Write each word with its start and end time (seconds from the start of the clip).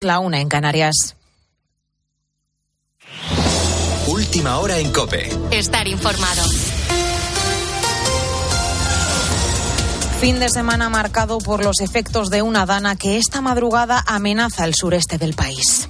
La 0.00 0.20
una 0.20 0.40
en 0.40 0.48
Canarias. 0.48 1.16
Última 4.06 4.58
hora 4.58 4.78
en 4.78 4.92
Cope. 4.92 5.28
Estar 5.50 5.88
informado. 5.88 6.42
Fin 10.20 10.38
de 10.38 10.50
semana 10.50 10.88
marcado 10.88 11.38
por 11.38 11.64
los 11.64 11.80
efectos 11.80 12.30
de 12.30 12.42
una 12.42 12.64
dana 12.64 12.94
que 12.94 13.16
esta 13.16 13.40
madrugada 13.40 14.04
amenaza 14.06 14.66
el 14.66 14.76
sureste 14.76 15.18
del 15.18 15.34
país. 15.34 15.88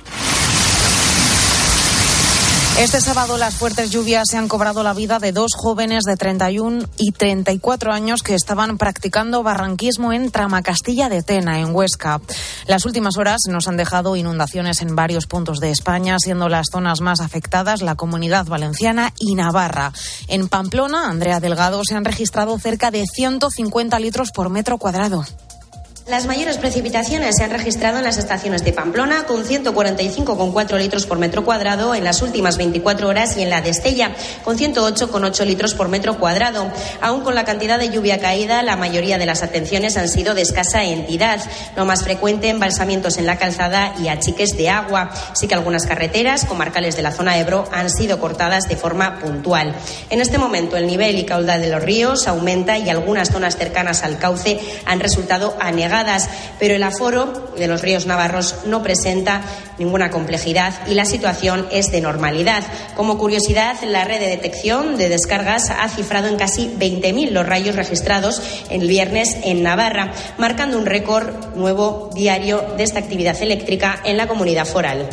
Este 2.78 3.00
sábado 3.00 3.38
las 3.38 3.56
fuertes 3.56 3.90
lluvias 3.90 4.28
se 4.30 4.36
han 4.36 4.46
cobrado 4.46 4.84
la 4.84 4.94
vida 4.94 5.18
de 5.18 5.32
dos 5.32 5.50
jóvenes 5.56 6.04
de 6.04 6.16
31 6.16 6.86
y 6.96 7.10
34 7.10 7.90
años 7.92 8.22
que 8.22 8.36
estaban 8.36 8.78
practicando 8.78 9.42
barranquismo 9.42 10.12
en 10.12 10.30
Tramacastilla 10.30 11.08
de 11.08 11.24
Tena, 11.24 11.58
en 11.58 11.74
Huesca. 11.74 12.20
Las 12.68 12.86
últimas 12.86 13.16
horas 13.16 13.40
nos 13.48 13.66
han 13.66 13.76
dejado 13.76 14.14
inundaciones 14.14 14.80
en 14.80 14.94
varios 14.94 15.26
puntos 15.26 15.58
de 15.58 15.72
España, 15.72 16.18
siendo 16.20 16.48
las 16.48 16.68
zonas 16.70 17.00
más 17.00 17.18
afectadas 17.18 17.82
la 17.82 17.96
Comunidad 17.96 18.46
Valenciana 18.46 19.12
y 19.18 19.34
Navarra. 19.34 19.92
En 20.28 20.46
Pamplona, 20.46 21.08
Andrea 21.10 21.40
Delgado, 21.40 21.82
se 21.84 21.96
han 21.96 22.04
registrado 22.04 22.56
cerca 22.60 22.92
de 22.92 23.04
150 23.12 23.98
litros 23.98 24.30
por 24.30 24.50
metro 24.50 24.78
cuadrado. 24.78 25.24
Las 26.08 26.24
mayores 26.24 26.56
precipitaciones 26.56 27.36
se 27.36 27.44
han 27.44 27.50
registrado 27.50 27.98
en 27.98 28.04
las 28.04 28.16
estaciones 28.16 28.64
de 28.64 28.72
Pamplona, 28.72 29.24
con 29.24 29.44
145,4 29.44 30.78
litros 30.78 31.04
por 31.04 31.18
metro 31.18 31.44
cuadrado 31.44 31.94
en 31.94 32.02
las 32.02 32.22
últimas 32.22 32.56
24 32.56 33.08
horas, 33.08 33.36
y 33.36 33.42
en 33.42 33.50
la 33.50 33.60
de 33.60 33.68
Estella, 33.68 34.12
con 34.42 34.56
108,8 34.56 35.44
litros 35.44 35.74
por 35.74 35.88
metro 35.88 36.18
cuadrado. 36.18 36.72
Aún 37.02 37.20
con 37.20 37.34
la 37.34 37.44
cantidad 37.44 37.78
de 37.78 37.90
lluvia 37.90 38.20
caída, 38.20 38.62
la 38.62 38.76
mayoría 38.76 39.18
de 39.18 39.26
las 39.26 39.42
atenciones 39.42 39.98
han 39.98 40.08
sido 40.08 40.32
de 40.32 40.40
escasa 40.40 40.82
entidad. 40.82 41.40
Lo 41.76 41.84
más 41.84 42.02
frecuente, 42.04 42.48
embalsamientos 42.48 43.18
en 43.18 43.26
la 43.26 43.36
calzada 43.36 43.92
y 44.02 44.08
achiques 44.08 44.56
de 44.56 44.70
agua. 44.70 45.10
Sí 45.34 45.46
que 45.46 45.56
algunas 45.56 45.84
carreteras 45.84 46.46
comarcales 46.46 46.96
de 46.96 47.02
la 47.02 47.12
zona 47.12 47.38
Ebro 47.38 47.68
han 47.70 47.90
sido 47.90 48.18
cortadas 48.18 48.66
de 48.66 48.76
forma 48.76 49.18
puntual. 49.18 49.74
En 50.08 50.22
este 50.22 50.38
momento, 50.38 50.78
el 50.78 50.86
nivel 50.86 51.18
y 51.18 51.26
caudal 51.26 51.60
de 51.60 51.68
los 51.68 51.82
ríos 51.82 52.26
aumenta 52.26 52.78
y 52.78 52.88
algunas 52.88 53.30
zonas 53.30 53.58
cercanas 53.58 54.02
al 54.04 54.18
cauce 54.18 54.58
han 54.86 55.00
resultado 55.00 55.54
anegadas 55.60 55.97
pero 56.58 56.74
el 56.74 56.82
aforo 56.82 57.52
de 57.56 57.66
los 57.66 57.82
ríos 57.82 58.06
navarros 58.06 58.56
no 58.66 58.82
presenta 58.82 59.42
ninguna 59.78 60.10
complejidad 60.10 60.74
y 60.88 60.94
la 60.94 61.04
situación 61.04 61.66
es 61.70 61.90
de 61.90 62.00
normalidad. 62.00 62.62
Como 62.96 63.18
curiosidad, 63.18 63.76
la 63.82 64.04
red 64.04 64.20
de 64.20 64.28
detección 64.28 64.96
de 64.96 65.08
descargas 65.08 65.70
ha 65.70 65.88
cifrado 65.88 66.28
en 66.28 66.36
casi 66.36 66.68
20.000 66.78 67.30
los 67.30 67.46
rayos 67.46 67.76
registrados 67.76 68.42
el 68.70 68.86
viernes 68.86 69.36
en 69.44 69.62
Navarra, 69.62 70.12
marcando 70.36 70.78
un 70.78 70.86
récord 70.86 71.54
nuevo 71.54 72.10
diario 72.14 72.64
de 72.76 72.84
esta 72.84 72.98
actividad 72.98 73.40
eléctrica 73.42 74.00
en 74.04 74.16
la 74.16 74.26
comunidad 74.26 74.66
foral. 74.66 75.08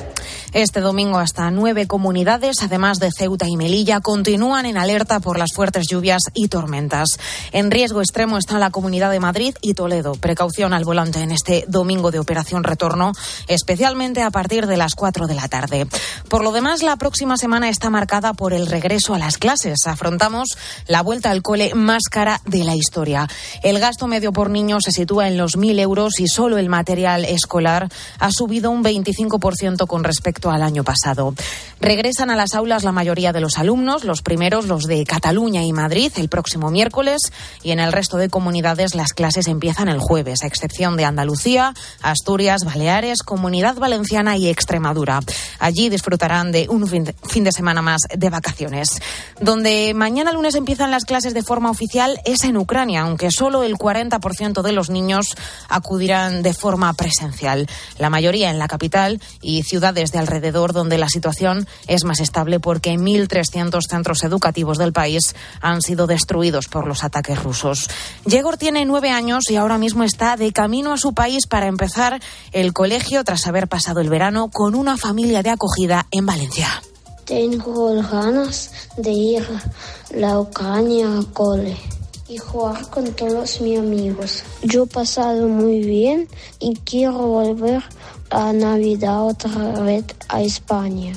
Este 0.56 0.80
domingo 0.80 1.20
hasta 1.20 1.52
nueve 1.52 1.86
comunidades, 1.86 2.64
además 2.64 3.00
de 3.00 3.12
Ceuta 3.12 3.46
y 3.46 3.58
Melilla, 3.58 4.00
continúan 4.00 4.66
en 4.66 4.78
alerta 4.78 5.20
por 5.20 5.38
las 5.38 5.52
fuertes 5.54 5.86
lluvias 5.90 6.32
y 6.34 6.48
tormentas. 6.48 7.20
En 7.52 7.72
riesgo 7.72 8.00
extremo 8.00 8.38
está 8.38 8.58
la 8.58 8.70
Comunidad 8.70 9.12
de 9.12 9.20
Madrid 9.20 9.54
y 9.60 9.74
Toledo. 9.74 10.14
Precaución 10.14 10.72
al 10.72 10.86
volante 10.86 11.20
en 11.20 11.34
este 11.34 11.66
domingo 11.68 12.10
de 12.10 12.20
operación 12.20 12.64
retorno, 12.64 13.12
especialmente 13.50 14.22
a 14.22 14.32
partir 14.32 14.66
de 14.66 14.78
las 14.78 14.96
cuatro 14.96 15.28
de 15.28 15.36
la 15.36 15.50
tarde. 15.50 15.88
Por 16.30 16.42
lo 16.42 16.54
demás, 16.54 16.84
la 16.84 16.96
próxima 16.96 17.36
semana 17.36 17.68
está 17.68 17.90
marcada 17.90 18.34
por 18.34 18.54
el 18.54 18.68
regreso 18.68 19.14
a 19.14 19.20
las 19.20 19.38
clases. 19.38 19.86
Afrontamos 19.86 20.58
la 20.88 21.02
vuelta 21.02 21.32
al 21.32 21.42
cole 21.42 21.76
más 21.76 22.04
cara 22.10 22.40
de 22.46 22.64
la 22.64 22.78
historia. 22.78 23.28
El 23.62 23.80
gasto 23.80 24.08
medio 24.08 24.32
por 24.32 24.50
niño 24.50 24.78
se 24.80 24.94
sitúa 24.94 25.28
en 25.28 25.36
los 25.36 25.58
mil 25.58 25.78
euros 25.80 26.22
y 26.22 26.30
solo 26.30 26.58
el 26.58 26.70
material 26.70 27.26
escolar 27.26 27.90
ha 28.20 28.32
subido 28.32 28.72
un 28.72 28.86
25% 28.86 29.86
con 29.86 30.06
respecto 30.06 30.45
al 30.52 30.64
año 30.64 30.84
pasado. 30.84 31.34
Regresan 31.82 32.30
a 32.30 32.36
las 32.36 32.56
aulas 32.56 32.84
la 32.84 32.92
mayoría 32.92 33.34
de 33.34 33.42
los 33.42 33.58
alumnos, 33.58 34.04
los 34.04 34.22
primeros 34.22 34.66
los 34.66 34.84
de 34.84 35.04
Cataluña 35.06 35.64
y 35.64 35.74
Madrid 35.74 36.12
el 36.16 36.30
próximo 36.30 36.72
miércoles 36.72 37.22
y 37.64 37.72
en 37.72 37.80
el 37.80 37.92
resto 37.92 38.18
de 38.18 38.30
comunidades 38.30 38.96
las 38.96 39.14
clases 39.14 39.48
empiezan 39.48 39.90
el 39.90 40.00
jueves, 40.00 40.44
a 40.44 40.48
excepción 40.48 40.98
de 40.98 41.06
Andalucía, 41.06 41.74
Asturias, 42.02 42.64
Baleares, 42.64 43.24
Comunidad 43.24 43.76
Valenciana 43.76 44.38
y 44.38 44.48
Extremadura. 44.48 45.20
Allí 45.60 45.90
disfrutarán 45.90 46.52
de 46.52 46.68
un 46.70 46.88
fin 46.88 47.44
de 47.44 47.52
semana 47.52 47.82
más 47.82 48.02
de 48.14 48.30
vacaciones. 48.30 49.02
Donde 49.40 49.94
mañana 49.94 50.32
lunes 50.32 50.56
empiezan 50.56 50.92
las 50.92 51.06
clases 51.06 51.34
de 51.34 51.44
forma 51.44 51.70
oficial 51.70 52.20
es 52.26 52.44
en 52.44 52.58
Ucrania, 52.58 53.02
aunque 53.02 53.32
solo 53.32 53.64
el 53.64 53.76
40% 53.76 54.62
de 54.62 54.72
los 54.72 54.90
niños 54.90 55.36
acudirán 55.70 56.42
de 56.42 56.54
forma 56.54 56.94
presencial. 56.94 57.68
La 57.98 58.10
mayoría 58.10 58.50
en 58.50 58.60
la 58.60 58.68
capital 58.68 59.22
y 59.42 59.64
ciudades 59.64 60.12
de 60.12 60.20
alrededor 60.26 60.74
donde 60.74 60.98
la 60.98 61.08
situación 61.08 61.68
es 61.88 62.04
más 62.04 62.20
estable 62.20 62.60
porque 62.60 62.96
1.300 62.96 63.80
centros 63.88 64.24
educativos 64.24 64.78
del 64.78 64.92
país 64.92 65.36
han 65.62 65.82
sido 65.82 66.08
destruidos 66.08 66.68
por 66.68 66.88
los 66.88 67.04
ataques 67.04 67.42
rusos. 67.42 67.88
Yegor 68.26 68.58
tiene 68.58 68.86
nueve 68.86 69.12
años 69.12 69.50
y 69.50 69.56
ahora 69.56 69.78
mismo 69.78 70.04
está 70.04 70.36
de 70.36 70.52
camino 70.52 70.94
a 70.94 70.98
su 70.98 71.14
país 71.14 71.48
para 71.48 71.68
empezar 71.68 72.20
el 72.52 72.74
colegio 72.74 73.24
tras 73.24 73.46
haber 73.48 73.68
pasado 73.68 74.02
el 74.02 74.10
verano 74.10 74.50
con 74.50 74.76
una 74.76 74.98
familia 74.98 75.44
de 75.44 75.52
acogida 75.52 76.08
en 76.12 76.26
Valencia. 76.26 76.82
Tengo 77.26 78.02
ganas 78.02 78.72
de 78.98 79.12
ir 79.12 79.44
a 79.44 80.16
la 80.16 80.40
Ucrania 80.40 81.20
a 81.20 81.24
cole 81.34 81.78
y 82.28 82.38
jugar 82.38 82.90
con 82.90 83.14
todos 83.14 83.62
mis 83.62 83.80
amigos. 83.80 84.44
Yo 84.64 84.84
he 84.84 84.88
pasado 84.88 85.48
muy 85.48 85.80
bien 85.80 86.28
y 86.60 86.76
quiero 86.78 87.18
volver 87.18 87.84
a 88.30 88.54
Navidad 88.54 89.24
otra 89.24 89.82
vez 89.82 90.06
a 90.30 90.42
España. 90.42 91.14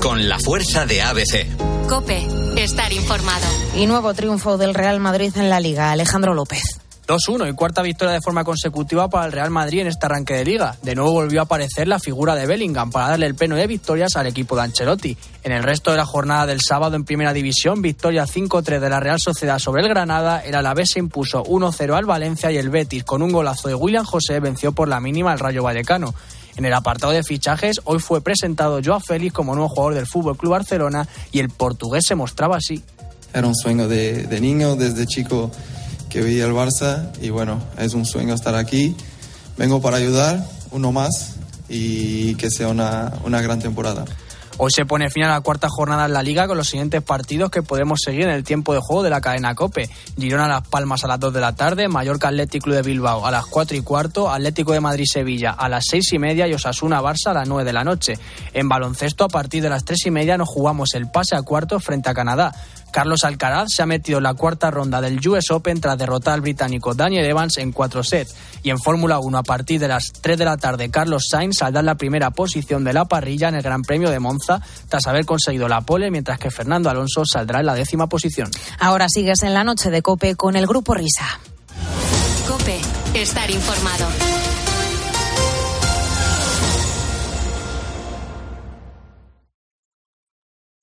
Con 0.00 0.28
la 0.28 0.38
fuerza 0.38 0.86
de 0.86 1.02
ABC. 1.02 1.46
Cope, 1.88 2.26
estar 2.56 2.92
informado. 2.92 3.46
Y 3.76 3.86
nuevo 3.86 4.14
triunfo 4.14 4.58
del 4.58 4.74
Real 4.74 5.00
Madrid 5.00 5.32
en 5.36 5.50
la 5.50 5.60
Liga. 5.60 5.90
Alejandro 5.90 6.34
López. 6.34 6.62
2-1 7.08 7.48
y 7.48 7.54
cuarta 7.54 7.80
victoria 7.80 8.12
de 8.12 8.20
forma 8.20 8.44
consecutiva 8.44 9.08
para 9.08 9.24
el 9.24 9.32
Real 9.32 9.50
Madrid 9.50 9.80
en 9.80 9.86
este 9.86 10.04
arranque 10.04 10.34
de 10.34 10.44
liga. 10.44 10.76
De 10.82 10.94
nuevo 10.94 11.12
volvió 11.12 11.40
a 11.40 11.44
aparecer 11.44 11.88
la 11.88 11.98
figura 11.98 12.34
de 12.34 12.46
Bellingham 12.46 12.90
para 12.90 13.08
darle 13.08 13.24
el 13.24 13.34
pleno 13.34 13.56
de 13.56 13.66
victorias 13.66 14.14
al 14.16 14.26
equipo 14.26 14.54
de 14.54 14.62
Ancelotti. 14.62 15.16
En 15.42 15.52
el 15.52 15.62
resto 15.62 15.90
de 15.90 15.96
la 15.96 16.04
jornada 16.04 16.44
del 16.44 16.60
sábado 16.60 16.96
en 16.96 17.04
Primera 17.04 17.32
División, 17.32 17.80
victoria 17.80 18.26
5-3 18.26 18.78
de 18.78 18.90
la 18.90 19.00
Real 19.00 19.16
Sociedad 19.18 19.58
sobre 19.58 19.82
el 19.82 19.88
Granada, 19.88 20.40
el 20.44 20.54
Alavés 20.54 20.90
se 20.90 20.98
impuso 20.98 21.42
1-0 21.44 21.96
al 21.96 22.04
Valencia 22.04 22.52
y 22.52 22.58
el 22.58 22.68
Betis 22.68 23.04
con 23.04 23.22
un 23.22 23.32
golazo 23.32 23.68
de 23.68 23.74
William 23.74 24.04
José 24.04 24.38
venció 24.40 24.72
por 24.72 24.88
la 24.88 25.00
mínima 25.00 25.32
al 25.32 25.38
Rayo 25.38 25.62
Vallecano. 25.62 26.14
En 26.58 26.66
el 26.66 26.74
apartado 26.74 27.14
de 27.14 27.22
fichajes, 27.22 27.80
hoy 27.84 28.00
fue 28.00 28.20
presentado 28.20 28.80
Joao 28.84 29.00
Félix 29.00 29.32
como 29.32 29.54
nuevo 29.54 29.70
jugador 29.70 29.94
del 29.94 30.06
Fútbol 30.06 30.36
Club 30.36 30.52
Barcelona 30.52 31.08
y 31.32 31.38
el 31.38 31.48
portugués 31.48 32.04
se 32.06 32.16
mostraba 32.16 32.56
así. 32.56 32.82
Era 33.32 33.46
un 33.46 33.54
sueño 33.54 33.88
de, 33.88 34.24
de 34.24 34.40
niño, 34.40 34.76
desde 34.76 35.06
chico 35.06 35.50
que 36.08 36.22
vi 36.22 36.40
el 36.40 36.52
Barça 36.52 37.10
y 37.20 37.30
bueno, 37.30 37.60
es 37.78 37.94
un 37.94 38.04
sueño 38.04 38.34
estar 38.34 38.54
aquí. 38.54 38.96
Vengo 39.56 39.80
para 39.80 39.96
ayudar, 39.96 40.44
uno 40.70 40.92
más 40.92 41.34
y 41.68 42.34
que 42.36 42.50
sea 42.50 42.68
una, 42.68 43.12
una 43.24 43.40
gran 43.40 43.58
temporada. 43.58 44.04
Hoy 44.60 44.72
se 44.74 44.84
pone 44.84 45.08
fin 45.08 45.22
a 45.22 45.28
la 45.28 45.40
cuarta 45.40 45.68
jornada 45.70 46.06
en 46.06 46.12
la 46.12 46.20
liga 46.20 46.48
con 46.48 46.56
los 46.56 46.68
siguientes 46.68 47.00
partidos 47.00 47.48
que 47.48 47.62
podemos 47.62 48.00
seguir 48.04 48.22
en 48.22 48.30
el 48.30 48.42
tiempo 48.42 48.74
de 48.74 48.80
juego 48.80 49.04
de 49.04 49.10
la 49.10 49.20
cadena 49.20 49.54
Cope. 49.54 49.88
Girona 50.18 50.48
Las 50.48 50.66
Palmas 50.66 51.04
a 51.04 51.06
las 51.06 51.20
2 51.20 51.32
de 51.32 51.40
la 51.40 51.54
tarde, 51.54 51.86
Mallorca 51.86 52.26
Atlético 52.26 52.70
de 52.70 52.82
Bilbao 52.82 53.24
a 53.24 53.30
las 53.30 53.46
4 53.46 53.76
y 53.76 53.82
cuarto, 53.82 54.28
Atlético 54.28 54.72
de 54.72 54.80
Madrid 54.80 55.04
Sevilla 55.06 55.52
a 55.52 55.68
las 55.68 55.84
6 55.88 56.12
y 56.12 56.18
media 56.18 56.48
y 56.48 56.54
Osasuna 56.54 57.00
Barça 57.00 57.28
a 57.28 57.34
las 57.34 57.48
9 57.48 57.62
de 57.62 57.72
la 57.72 57.84
noche. 57.84 58.18
En 58.52 58.68
baloncesto 58.68 59.22
a 59.22 59.28
partir 59.28 59.62
de 59.62 59.70
las 59.70 59.84
3 59.84 60.06
y 60.06 60.10
media 60.10 60.36
nos 60.36 60.48
jugamos 60.48 60.88
el 60.94 61.08
pase 61.08 61.36
a 61.36 61.42
cuarto 61.42 61.78
frente 61.78 62.10
a 62.10 62.14
Canadá. 62.14 62.52
Carlos 62.98 63.22
Alcaraz 63.22 63.68
se 63.70 63.80
ha 63.80 63.86
metido 63.86 64.18
en 64.18 64.24
la 64.24 64.34
cuarta 64.34 64.72
ronda 64.72 65.00
del 65.00 65.20
US 65.28 65.52
Open 65.52 65.80
tras 65.80 65.96
derrotar 65.96 66.34
al 66.34 66.40
británico 66.40 66.94
Daniel 66.94 67.26
Evans 67.26 67.58
en 67.58 67.70
cuatro 67.70 68.02
sets. 68.02 68.34
Y 68.64 68.70
en 68.70 68.80
Fórmula 68.80 69.20
1 69.20 69.38
a 69.38 69.44
partir 69.44 69.78
de 69.78 69.86
las 69.86 70.10
3 70.20 70.36
de 70.36 70.44
la 70.44 70.56
tarde, 70.56 70.90
Carlos 70.90 71.28
Sainz 71.30 71.58
saldrá 71.58 71.78
en 71.78 71.86
la 71.86 71.94
primera 71.94 72.32
posición 72.32 72.82
de 72.82 72.92
la 72.92 73.04
parrilla 73.04 73.50
en 73.50 73.54
el 73.54 73.62
Gran 73.62 73.82
Premio 73.82 74.10
de 74.10 74.18
Monza 74.18 74.60
tras 74.88 75.06
haber 75.06 75.26
conseguido 75.26 75.68
la 75.68 75.82
pole, 75.82 76.10
mientras 76.10 76.40
que 76.40 76.50
Fernando 76.50 76.90
Alonso 76.90 77.24
saldrá 77.24 77.60
en 77.60 77.66
la 77.66 77.74
décima 77.76 78.08
posición. 78.08 78.50
Ahora 78.80 79.06
sigues 79.08 79.44
en 79.44 79.54
la 79.54 79.62
noche 79.62 79.92
de 79.92 80.02
Cope 80.02 80.34
con 80.34 80.56
el 80.56 80.66
Grupo 80.66 80.92
Risa. 80.94 81.38
Cope, 82.48 82.80
estar 83.14 83.48
informado. 83.48 84.08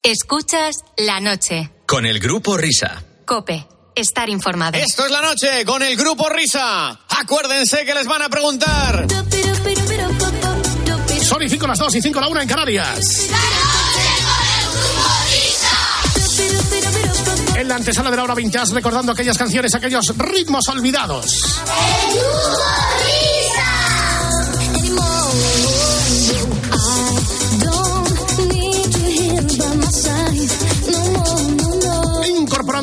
Escuchas 0.01 0.78
la 0.95 1.19
noche. 1.19 1.75
Con 1.86 2.06
el 2.06 2.20
Grupo 2.20 2.58
Risa. 2.58 3.04
Cope, 3.26 3.68
estar 3.94 4.28
informado. 4.30 4.78
Esto 4.78 5.06
es 5.06 5.12
la 5.12 5.22
noche 5.22 5.64
con 5.66 5.84
el 5.84 5.96
Grupo 5.96 6.28
Risa. 6.30 7.00
Acuérdense 7.10 7.86
que 7.86 7.94
les 7.94 8.08
van 8.08 8.24
a 8.24 8.30
preguntar. 8.30 9.06
Son 11.22 11.44
y 11.44 11.50
5 11.50 11.68
las 11.68 11.80
2 11.80 11.96
y 11.96 12.02
5 12.02 12.20
la 12.20 12.28
1 12.28 12.42
en 12.42 12.48
Canarias. 12.48 13.28
En 17.56 17.68
la 17.68 17.76
antesala 17.76 18.10
de 18.10 18.18
la 18.18 18.24
hora 18.24 18.36
vintage 18.36 18.74
recordando 18.74 19.12
aquellas 19.12 19.38
canciones, 19.38 19.76
aquellos 19.76 20.18
ritmos 20.18 20.68
olvidados. 20.70 21.62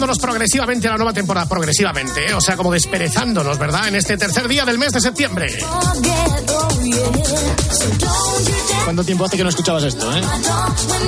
Acercándonos 0.02 0.19
progresivamente 0.19 0.88
a 0.88 0.90
la 0.93 0.96
nueva 0.96 1.12
temporada, 1.12 1.46
progresivamente, 1.49 2.26
¿eh? 2.28 2.34
o 2.34 2.40
sea, 2.40 2.56
como 2.56 2.72
desperezándonos, 2.72 3.56
¿verdad? 3.56 3.87
En 3.87 3.94
este 3.94 4.16
tercer 4.16 4.49
día 4.49 4.64
del 4.64 4.76
mes 4.76 4.93
de 4.93 5.00
septiembre. 5.00 5.46
¿Cuánto 8.84 9.04
tiempo 9.04 9.25
hace 9.25 9.37
que 9.37 9.44
no 9.44 9.49
escuchabas 9.50 9.84
esto, 9.84 10.10
eh? 10.16 10.20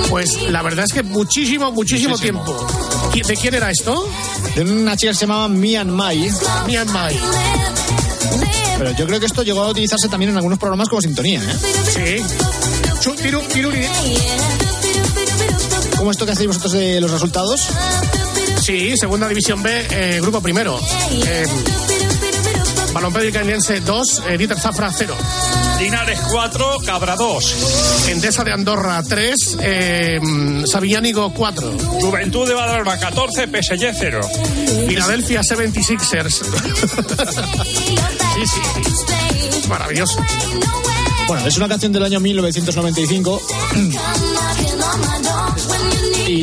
Pues 0.09 0.43
la 0.49 0.61
verdad 0.61 0.85
es 0.85 0.93
que 0.93 1.03
muchísimo, 1.03 1.71
muchísimo, 1.73 2.11
Muchísimo. 2.11 2.41
tiempo. 2.45 2.67
¿Qui- 3.11 3.25
¿De 3.25 3.35
quién 3.35 3.53
era 3.55 3.69
esto? 3.69 4.07
De 4.55 4.61
una 4.61 4.95
chica 4.95 5.11
que 5.11 5.17
se 5.17 5.25
llamaba 5.25 5.49
Mian 5.49 5.89
Mai. 5.89 6.31
Mian 6.65 6.89
Mai. 6.93 7.19
Pero 8.77 8.91
yo 8.91 9.05
creo 9.07 9.19
que 9.19 9.25
esto 9.25 9.43
llegó 9.43 9.63
a 9.63 9.69
utilizarse 9.69 10.07
también 10.07 10.31
en 10.31 10.37
algunos 10.37 10.57
programas 10.57 10.87
como 10.87 11.01
sintonía, 11.01 11.41
¿eh? 11.43 11.55
Sí. 11.93 12.23
Chu, 13.01 13.13
tiru, 13.15 13.41
tiruri. 13.41 13.85
¿Cómo 15.97 16.11
esto 16.11 16.25
que 16.25 16.31
hacéis 16.31 16.47
vosotros 16.47 16.71
de 16.73 17.01
los 17.01 17.11
resultados? 17.11 17.67
Sí, 18.65 18.97
segunda 18.97 19.27
división 19.27 19.61
B, 19.61 19.85
eh, 19.91 20.19
grupo 20.19 20.41
primero. 20.41 20.79
Eh, 21.11 21.45
Balompié 22.91 23.31
Candiense 23.31 23.79
2, 23.79 24.23
eh, 24.27 24.37
Dieter 24.39 24.59
Zafra 24.59 24.91
0. 24.91 25.15
Linares 25.79 26.19
4, 26.31 26.77
Cabra 26.83 27.15
2. 27.15 28.07
Endesa 28.09 28.43
de 28.43 28.53
Andorra 28.53 29.03
3, 29.03 29.57
eh, 29.61 30.19
Sabiñánigo 30.65 31.31
4. 31.31 31.77
Juventud 31.77 32.47
de 32.47 32.55
Badalona 32.55 32.97
14, 32.97 33.45
PSG 33.45 33.93
0. 33.99 34.21
Philadelphia 34.87 35.41
76ers. 35.41 36.41
sí, 38.33 38.47
sí. 38.47 39.67
Maravilloso. 39.69 40.25
Bueno, 41.27 41.45
es 41.45 41.55
una 41.57 41.67
canción 41.67 41.91
del 41.91 42.03
año 42.03 42.19
1995 42.19 43.41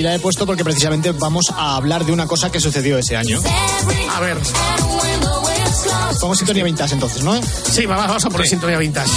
y 0.03 0.05
la 0.05 0.17
he 0.17 0.19
puesto 0.19 0.47
porque 0.47 0.65
precisamente 0.65 1.13
vamos 1.13 1.47
a 1.57 1.77
hablar 1.77 2.05
de 2.05 2.11
una 2.11 2.27
cosa 2.27 2.51
que 2.51 2.59
sucedió 2.59 2.99
ese 2.99 3.17
año. 3.17 3.39
A 4.13 4.19
ver. 4.19 4.37
Pongo 6.21 6.35
sintonía 6.35 6.65
vintage 6.65 6.95
entonces, 6.95 7.23
¿no? 7.23 7.41
Sí, 7.71 7.87
va- 7.87 7.97
vamos 7.99 8.25
a 8.25 8.29
poner 8.29 8.49
sintonía 8.49 8.79
vintage. 8.79 9.09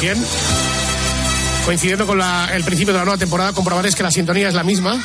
Bien. 0.00 0.26
Coincidiendo 1.64 2.08
con 2.08 2.18
la- 2.18 2.50
el 2.52 2.64
principio 2.64 2.92
de 2.92 2.98
la 2.98 3.04
nueva 3.04 3.18
temporada, 3.18 3.52
comprobaréis 3.52 3.94
que 3.94 4.02
la 4.02 4.10
sintonía 4.10 4.48
es 4.48 4.54
la 4.54 4.64
misma. 4.64 5.00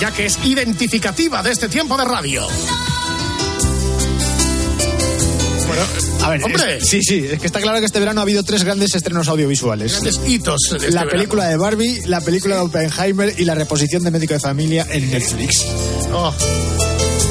Ya 0.00 0.12
que 0.12 0.26
es 0.26 0.38
identificativa 0.44 1.42
de 1.42 1.50
este 1.50 1.68
tiempo 1.68 1.96
de 1.96 2.04
radio. 2.04 2.46
A 6.26 6.30
ver, 6.30 6.42
hombre, 6.44 6.78
es- 6.78 6.88
sí, 6.88 7.00
sí, 7.02 7.24
es 7.30 7.38
que 7.38 7.46
está 7.46 7.60
claro 7.60 7.78
que 7.78 7.86
este 7.86 8.00
verano 8.00 8.20
ha 8.20 8.22
habido 8.22 8.42
tres 8.42 8.64
grandes 8.64 8.94
estrenos 8.94 9.28
audiovisuales. 9.28 9.92
grandes 9.92 10.20
hitos. 10.26 10.60
de 10.70 10.76
este 10.78 10.90
la 10.90 11.00
verano. 11.04 11.10
película 11.12 11.44
de 11.48 11.56
Barbie, 11.56 12.00
la 12.06 12.20
película 12.20 12.56
de 12.56 12.60
Oppenheimer 12.62 13.34
y 13.38 13.44
la 13.44 13.54
reposición 13.54 14.02
de 14.02 14.10
Médico 14.10 14.34
de 14.34 14.40
Familia 14.40 14.86
en 14.90 15.10
Netflix. 15.10 15.64
Oh. 16.12 16.34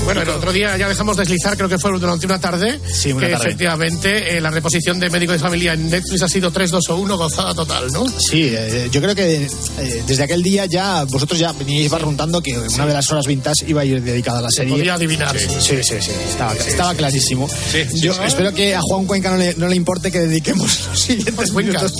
Bueno, 0.05 0.21
el 0.21 0.29
otro 0.29 0.53
día 0.53 0.77
ya 0.77 0.87
dejamos 0.87 1.17
deslizar, 1.17 1.57
creo 1.57 1.67
que 1.67 1.77
fue 1.79 1.91
durante 1.99 2.25
una 2.27 2.39
tarde, 2.39 2.79
Sí, 2.91 3.11
una 3.11 3.25
que 3.27 3.33
tarde. 3.33 3.45
efectivamente 3.47 4.37
eh, 4.37 4.41
la 4.41 4.51
reposición 4.51 4.99
de 4.99 5.09
Médico 5.09 5.31
de 5.33 5.39
Familia 5.39 5.73
en 5.73 5.89
Netflix 5.89 6.21
ha 6.21 6.29
sido 6.29 6.51
3, 6.51 6.69
2 6.71 6.89
o 6.89 6.95
1, 6.97 7.17
gozada 7.17 7.53
total, 7.55 7.87
¿no? 7.91 8.05
Sí, 8.07 8.51
eh, 8.53 8.87
yo 8.91 9.01
creo 9.01 9.15
que 9.15 9.45
eh, 9.79 10.03
desde 10.05 10.23
aquel 10.23 10.43
día 10.43 10.65
ya 10.67 11.03
vosotros 11.05 11.39
ya 11.39 11.51
veníais 11.53 11.89
barruntando 11.89 12.41
que 12.41 12.57
una 12.57 12.85
de 12.85 12.93
las 12.93 13.11
horas 13.11 13.25
vintage 13.25 13.65
iba 13.67 13.81
a 13.81 13.85
ir 13.85 14.01
dedicada 14.03 14.39
a 14.39 14.41
la 14.43 14.49
serie. 14.51 14.71
podía 14.75 14.93
adivinar. 14.93 15.37
Sí, 15.39 15.47
sí, 15.59 15.77
sí, 15.83 15.95
sí, 16.01 16.11
estaba, 16.29 16.53
estaba 16.53 16.93
clarísimo. 16.95 17.49
Sí, 17.49 17.83
sí, 17.91 18.01
yo 18.01 18.13
sí. 18.13 18.19
espero 18.25 18.53
que 18.53 18.75
a 18.75 18.81
Juan 18.81 19.05
Cuenca 19.05 19.31
no 19.31 19.37
le, 19.37 19.55
no 19.55 19.67
le 19.67 19.75
importe 19.75 20.11
que 20.11 20.19
dediquemos 20.19 20.87
los 20.89 20.99
siguientes 20.99 21.51
minutos 21.51 21.93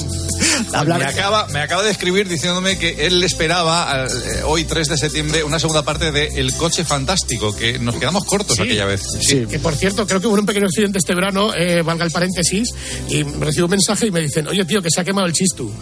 a 0.74 0.80
hablar. 0.80 1.00
Me 1.00 1.06
acaba, 1.06 1.48
me 1.48 1.60
acaba 1.60 1.81
de 1.84 1.90
escribir 1.92 2.28
diciéndome 2.30 2.78
que 2.78 3.07
él 3.07 3.24
esperaba 3.24 3.90
al- 3.92 4.07
eh, 4.07 4.44
hoy 4.46 4.63
3 4.66 4.88
de 4.90 4.98
septiembre 4.98 5.44
una 5.44 5.60
segunda 5.60 5.84
parte 5.84 6.12
de 6.12 6.28
El 6.36 6.54
coche 6.56 6.86
fantástico, 6.86 7.56
que 7.56 7.80
nos 7.80 7.94
quedamos 8.00 8.24
cortos 8.25 8.56
Sí. 8.56 8.63
aquella 8.63 8.86
vez. 8.86 9.01
Sí. 9.21 9.45
Que 9.50 9.59
por 9.59 9.75
cierto, 9.75 10.06
creo 10.07 10.19
que 10.21 10.27
hubo 10.27 10.36
un 10.36 10.45
pequeño 10.45 10.65
accidente 10.68 10.97
este 11.00 11.15
verano, 11.15 11.53
eh, 11.56 11.81
valga 11.81 12.06
el 12.06 12.12
paréntesis, 12.12 12.69
y 13.09 13.24
recibo 13.24 13.65
un 13.65 13.71
mensaje 13.71 14.07
y 14.07 14.12
me 14.12 14.21
dicen, 14.21 14.47
oye 14.47 14.65
tío, 14.65 14.81
que 14.81 14.89
se 14.89 15.01
ha 15.01 15.03
quemado 15.03 15.27
el 15.27 15.33
chistu. 15.33 15.71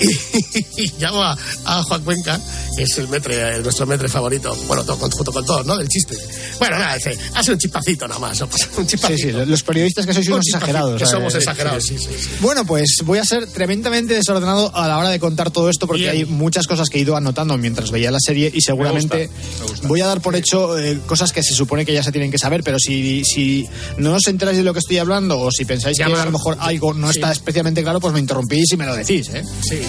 Y, 0.00 0.84
y 0.84 0.92
llamo 1.00 1.22
a, 1.24 1.36
a 1.64 1.82
Juan 1.82 2.04
Cuenca, 2.04 2.40
que 2.76 2.84
es 2.84 2.98
el 2.98 3.08
metre, 3.08 3.56
eh, 3.56 3.60
nuestro 3.62 3.84
metre 3.84 4.08
favorito, 4.08 4.56
bueno, 4.68 4.84
todo, 4.84 4.96
con- 4.96 5.10
junto 5.10 5.32
con 5.32 5.44
todos, 5.44 5.66
¿no? 5.66 5.76
Del 5.76 5.88
chiste. 5.88 6.16
Bueno, 6.60 6.78
nada, 6.78 6.94
dice, 6.94 7.18
ha 7.34 7.42
sido 7.42 7.54
un 7.54 7.58
chispacito 7.58 8.06
nada 8.06 8.20
más, 8.20 8.40
un 8.42 8.48
Sí, 8.52 8.86
chispacito. 8.86 9.40
sí, 9.44 9.46
los 9.50 9.62
periodistas 9.64 10.06
que 10.06 10.14
sois 10.14 10.28
Un 10.28 10.34
unos 10.34 10.46
exagerados. 10.46 10.92
Que 10.94 10.98
¿sabes? 11.06 11.10
somos 11.10 11.32
Sí, 11.32 11.38
exagerados, 11.38 11.82
sí. 11.84 11.98
sí, 11.98 12.04
sí. 12.08 12.14
sí. 12.16 12.30
Bueno, 12.40 12.64
pues 12.64 12.98
voy 13.04 13.18
a 13.18 13.24
ser 13.24 13.48
tremendamente 13.48 14.14
desordenado 14.14 14.70
a 14.76 14.86
la 14.86 14.98
hora 14.98 15.08
de 15.08 15.18
contar 15.18 15.50
todo 15.50 15.68
esto 15.68 15.88
porque 15.88 16.02
Bien. 16.02 16.12
hay 16.12 16.24
muchas 16.26 16.68
cosas 16.68 16.88
que 16.90 16.98
he 16.98 17.00
ido 17.00 17.16
anotando 17.16 17.58
mientras 17.58 17.90
veía 17.90 18.12
la 18.12 18.20
serie 18.20 18.52
y 18.54 18.60
seguramente 18.60 19.30
voy 19.82 20.00
a 20.00 20.06
dar 20.06 20.20
por 20.20 20.36
hecho 20.36 20.78
eh, 20.78 21.00
cosas 21.06 21.32
que 21.32 21.42
se 21.48 21.54
supone 21.54 21.84
que 21.84 21.92
ya 21.92 22.02
se 22.02 22.12
tienen 22.12 22.30
que 22.30 22.38
saber, 22.38 22.62
pero 22.62 22.78
si, 22.78 23.24
si 23.24 23.66
no 23.96 24.14
os 24.14 24.26
enteráis 24.26 24.56
de 24.58 24.64
lo 24.64 24.72
que 24.72 24.78
estoy 24.80 24.98
hablando 24.98 25.38
o 25.40 25.50
si 25.50 25.64
pensáis 25.64 25.96
que 25.96 26.04
Llamar. 26.04 26.20
a 26.20 26.24
lo 26.26 26.32
mejor 26.32 26.56
algo 26.60 26.94
no 26.94 27.12
Sí. 27.12 27.18
está 27.18 27.32
especialmente 27.32 27.82
claro, 27.82 28.00
pues 28.00 28.12
me 28.12 28.20
interrumpís 28.20 28.72
y 28.72 28.76
me 28.76 28.86
lo 28.86 28.94
decís. 28.94 29.28
¿eh? 29.30 29.42
Sí. 29.62 29.80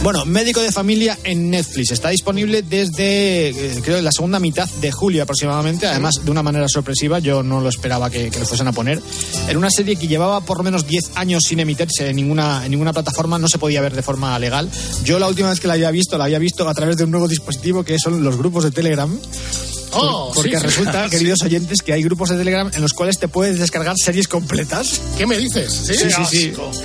Bueno, 0.00 0.24
Médico 0.24 0.62
de 0.62 0.70
Familia 0.70 1.18
en 1.24 1.50
Netflix. 1.50 1.90
Está 1.90 2.10
disponible 2.10 2.62
desde, 2.62 3.48
eh, 3.48 3.80
creo, 3.82 4.00
la 4.00 4.12
segunda 4.12 4.38
mitad 4.38 4.68
de 4.80 4.92
julio 4.92 5.24
aproximadamente. 5.24 5.88
Además, 5.88 6.14
de 6.24 6.30
una 6.30 6.40
manera 6.42 6.68
sorpresiva. 6.68 7.18
Yo 7.18 7.42
no 7.42 7.60
lo 7.60 7.68
esperaba 7.68 8.08
que, 8.08 8.30
que 8.30 8.38
lo 8.38 8.46
fuesen 8.46 8.68
a 8.68 8.72
poner. 8.72 9.02
Era 9.48 9.58
una 9.58 9.70
serie 9.70 9.96
que 9.96 10.06
llevaba 10.06 10.40
por 10.40 10.58
lo 10.58 10.62
menos 10.62 10.86
10 10.86 11.10
años 11.16 11.42
sin 11.48 11.58
emitirse 11.58 12.08
en 12.08 12.14
ninguna, 12.16 12.64
en 12.64 12.70
ninguna 12.70 12.92
plataforma. 12.92 13.40
No 13.40 13.48
se 13.48 13.58
podía 13.58 13.80
ver 13.80 13.92
de 13.96 14.02
forma 14.02 14.38
legal. 14.38 14.70
Yo 15.02 15.18
la 15.18 15.26
última 15.26 15.50
vez 15.50 15.58
que 15.58 15.66
la 15.66 15.74
había 15.74 15.90
visto, 15.90 16.16
la 16.16 16.24
había 16.24 16.38
visto 16.38 16.68
a 16.68 16.74
través 16.74 16.96
de 16.96 17.02
un 17.02 17.10
nuevo 17.10 17.26
dispositivo 17.26 17.82
que 17.82 17.98
son 17.98 18.22
los 18.22 18.36
grupos 18.36 18.62
de 18.64 18.70
Telegram. 18.70 19.10
Oh, 19.92 20.32
Porque 20.34 20.50
sí, 20.50 20.56
sí. 20.56 20.62
resulta, 20.66 21.04
Sí. 21.04 21.10
queridos 21.10 21.42
oyentes, 21.42 21.82
que 21.82 21.92
hay 21.92 22.02
grupos 22.02 22.28
de 22.30 22.36
Telegram 22.38 22.70
en 22.74 22.80
los 22.82 22.92
cuales 22.92 23.18
te 23.18 23.28
puedes 23.28 23.58
descargar 23.58 23.96
series 23.96 24.28
completas. 24.28 25.00
¿Qué 25.16 25.26
me 25.26 25.36
dices? 25.38 25.72
Sí, 25.86 25.94
sí, 25.94 26.08
sí. 26.30 26.50
Asco. 26.50 26.70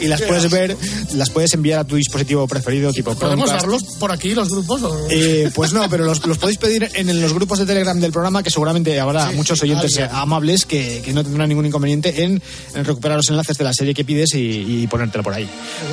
Y 0.00 0.06
las 0.06 0.20
Qué 0.20 0.26
puedes 0.26 0.44
asco. 0.44 0.54
ver, 0.56 0.76
las 1.14 1.30
puedes 1.30 1.52
enviar 1.54 1.80
a 1.80 1.84
tu 1.84 1.96
dispositivo 1.96 2.46
preferido, 2.46 2.92
tipo 2.92 3.14
¿Podemos 3.14 3.46
Chromecast. 3.48 3.62
darlos 3.66 3.82
por 3.98 4.12
aquí, 4.12 4.34
los 4.34 4.48
grupos? 4.50 4.82
o- 4.82 5.06
Eh, 5.10 5.50
pues 5.54 5.72
no, 5.72 5.88
pero 5.88 6.04
los, 6.04 6.24
los 6.26 6.38
podéis 6.38 6.58
pedir 6.58 6.88
en, 6.94 7.20
los 7.20 7.32
grupos 7.32 7.58
de 7.58 7.66
Telegram 7.66 7.98
del 7.98 8.12
programa, 8.12 8.42
que 8.42 8.50
seguramente 8.50 9.00
habrá 9.00 9.30
Sí, 9.30 9.34
muchos 9.34 9.58
sí, 9.58 9.64
oyentes 9.64 9.96
alguien. 9.98 10.10
amables 10.16 10.66
que, 10.66 11.02
que 11.04 11.12
no 11.12 11.24
tendrán 11.24 11.48
ningún 11.48 11.66
inconveniente 11.66 12.22
en, 12.22 12.40
en 12.74 12.84
recuperar 12.84 13.16
los 13.16 13.28
enlaces 13.30 13.56
de 13.56 13.64
la 13.64 13.72
serie 13.72 13.94
que 13.94 14.04
pides 14.04 14.34
y, 14.34 14.82
y 14.82 14.86
ponértelo 14.86 15.24
por 15.24 15.32
ahí. 15.34 15.48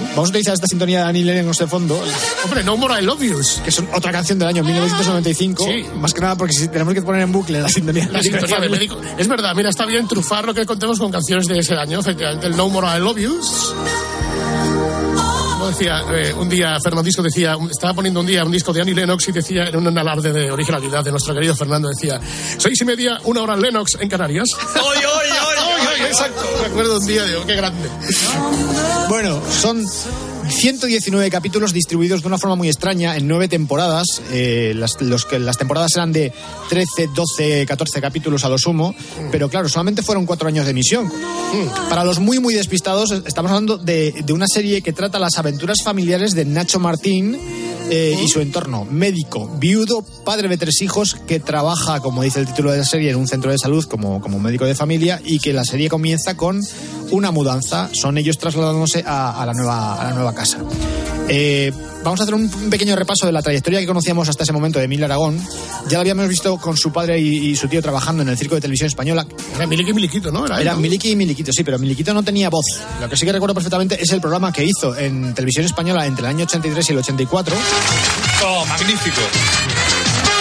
Vamos 0.09 0.27
a 0.27 0.29
utilizar 0.29 0.53
esta 0.53 0.67
sintonía 0.67 0.99
de 1.03 1.05
Annie 1.09 1.23
Lennox 1.23 1.57
de 1.59 1.67
fondo, 1.67 1.99
Hombre, 2.43 2.63
No 2.63 2.77
More 2.77 3.01
I 3.01 3.05
Love 3.05 3.21
Yous. 3.23 3.61
que 3.63 3.69
es 3.69 3.79
otra 3.93 4.11
canción 4.11 4.37
del 4.37 4.49
año 4.49 4.63
1995, 4.63 5.65
Sí. 5.65 5.85
más 5.95 6.13
que 6.13 6.21
nada 6.25 6.35
porque 6.35 6.53
si 6.53 6.67
tenemos 6.67 6.93
que 6.93 7.01
poner 7.01 7.21
en 7.21 7.31
bucle 7.31 7.61
la 7.61 7.69
sintonía, 7.69 8.07
La 8.11 8.21
sintonía 8.21 8.59
de 8.59 8.69
médico. 8.69 8.99
Es 9.17 9.27
verdad, 9.27 9.53
mira, 9.55 9.69
está 9.69 9.85
bien 9.85 10.07
trufar 10.07 10.45
lo 10.45 10.53
que 10.53 10.65
contemos 10.65 10.99
con 10.99 11.11
canciones 11.11 11.47
de 11.47 11.59
ese 11.59 11.75
año, 11.75 11.99
efectivamente. 11.99 12.47
El 12.47 12.57
No 12.57 12.67
More 12.69 12.87
I 12.97 12.99
Love 12.99 13.17
Yous. 13.19 13.73
Como 15.51 15.67
decía, 15.67 16.03
eh, 16.11 16.33
un 16.33 16.49
día, 16.49 16.77
Fernandisco 16.83 17.21
decía, 17.21 17.57
estaba 17.69 17.93
poniendo 17.93 18.19
un 18.19 18.25
día 18.25 18.43
un 18.43 18.51
disco 18.51 18.73
de 18.73 18.81
Annie 18.81 18.93
Lennox 18.93 19.27
y 19.29 19.31
decía, 19.31 19.65
en 19.65 19.75
un 19.75 19.97
alarde 19.97 20.31
de 20.33 20.51
originalidad 20.51 21.03
de 21.03 21.11
nuestro 21.11 21.33
querido 21.33 21.55
Fernando, 21.55 21.89
decía, 21.89 22.19
seis 22.57 22.79
y 22.81 22.85
media, 22.85 23.19
una 23.23 23.41
hora 23.41 23.53
en 23.53 23.61
Lennox 23.61 23.97
en 23.99 24.09
Canarias. 24.09 24.49
¡Oy, 24.75 24.97
oy, 24.97 25.03
oy, 25.05 25.57
oy, 25.67 25.87
oy! 25.87 26.07
Exacto, 26.07 26.41
me 26.61 26.67
acuerdo 26.67 26.97
un 26.97 27.05
día, 27.05 27.23
digo, 27.25 27.45
qué 27.45 27.55
grande. 27.55 27.89
Bueno, 29.09 29.41
son 29.49 29.85
119 30.55 31.29
capítulos 31.29 31.73
distribuidos 31.73 32.21
de 32.21 32.27
una 32.27 32.37
forma 32.37 32.55
muy 32.55 32.69
extraña 32.69 33.17
en 33.17 33.27
nueve 33.27 33.47
temporadas. 33.47 34.21
Eh, 34.31 34.73
las, 34.75 35.01
los 35.01 35.27
las 35.33 35.57
temporadas 35.57 35.95
eran 35.95 36.13
de 36.13 36.31
13, 36.69 37.09
12, 37.13 37.65
14 37.65 38.01
capítulos 38.01 38.45
a 38.45 38.49
lo 38.49 38.57
sumo, 38.57 38.95
pero 39.31 39.49
claro, 39.49 39.67
solamente 39.67 40.01
fueron 40.01 40.25
cuatro 40.25 40.47
años 40.47 40.65
de 40.65 40.71
emisión. 40.71 41.11
Para 41.89 42.05
los 42.05 42.19
muy, 42.19 42.39
muy 42.39 42.53
despistados, 42.53 43.11
estamos 43.11 43.51
hablando 43.51 43.77
de, 43.77 44.23
de 44.25 44.33
una 44.33 44.47
serie 44.47 44.81
que 44.81 44.93
trata 44.93 45.19
las 45.19 45.37
aventuras 45.37 45.77
familiares 45.83 46.33
de 46.33 46.45
Nacho 46.45 46.79
Martín. 46.79 47.37
eh, 47.89 48.17
y 48.23 48.27
su 48.27 48.39
entorno, 48.39 48.85
médico, 48.85 49.47
viudo, 49.59 50.01
padre 50.23 50.47
de 50.47 50.57
tres 50.57 50.81
hijos, 50.81 51.15
que 51.27 51.39
trabaja, 51.39 51.99
como 51.99 52.23
dice 52.23 52.39
el 52.39 52.47
título 52.47 52.71
de 52.71 52.79
la 52.79 52.83
serie, 52.83 53.11
en 53.11 53.17
un 53.17 53.27
centro 53.27 53.51
de 53.51 53.59
salud 53.59 53.85
como, 53.85 54.21
como 54.21 54.39
médico 54.39 54.65
de 54.65 54.73
familia 54.73 55.21
y 55.23 55.37
que 55.37 55.53
la 55.53 55.63
serie 55.63 55.87
comienza 55.89 56.35
con 56.35 56.61
una 57.11 57.31
mudanza. 57.31 57.89
Son 57.93 58.17
ellos 58.17 58.37
trasladándose 58.37 59.03
a, 59.05 59.41
a 59.41 59.45
la, 59.45 59.53
nueva, 59.53 59.99
a 59.99 60.03
la 60.05 60.13
nueva 60.13 60.33
casa. 60.33 60.59
Eh, 61.27 61.71
vamos 62.03 62.19
a 62.19 62.23
hacer 62.23 62.35
un 62.35 62.49
pequeño 62.69 62.95
repaso 62.95 63.25
de 63.25 63.31
la 63.31 63.41
trayectoria 63.41 63.79
que 63.79 63.87
conocíamos 63.87 64.29
hasta 64.29 64.43
ese 64.43 64.53
momento 64.53 64.79
de 64.79 64.85
Emilio 64.85 65.05
Aragón. 65.05 65.39
Ya 65.87 65.97
lo 65.97 66.01
habíamos 66.01 66.27
visto 66.27 66.57
con 66.57 66.77
su 66.77 66.91
padre 66.91 67.19
y, 67.19 67.49
y 67.49 67.55
su 67.55 67.67
tío 67.67 67.81
trabajando 67.81 68.21
en 68.21 68.29
el 68.29 68.37
circo 68.37 68.55
de 68.55 68.61
televisión 68.61 68.87
española. 68.87 69.25
Era 69.55 69.65
Miliki 69.65 69.93
Miliquito, 69.93 70.31
¿no? 70.31 70.45
Era, 70.45 70.57
él, 70.57 70.61
Era 70.63 70.73
¿no? 70.73 70.81
Miliki 70.81 71.11
y 71.11 71.15
Miliquito, 71.15 71.51
sí, 71.51 71.63
pero 71.63 71.79
Miliquito 71.79 72.13
no 72.13 72.23
tenía 72.23 72.49
voz. 72.49 72.65
Lo 73.01 73.09
que 73.09 73.17
sí 73.17 73.25
que 73.25 73.31
recuerdo 73.31 73.55
perfectamente 73.55 74.01
es 74.01 74.11
el 74.11 74.21
programa 74.21 74.51
que 74.51 74.63
hizo 74.63 74.95
en 74.95 75.33
televisión 75.33 75.65
española 75.65 76.05
entre 76.05 76.25
el 76.25 76.29
año 76.29 76.43
83 76.45 76.89
y 76.89 76.91
el 76.91 76.99
84. 76.99 77.55
¡Oh, 78.45 78.65
magnífico! 78.65 79.21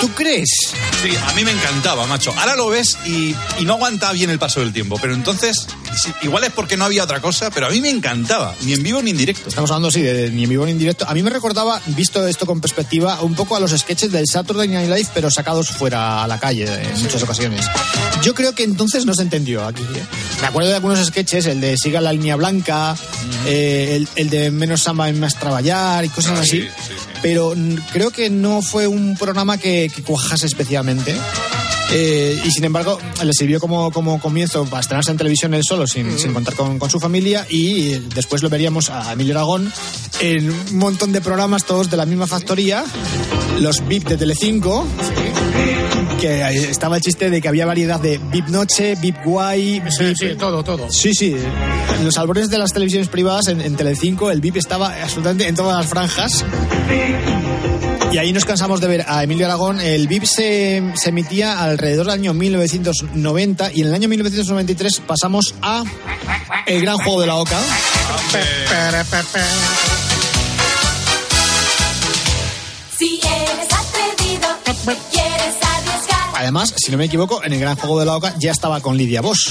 ¿Tú 0.00 0.10
crees? 0.10 0.48
Sí, 1.02 1.10
a 1.16 1.32
mí 1.34 1.44
me 1.44 1.50
encantaba, 1.50 2.06
macho. 2.06 2.34
Ahora 2.36 2.56
lo 2.56 2.68
ves 2.68 2.98
y, 3.06 3.34
y 3.58 3.64
no 3.64 3.74
aguanta 3.74 4.12
bien 4.12 4.30
el 4.30 4.38
paso 4.38 4.60
del 4.60 4.72
tiempo. 4.72 4.98
Pero 5.00 5.14
entonces, 5.14 5.66
sí, 5.94 6.12
igual 6.22 6.44
es 6.44 6.52
porque 6.52 6.76
no 6.76 6.84
había 6.84 7.04
otra 7.04 7.20
cosa, 7.20 7.50
pero 7.50 7.66
a 7.66 7.70
mí 7.70 7.80
me 7.80 7.88
encantaba. 7.90 8.54
Ni 8.62 8.74
en 8.74 8.82
vivo 8.82 9.00
ni 9.02 9.12
en 9.12 9.16
directo. 9.16 9.48
Estamos 9.48 9.70
hablando, 9.70 9.90
sí, 9.90 10.02
de, 10.02 10.30
ni 10.30 10.44
en 10.44 10.50
vivo 10.50 10.64
ni 10.66 10.72
en 10.72 10.78
directo. 10.78 11.06
A 11.08 11.14
mí 11.14 11.22
me 11.22 11.30
recordaba, 11.30 11.80
visto 11.88 12.26
esto 12.26 12.44
con 12.44 12.60
perspectiva, 12.60 13.20
un 13.22 13.34
poco 13.34 13.56
a 13.56 13.60
los 13.60 13.70
sketches 13.70 14.12
del 14.12 14.26
Saturday 14.26 14.68
Night 14.68 14.90
Live, 14.90 15.08
pero 15.14 15.30
sacados 15.30 15.70
fuera 15.70 16.22
a 16.22 16.28
la 16.28 16.38
calle 16.38 16.64
en 16.64 17.02
muchas 17.02 17.22
ocasiones. 17.22 17.66
Yo 18.22 18.34
creo 18.34 18.54
que 18.54 18.64
entonces 18.64 19.06
no 19.06 19.14
se 19.14 19.22
entendió 19.22 19.64
aquí. 19.64 19.82
¿eh? 19.82 20.02
Me 20.40 20.48
acuerdo 20.48 20.68
de 20.70 20.76
algunos 20.76 21.04
sketches, 21.06 21.46
el 21.46 21.60
de 21.60 21.78
Siga 21.78 22.00
la 22.00 22.12
línea 22.12 22.36
blanca, 22.36 22.94
eh, 23.46 23.92
el, 23.96 24.08
el 24.16 24.30
de 24.30 24.50
Menos 24.50 24.82
samba 24.82 25.08
en 25.08 25.18
más 25.20 25.38
trabajar 25.38 26.04
y 26.04 26.08
cosas 26.08 26.38
así. 26.38 26.68
Pero 27.24 27.54
creo 27.90 28.10
que 28.10 28.28
no 28.28 28.60
fue 28.60 28.86
un 28.86 29.16
programa 29.16 29.56
que, 29.56 29.90
que 29.94 30.02
cuajase 30.02 30.44
especialmente. 30.44 31.16
Eh, 31.96 32.36
y 32.44 32.50
sin 32.50 32.64
embargo, 32.64 32.98
le 33.22 33.32
sirvió 33.32 33.60
como, 33.60 33.90
como 33.92 34.18
comienzo 34.20 34.64
para 34.64 34.80
estrenarse 34.80 35.12
en 35.12 35.16
televisión 35.16 35.54
él 35.54 35.62
solo, 35.62 35.86
sin, 35.86 36.18
sin 36.18 36.32
contar 36.34 36.54
con, 36.54 36.78
con 36.78 36.90
su 36.90 36.98
familia. 36.98 37.46
Y 37.48 37.90
después 38.14 38.42
lo 38.42 38.48
veríamos 38.50 38.90
a 38.90 39.12
Emilio 39.12 39.34
Aragón 39.34 39.72
en 40.20 40.50
un 40.50 40.78
montón 40.78 41.12
de 41.12 41.20
programas, 41.20 41.64
todos 41.64 41.90
de 41.90 41.96
la 41.96 42.04
misma 42.04 42.26
factoría. 42.26 42.84
Los 43.60 43.86
VIP 43.86 44.08
de 44.08 44.16
Telecinco. 44.16 44.84
Que 46.20 46.42
estaba 46.70 46.96
el 46.96 47.02
chiste 47.02 47.28
de 47.30 47.40
que 47.40 47.48
había 47.48 47.66
variedad 47.66 48.00
de 48.00 48.18
VIP 48.18 48.48
Noche, 48.48 48.94
VIP 48.96 49.16
Guay. 49.24 49.82
Sí, 49.90 50.04
VIP- 50.04 50.16
sí, 50.18 50.26
todo, 50.38 50.64
todo. 50.64 50.90
Sí, 50.90 51.12
sí. 51.14 51.36
En 51.98 52.04
los 52.04 52.16
albores 52.16 52.48
de 52.50 52.58
las 52.58 52.72
televisiones 52.72 53.08
privadas, 53.08 53.48
en, 53.48 53.60
en 53.60 53.76
Telecinco, 53.76 54.30
el 54.30 54.40
VIP 54.40 54.56
estaba 54.56 54.94
absolutamente 55.02 55.46
en 55.46 55.54
todas 55.54 55.76
las 55.76 55.86
franjas. 55.86 56.44
Y 58.14 58.18
ahí 58.18 58.33
nos 58.33 58.44
cansamos 58.44 58.80
de 58.80 58.87
ver 58.87 59.04
a 59.09 59.25
Emilio 59.25 59.44
Aragón. 59.44 59.80
El 59.80 60.06
VIP 60.06 60.23
se, 60.23 60.80
se 60.94 61.09
emitía 61.09 61.61
alrededor 61.64 62.06
del 62.06 62.14
año 62.14 62.33
1990 62.33 63.73
y 63.73 63.80
en 63.80 63.88
el 63.88 63.94
año 63.94 64.09
1993 64.09 65.02
pasamos 65.04 65.52
a 65.61 65.83
El 66.64 66.80
Gran 66.83 66.99
Juego 66.99 67.21
de 67.21 67.26
la 67.26 67.35
Oca. 67.35 67.59
Si 72.97 73.18
eres 73.21 73.68
atrevido, 73.73 74.49
te 74.62 74.97
quieres 75.11 75.56
arriesgar. 75.61 76.28
Además, 76.37 76.73
si 76.76 76.92
no 76.92 76.99
me 76.99 77.06
equivoco, 77.06 77.42
en 77.42 77.52
El 77.52 77.59
Gran 77.59 77.75
Juego 77.75 77.99
de 77.99 78.06
la 78.06 78.14
Oca 78.14 78.33
ya 78.38 78.52
estaba 78.52 78.80
con 78.80 78.97
Lidia 78.97 79.23
Bosch. 79.23 79.50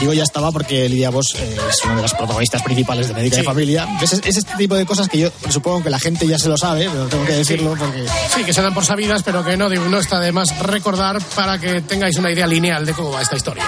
Digo 0.00 0.12
ya 0.12 0.22
estaba 0.22 0.52
porque 0.52 0.88
Lidia 0.88 1.10
Bosch 1.10 1.34
eh, 1.36 1.56
es 1.70 1.84
una 1.84 1.96
de 1.96 2.02
las 2.02 2.14
protagonistas 2.14 2.62
principales 2.62 3.08
de 3.08 3.14
Médica 3.14 3.36
de 3.36 3.42
Sí. 3.42 3.46
Familia. 3.46 3.88
Es, 4.00 4.12
es 4.12 4.36
este 4.36 4.52
tipo 4.56 4.74
de 4.76 4.86
cosas 4.86 5.08
que 5.08 5.18
yo 5.18 5.30
supongo 5.50 5.82
que 5.82 5.90
la 5.90 5.98
gente 5.98 6.26
ya 6.26 6.38
se 6.38 6.48
lo 6.48 6.56
sabe, 6.56 6.88
pero 6.90 7.06
tengo 7.06 7.24
que 7.26 7.32
decirlo 7.32 7.74
porque... 7.78 8.06
Sí, 8.34 8.44
que 8.44 8.52
se 8.52 8.62
dan 8.62 8.74
por 8.74 8.84
sabidas, 8.84 9.22
pero 9.24 9.44
que 9.44 9.56
no, 9.56 9.68
digo, 9.68 9.84
no 9.86 9.98
está 9.98 10.20
de 10.20 10.30
más 10.32 10.56
recordar 10.60 11.20
para 11.34 11.58
que 11.58 11.80
tengáis 11.80 12.16
una 12.16 12.30
idea 12.30 12.46
lineal 12.46 12.86
de 12.86 12.92
cómo 12.94 13.10
va 13.10 13.22
esta 13.22 13.36
historia. 13.36 13.64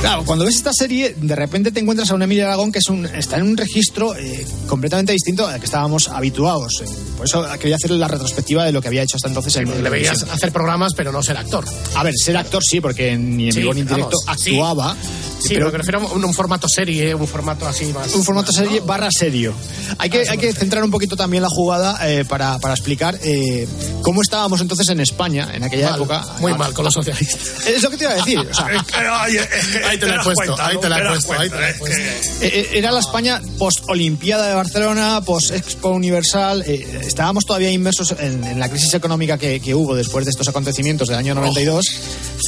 Claro, 0.00 0.24
cuando 0.24 0.44
ves 0.44 0.56
esta 0.56 0.72
serie, 0.72 1.14
de 1.16 1.34
repente 1.36 1.72
te 1.72 1.80
encuentras 1.80 2.10
a 2.10 2.14
un 2.14 2.22
Emilio 2.22 2.44
Aragón 2.46 2.70
que 2.70 2.78
es 2.78 2.88
un, 2.88 3.04
está 3.06 3.36
en 3.36 3.42
un 3.44 3.56
registro 3.56 4.14
eh, 4.16 4.46
completamente 4.68 5.12
distinto 5.12 5.46
al 5.46 5.58
que 5.58 5.66
estábamos 5.66 6.08
habituados. 6.08 6.80
Eh, 6.82 6.86
Por 7.22 7.26
eso 7.28 7.58
quería 7.60 7.76
hacer 7.76 7.92
la 7.92 8.08
retrospectiva 8.08 8.64
de 8.64 8.72
lo 8.72 8.80
que 8.82 8.88
había 8.88 9.02
hecho 9.02 9.16
hasta 9.16 9.28
entonces 9.28 9.54
en 9.56 9.68
Le 9.82 9.90
veías 9.90 10.08
televisión. 10.14 10.30
hacer 10.30 10.50
programas, 10.52 10.92
pero 10.96 11.12
no 11.12 11.22
ser 11.22 11.36
actor. 11.36 11.64
A 11.94 12.02
ver, 12.02 12.14
ser 12.16 12.36
actor 12.36 12.60
sí, 12.68 12.80
porque 12.80 13.16
ni 13.16 13.46
en 13.46 13.52
Sí, 13.52 13.60
vivo 13.60 13.74
ni 13.74 13.82
en 13.82 13.86
directo 13.86 14.16
vamos, 14.26 14.46
actuaba. 14.46 14.96
Sí, 15.38 15.54
pero 15.54 15.66
pero 15.66 15.72
me 15.72 15.78
refiero 15.78 16.00
a 16.00 16.12
un, 16.12 16.24
un 16.24 16.34
formato 16.34 16.68
serie, 16.68 17.14
un 17.14 17.26
formato 17.26 17.66
así 17.66 17.86
más. 17.86 18.14
un 18.14 18.22
formato 18.24 18.52
serie 18.52 18.80
barra 18.80 19.08
serio. 19.10 19.54
Hay 19.98 20.08
que, 20.10 20.24
hay 20.28 20.38
que 20.38 20.52
centrar 20.52 20.82
un 20.84 20.90
poquito 20.90 21.16
también 21.16 21.42
la 21.42 21.48
jugada 21.48 21.98
eh, 22.08 22.24
para, 22.24 22.58
para 22.58 22.74
explicar 22.74 23.18
eh, 23.22 23.66
cómo 24.02 24.22
estábamos 24.22 24.60
entonces 24.60 24.88
en 24.88 25.00
España 25.00 25.48
en 25.52 25.62
aquella 25.64 25.90
Mal, 25.90 26.00
época. 26.00 26.24
Muy 26.40 26.54
mal 26.54 26.72
con 26.72 26.84
los 26.84 26.94
socialistas. 26.94 27.66
Es 27.66 27.82
lo 27.82 27.90
que 27.90 27.96
te 27.96 28.04
iba 28.04 28.12
a 28.12 28.16
decir. 28.16 28.38
o 28.38 28.54
sea, 28.54 28.66
Ahí 29.88 29.98
te 29.98 30.06
la 30.06 30.16
he 30.16 30.24
puesto, 30.24 30.60
ahí 30.60 30.78
te 30.78 30.88
la 30.88 30.98
he 30.98 31.74
puesto. 31.74 31.96
Eh, 32.40 32.70
Era 32.74 32.90
la 32.92 33.00
España 33.00 33.40
post-Olimpiada 33.58 34.48
de 34.48 34.54
Barcelona, 34.54 35.20
post-Expo 35.24 35.90
Universal. 35.90 36.62
eh, 36.66 36.86
estábamos 37.12 37.44
todavía 37.44 37.70
inmersos 37.70 38.14
en, 38.18 38.58
la 38.58 38.70
crisis 38.70 38.94
económica 38.94 39.36
que, 39.36 39.60
que 39.60 39.74
hubo 39.74 39.94
después 39.94 40.24
de 40.24 40.30
estos 40.30 40.48
acontecimientos 40.48 41.08
del 41.08 41.18
año 41.18 41.34
92, 41.34 41.84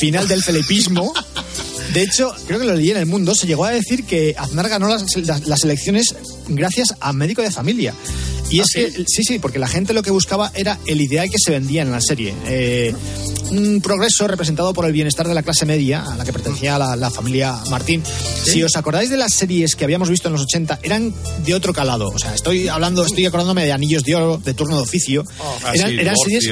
final 0.01 0.27
del 0.27 0.43
felipismo. 0.43 1.13
De 1.93 2.03
hecho, 2.03 2.33
creo 2.47 2.59
que 2.59 2.65
lo 2.67 2.75
leí 2.75 2.91
en 2.91 2.97
El 2.97 3.07
Mundo, 3.07 3.35
se 3.35 3.47
llegó 3.47 3.65
a 3.65 3.71
decir 3.71 4.05
que 4.05 4.35
Aznar 4.39 4.69
ganó 4.69 4.89
las, 4.89 5.05
las- 5.17 5.47
las 5.47 5.65
elecciones 5.65 6.15
gracias 6.49 6.95
a 7.01 7.13
médico 7.13 7.43
de 7.43 7.51
familia. 7.51 7.95
Y 8.51 8.61
es 8.61 8.67
que, 8.73 8.91
sí, 9.07 9.23
sí, 9.27 9.39
porque 9.39 9.59
la 9.59 9.67
gente 9.69 9.95
lo 9.95 10.03
que 10.03 10.11
buscaba 10.11 10.53
era 10.55 10.79
el 10.87 11.01
ideal 11.01 11.29
que 11.31 11.39
se 11.43 11.51
vendía 11.51 11.83
en 11.83 11.91
la 11.91 12.01
serie. 12.01 12.35
Eh, 12.47 12.95
un 13.51 13.81
progreso 13.81 14.27
representado 14.29 14.73
por 14.75 14.85
el 14.85 14.93
bienestar 14.93 15.27
de 15.27 15.35
la 15.35 15.43
clase 15.43 15.65
media, 15.65 16.03
a 16.03 16.17
la 16.17 16.25
que 16.25 16.33
pertenecía 16.33 16.79
la, 16.79 16.95
la 16.95 17.11
familia 17.11 17.57
Martín. 17.71 18.03
Si 18.45 18.63
os 18.63 18.77
acordáis 18.77 19.09
de 19.11 19.17
las 19.17 19.33
series 19.33 19.75
que 19.75 19.85
habíamos 19.85 20.11
visto 20.11 20.29
en 20.29 20.33
los 20.35 20.43
80, 20.43 20.81
eran 20.83 21.15
de 21.45 21.55
otro 21.55 21.73
calado. 21.73 22.09
O 22.11 22.19
sea, 22.19 22.35
estoy 22.35 22.69
hablando, 22.69 23.05
estoy 23.05 23.25
acordándome 23.27 23.65
de 23.65 23.73
Anillos 23.73 24.03
de 24.03 24.15
Oro, 24.15 24.39
de 24.45 24.53
Turno 24.55 24.77
de 24.77 24.83
Oficio. 24.83 25.25
Ah, 25.41 25.73
eran 25.75 25.91
sí, 25.91 25.97
eran 25.99 26.15
series 26.17 26.45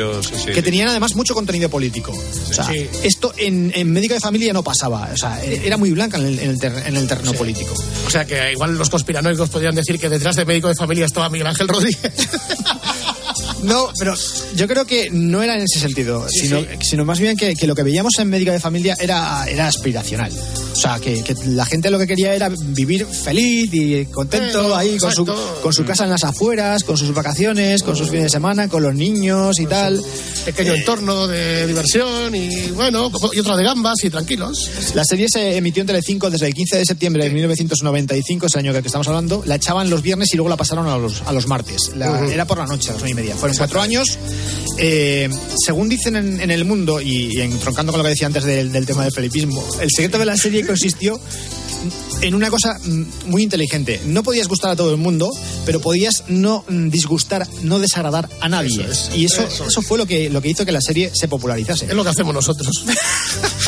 que 0.54 0.62
tenían 0.62 0.88
además 0.88 1.14
mucho 1.14 1.34
contenido 1.34 1.68
político. 1.68 2.12
O 2.12 2.52
sea, 2.54 2.68
esto 3.02 3.32
en, 3.36 3.70
en 3.74 3.90
médico 3.92 4.14
de 4.14 4.20
familia 4.20 4.52
no 4.54 4.62
pasaba. 4.64 5.10
Sea, 5.22 5.40
era 5.44 5.76
muy 5.76 5.92
blanca 5.92 6.16
en 6.18 6.26
el, 6.26 6.38
en 6.40 6.50
el 6.50 6.58
ter- 6.58 6.82
en 6.86 6.96
el 6.96 7.06
terreno 7.06 7.32
político. 7.34 7.74
O 8.06 8.10
sea 8.10 8.24
que 8.24 8.52
igual 8.52 8.76
los 8.76 8.90
conspiranoicos 8.90 9.48
podrían 9.50 9.74
decir 9.74 9.98
que 9.98 10.08
detrás 10.08 10.34
de 10.36 10.44
médico 10.44 10.66
de 10.68 10.74
familia 10.74 11.06
estaba 11.06 11.28
Miguel 11.28 11.46
Ángel 11.46 11.68
Rodríguez. 11.68 12.12
No, 13.62 13.88
pero 13.98 14.14
yo 14.56 14.66
creo 14.68 14.84
que 14.86 15.08
no 15.10 15.42
era 15.42 15.56
en 15.56 15.62
ese 15.62 15.78
sentido, 15.78 16.26
Sí, 16.28 16.40
sino, 16.46 16.60
sí. 16.60 16.66
sino 16.82 17.04
más 17.04 17.18
bien 17.20 17.36
que, 17.36 17.54
que 17.54 17.66
lo 17.66 17.74
que 17.74 17.82
veíamos 17.82 18.12
en 18.18 18.28
Médica 18.28 18.52
de 18.52 18.60
Familia 18.60 18.96
era, 19.00 19.46
era 19.48 19.68
aspiracional. 19.68 20.32
O 20.72 20.76
sea, 20.76 20.98
que, 20.98 21.22
que 21.22 21.34
la 21.46 21.64
gente 21.66 21.90
lo 21.90 21.98
que 21.98 22.06
quería 22.06 22.34
era 22.34 22.48
vivir 22.50 23.06
feliz 23.06 23.68
y 23.72 24.06
contento 24.06 24.60
Bueno, 24.62 24.74
ahí 24.76 24.96
con 24.98 25.12
su, 25.12 25.24
con 25.62 25.72
su 25.72 25.84
casa 25.84 26.04
en 26.04 26.10
las 26.10 26.24
afueras, 26.24 26.82
con 26.82 26.96
sus 26.96 27.12
vacaciones, 27.14 27.82
con 27.82 27.94
sus 27.94 28.08
fines 28.08 28.24
de 28.24 28.30
semana, 28.30 28.68
con 28.68 28.82
los 28.82 28.94
niños 28.94 29.60
y 29.60 29.66
tal. 29.66 30.02
Pequeño 30.44 30.74
entorno 30.74 31.28
de 31.28 31.66
diversión 31.66 32.34
y 32.34 32.68
bueno, 32.72 33.10
y 33.32 33.38
otro 33.38 33.56
de 33.56 33.62
gambas 33.64 34.02
y 34.02 34.10
tranquilos. 34.10 34.70
La 34.94 35.04
serie 35.04 35.26
se 35.28 35.56
emitió 35.56 35.82
en 35.82 35.86
Telecinco 35.86 36.30
desde 36.30 36.46
el 36.48 36.54
15 36.54 36.78
de 36.78 36.84
septiembre 36.86 37.24
de 37.24 37.30
1995, 37.30 38.46
ese 38.46 38.58
año 38.58 38.72
que 38.72 38.78
estamos 38.80 39.06
hablando. 39.08 39.42
La 39.46 39.56
echaban 39.56 39.88
los 39.90 40.02
viernes 40.02 40.32
y 40.32 40.36
luego 40.36 40.48
la 40.48 40.56
pasaron 40.56 40.88
a 40.88 40.96
los, 40.98 41.22
a 41.26 41.32
los 41.32 41.46
martes. 41.46 41.92
La- 41.96 42.10
Ujú. 42.12 42.24
Era 42.30 42.46
por 42.46 42.58
la 42.58 42.66
noche, 42.66 42.90
a 42.90 42.92
las 42.94 43.02
nueve 43.02 43.10
y 43.12 43.14
media. 43.14 43.36
Cuatro 43.58 43.80
años. 43.80 44.18
Eh, 44.78 45.28
según 45.64 45.88
dicen 45.88 46.16
en, 46.16 46.40
en 46.40 46.50
el 46.50 46.64
mundo, 46.64 47.00
y, 47.00 47.28
y 47.36 47.40
entroncando 47.40 47.92
con 47.92 47.98
lo 47.98 48.04
que 48.04 48.10
decía 48.10 48.26
antes 48.26 48.44
del, 48.44 48.72
del 48.72 48.86
tema 48.86 49.04
del 49.04 49.12
felipismo, 49.12 49.62
el 49.80 49.88
secreto 49.90 50.18
de 50.18 50.24
la 50.24 50.36
serie 50.36 50.66
consistió 50.66 51.20
en 52.20 52.34
una 52.34 52.50
cosa 52.50 52.78
mm, 52.82 53.02
muy 53.26 53.42
inteligente. 53.42 54.00
No 54.06 54.22
podías 54.22 54.48
gustar 54.48 54.70
a 54.70 54.76
todo 54.76 54.90
el 54.90 54.96
mundo, 54.96 55.30
pero 55.66 55.80
podías 55.80 56.24
no 56.28 56.64
mm, 56.68 56.88
disgustar, 56.88 57.46
no 57.62 57.78
desagradar 57.78 58.28
a 58.40 58.48
nadie. 58.48 58.82
Eso 58.82 58.90
es, 58.90 59.10
y 59.16 59.24
eso, 59.24 59.42
eso 59.42 59.66
eso, 59.66 59.80
es. 59.80 59.86
fue 59.86 59.98
lo 59.98 60.06
que, 60.06 60.30
lo 60.30 60.40
que 60.40 60.48
hizo 60.48 60.64
que 60.64 60.72
la 60.72 60.80
serie 60.80 61.10
se 61.14 61.28
popularizase. 61.28 61.86
Es 61.86 61.94
lo 61.94 62.04
que 62.04 62.10
hacemos 62.10 62.34
nosotros. 62.34 62.84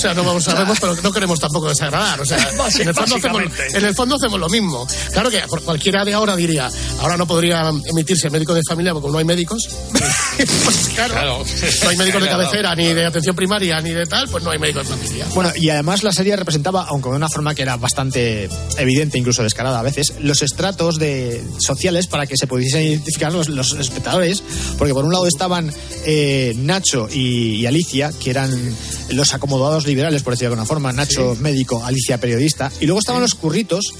O 0.00 0.02
sea, 0.02 0.14
no 0.14 0.24
vamos 0.24 0.44
sabemos, 0.44 0.80
pero 0.80 0.96
no 0.96 1.12
queremos 1.12 1.38
tampoco 1.38 1.68
desagradar. 1.68 2.18
O 2.22 2.24
sea, 2.24 2.38
en 2.78 2.88
el, 2.88 2.94
fondo 2.94 3.16
hacemos, 3.16 3.42
en 3.74 3.84
el 3.84 3.94
fondo 3.94 4.16
hacemos 4.16 4.40
lo 4.40 4.48
mismo. 4.48 4.86
Claro 5.12 5.28
que 5.30 5.40
por- 5.40 5.62
cualquiera 5.62 6.06
de 6.06 6.14
ahora 6.14 6.34
diría, 6.36 6.70
ahora 7.00 7.18
no 7.18 7.26
podría 7.26 7.70
emitirse 7.84 8.28
el 8.28 8.32
médico 8.32 8.54
de 8.54 8.62
familia 8.66 8.94
porque 8.94 9.10
no 9.10 9.18
hay 9.18 9.26
médicos. 9.26 9.68
pues 10.64 10.90
claro, 10.94 11.44
no 11.82 11.88
hay 11.88 11.96
médicos 11.96 12.22
de 12.22 12.28
cabecera, 12.28 12.74
ni 12.74 12.92
de 12.92 13.04
atención 13.04 13.36
primaria, 13.36 13.80
ni 13.80 13.90
de 13.90 14.06
tal, 14.06 14.28
pues 14.28 14.42
no 14.42 14.50
hay 14.50 14.58
médico 14.58 14.80
de 14.80 14.84
familia. 14.86 15.26
Bueno, 15.34 15.52
y 15.56 15.68
además 15.68 16.02
la 16.02 16.12
serie 16.12 16.36
representaba, 16.36 16.86
aunque 16.88 17.10
de 17.10 17.16
una 17.16 17.28
forma 17.28 17.54
que 17.54 17.62
era 17.62 17.76
bastante 17.76 18.48
evidente, 18.78 19.18
incluso 19.18 19.42
descarada 19.42 19.80
a 19.80 19.82
veces, 19.82 20.14
los 20.20 20.42
estratos 20.42 20.98
de, 20.98 21.42
sociales 21.58 22.06
para 22.06 22.26
que 22.26 22.36
se 22.36 22.46
pudiesen 22.46 22.82
identificar 22.82 23.32
los, 23.32 23.48
los 23.48 23.72
espectadores, 23.74 24.42
porque 24.78 24.94
por 24.94 25.04
un 25.04 25.12
lado 25.12 25.26
estaban 25.26 25.72
eh, 26.06 26.54
Nacho 26.56 27.08
y, 27.10 27.56
y 27.56 27.66
Alicia, 27.66 28.12
que 28.18 28.30
eran 28.30 28.50
los 29.10 29.34
acomodados 29.34 29.86
liberales, 29.86 30.22
por 30.22 30.34
decirlo 30.34 30.50
de 30.50 30.54
alguna 30.54 30.66
forma, 30.66 30.92
Nacho 30.92 31.36
médico, 31.40 31.84
Alicia 31.84 32.18
periodista, 32.18 32.70
y 32.80 32.86
luego 32.86 33.00
estaban 33.00 33.22
los 33.22 33.34
curritos, 33.34 33.92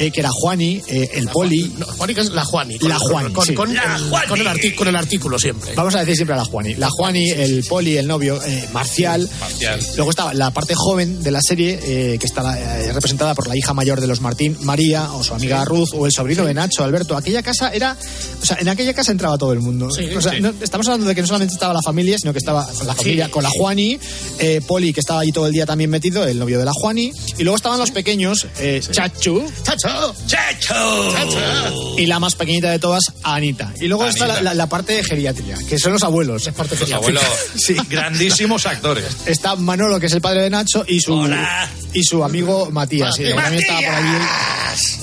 eh, 0.00 0.10
que 0.10 0.20
era 0.20 0.30
Juani, 0.32 0.80
eh, 0.88 1.10
el 1.14 1.28
Poli, 1.28 1.72
No, 1.78 1.86
Juani 1.86 2.14
es 2.16 2.30
la 2.30 2.44
Juani. 2.44 2.78
La 2.80 2.98
Juani, 2.98 3.32
Con, 3.32 3.46
sí. 3.46 3.54
con 3.54 3.74
La 3.74 3.96
el, 3.96 4.02
Juani. 4.08 4.28
con 4.28 4.40
el 4.40 4.46
arti- 4.46 4.74
con 4.74 4.88
el 4.88 4.96
artículo 4.96 5.38
siempre. 5.38 5.74
Vamos 5.74 5.94
a 5.94 6.00
decir 6.00 6.16
siempre 6.16 6.34
a 6.34 6.38
la 6.38 6.44
Juani. 6.44 6.74
La 6.74 6.88
Juani, 6.90 7.30
el 7.30 7.64
Poli, 7.64 7.96
el 7.96 8.06
novio, 8.06 8.42
eh, 8.44 8.68
Marcial. 8.72 9.28
Marcial. 9.40 9.80
Luego 9.96 10.10
estaba 10.10 10.34
la 10.34 10.50
parte 10.50 10.74
joven 10.74 11.22
de 11.22 11.30
la 11.30 11.40
serie, 11.42 11.78
eh, 11.82 12.18
que 12.18 12.26
está 12.26 12.40
eh, 12.80 12.92
representada 12.92 13.34
por 13.34 13.46
la 13.48 13.56
hija 13.56 13.74
mayor 13.74 14.00
de 14.00 14.06
los 14.06 14.20
Martín, 14.20 14.56
María, 14.62 15.12
o 15.12 15.22
su 15.22 15.34
amiga 15.34 15.64
Ruth, 15.64 15.90
o 15.94 16.06
el 16.06 16.12
sobrino 16.12 16.44
de 16.44 16.54
Nacho, 16.54 16.82
Alberto. 16.84 17.16
Aquella 17.16 17.42
casa 17.42 17.70
era. 17.70 17.96
O 18.42 18.44
sea, 18.46 18.56
en 18.60 18.68
aquella 18.68 18.94
casa 18.94 19.12
entraba 19.12 19.36
todo 19.38 19.52
el 19.52 19.60
mundo. 19.60 19.90
Sí, 19.90 20.04
o 20.14 20.20
sea, 20.20 20.32
sí. 20.32 20.40
no- 20.40 20.54
estamos 20.60 20.86
hablando 20.88 21.06
de 21.06 21.14
que 21.14 21.20
no 21.20 21.26
solamente 21.26 21.54
estaba 21.54 21.74
la 21.74 21.82
familia, 21.82 22.16
sino 22.18 22.32
que 22.32 22.38
estaba 22.38 22.66
la 22.86 22.94
familia 22.94 23.30
con 23.30 23.42
la 23.42 23.50
Juani, 23.50 23.98
eh, 24.38 24.60
Poli, 24.66 24.92
que 24.92 25.00
estaba 25.00 25.20
allí 25.20 25.32
todo 25.32 25.46
el 25.46 25.52
día 25.52 25.66
también 25.66 25.90
metido, 25.90 26.24
el 26.26 26.38
novio 26.38 26.58
de 26.58 26.64
la 26.64 26.72
Juani. 26.72 27.12
Y 27.38 27.42
luego 27.42 27.56
estaban 27.56 27.78
los 27.78 27.90
pequeños, 27.90 28.46
eh, 28.58 28.80
Chachu. 28.90 29.42
Chacho. 29.90 30.14
Checho. 30.26 31.14
¡Checho! 31.16 31.94
Y 31.98 32.06
la 32.06 32.18
más 32.20 32.34
pequeñita 32.34 32.70
de 32.70 32.78
todas, 32.78 33.04
Anita. 33.22 33.72
Y 33.80 33.88
luego 33.88 34.06
está 34.06 34.26
la, 34.26 34.34
Anita. 34.34 34.44
la- 34.50 34.54
la 34.54 34.66
parte 34.68 34.92
de 34.94 35.04
geriatría, 35.04 35.56
que 35.68 35.78
son 35.78 35.92
los 35.92 36.02
abuelos. 36.02 36.44
Los 36.46 36.92
abuelos, 36.92 37.22
Sí. 37.56 37.76
grandísimos 37.88 38.66
actores. 38.66 39.04
Está 39.26 39.56
Manolo, 39.56 39.98
que 40.00 40.06
es 40.06 40.12
el 40.12 40.20
padre 40.20 40.42
de 40.42 40.50
Nacho, 40.50 40.84
y 40.86 41.00
su, 41.00 41.14
Hola. 41.14 41.68
y 41.92 42.02
su 42.04 42.22
amigo 42.24 42.70
Matías. 42.70 43.16
También 43.16 43.54
estaba 43.54 43.80
por 43.80 43.94
allí 43.94 44.16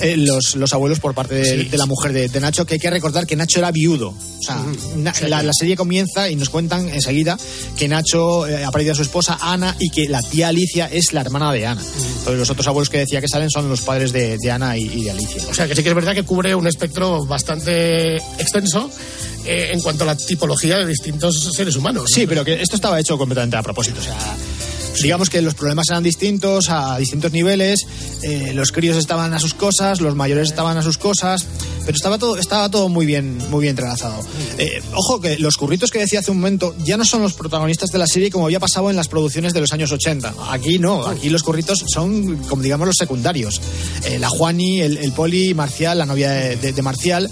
eh, 0.00 0.16
los, 0.16 0.56
los 0.56 0.72
abuelos 0.72 1.00
por 1.00 1.14
parte 1.14 1.34
de, 1.34 1.64
de 1.64 1.78
la 1.78 1.86
mujer 1.86 2.12
de, 2.12 2.28
de 2.28 2.40
Nacho, 2.40 2.66
que 2.66 2.74
hay 2.74 2.80
que 2.80 2.90
recordar 2.90 3.26
que 3.26 3.36
Nacho 3.36 3.58
era 3.58 3.70
viudo. 3.70 4.08
O 4.10 4.42
sea, 4.42 4.64
la, 5.28 5.42
la 5.42 5.52
serie 5.52 5.76
comienza 5.76 6.30
y 6.30 6.36
nos 6.36 6.48
cuentan 6.48 6.88
enseguida 6.88 7.36
que 7.76 7.88
Nacho 7.88 8.46
eh, 8.46 8.64
ha 8.64 8.70
perdido 8.70 8.92
a 8.92 8.96
su 8.96 9.02
esposa 9.02 9.38
Ana 9.40 9.76
y 9.78 9.90
que 9.90 10.08
la 10.08 10.22
tía 10.22 10.48
Alicia 10.48 10.86
es 10.90 11.12
la 11.12 11.20
hermana 11.20 11.52
de 11.52 11.66
Ana. 11.66 11.82
Entonces 11.82 12.38
los 12.38 12.50
otros 12.50 12.66
abuelos 12.66 12.88
que 12.88 12.98
decía 12.98 13.20
que 13.20 13.28
salen 13.28 13.50
son 13.50 13.68
los 13.68 13.82
padres 13.82 14.12
de, 14.12 14.38
de 14.38 14.50
Ana 14.50 14.76
y, 14.76 14.84
y 14.84 15.04
de 15.04 15.10
Alicia. 15.10 15.42
O 15.50 15.54
sea, 15.54 15.66
que 15.66 15.74
sí 15.74 15.82
que 15.82 15.88
es 15.88 15.94
verdad 15.94 16.14
que 16.14 16.22
cubre 16.24 16.54
un 16.54 16.66
espectro 16.66 17.24
bastante 17.26 18.16
extenso 18.16 18.90
eh, 19.44 19.70
en 19.72 19.80
cuanto 19.80 20.04
a 20.04 20.06
la 20.08 20.16
tipología 20.16 20.78
de 20.78 20.86
distintos 20.86 21.52
seres 21.54 21.76
humanos. 21.76 22.02
¿no? 22.02 22.08
Sí, 22.08 22.26
pero 22.26 22.44
que 22.44 22.60
esto 22.60 22.76
estaba 22.76 22.98
hecho 23.00 23.18
completamente 23.18 23.56
a 23.56 23.62
propósito. 23.62 24.00
O 24.00 24.04
sea, 24.04 24.16
digamos 25.02 25.30
que 25.30 25.42
los 25.42 25.54
problemas 25.54 25.86
eran 25.90 26.02
distintos 26.02 26.68
a 26.70 26.98
distintos 26.98 27.32
niveles. 27.32 27.86
eh, 28.22 28.52
los 28.54 28.72
críos 28.72 28.96
estaban 28.96 29.32
a 29.34 29.38
sus 29.38 29.54
cosas, 29.54 30.00
los 30.00 30.14
mayores 30.14 30.48
estaban 30.48 30.76
a 30.76 30.82
sus 30.82 30.98
cosas, 30.98 31.46
pero 31.84 31.96
estaba 31.96 32.18
todo, 32.18 32.36
estaba 32.38 32.68
todo 32.70 32.88
muy 32.88 33.06
bien, 33.06 33.38
muy 33.50 33.62
bien 33.62 33.70
entrelazado. 33.72 34.20
Eh, 34.58 34.80
ojo 34.94 35.20
que 35.20 35.38
los 35.38 35.56
curritos 35.56 35.90
que 35.90 35.98
decía 36.00 36.20
hace 36.20 36.30
un 36.30 36.38
momento 36.38 36.74
ya 36.84 36.96
no 36.96 37.04
son 37.04 37.22
los 37.22 37.34
protagonistas 37.34 37.90
de 37.90 37.98
la 37.98 38.06
serie 38.06 38.30
como 38.30 38.46
había 38.46 38.60
pasado 38.60 38.90
en 38.90 38.96
las 38.96 39.08
producciones 39.08 39.52
de 39.52 39.60
los 39.60 39.72
años 39.72 39.90
80. 39.92 40.34
Aquí 40.50 40.78
no, 40.78 41.06
aquí 41.06 41.30
los 41.30 41.42
curritos 41.42 41.84
son, 41.92 42.36
como 42.48 42.62
digamos, 42.62 42.86
los 42.86 42.96
secundarios. 42.96 43.60
Eh, 44.04 44.18
la 44.18 44.28
Juani, 44.28 44.80
el, 44.80 44.96
el 44.98 45.12
Poli, 45.12 45.54
Marcial, 45.54 45.98
la 45.98 46.06
novia 46.06 46.30
de, 46.30 46.56
de- 46.56 46.72
de 46.72 46.82
Marcial. 46.82 47.30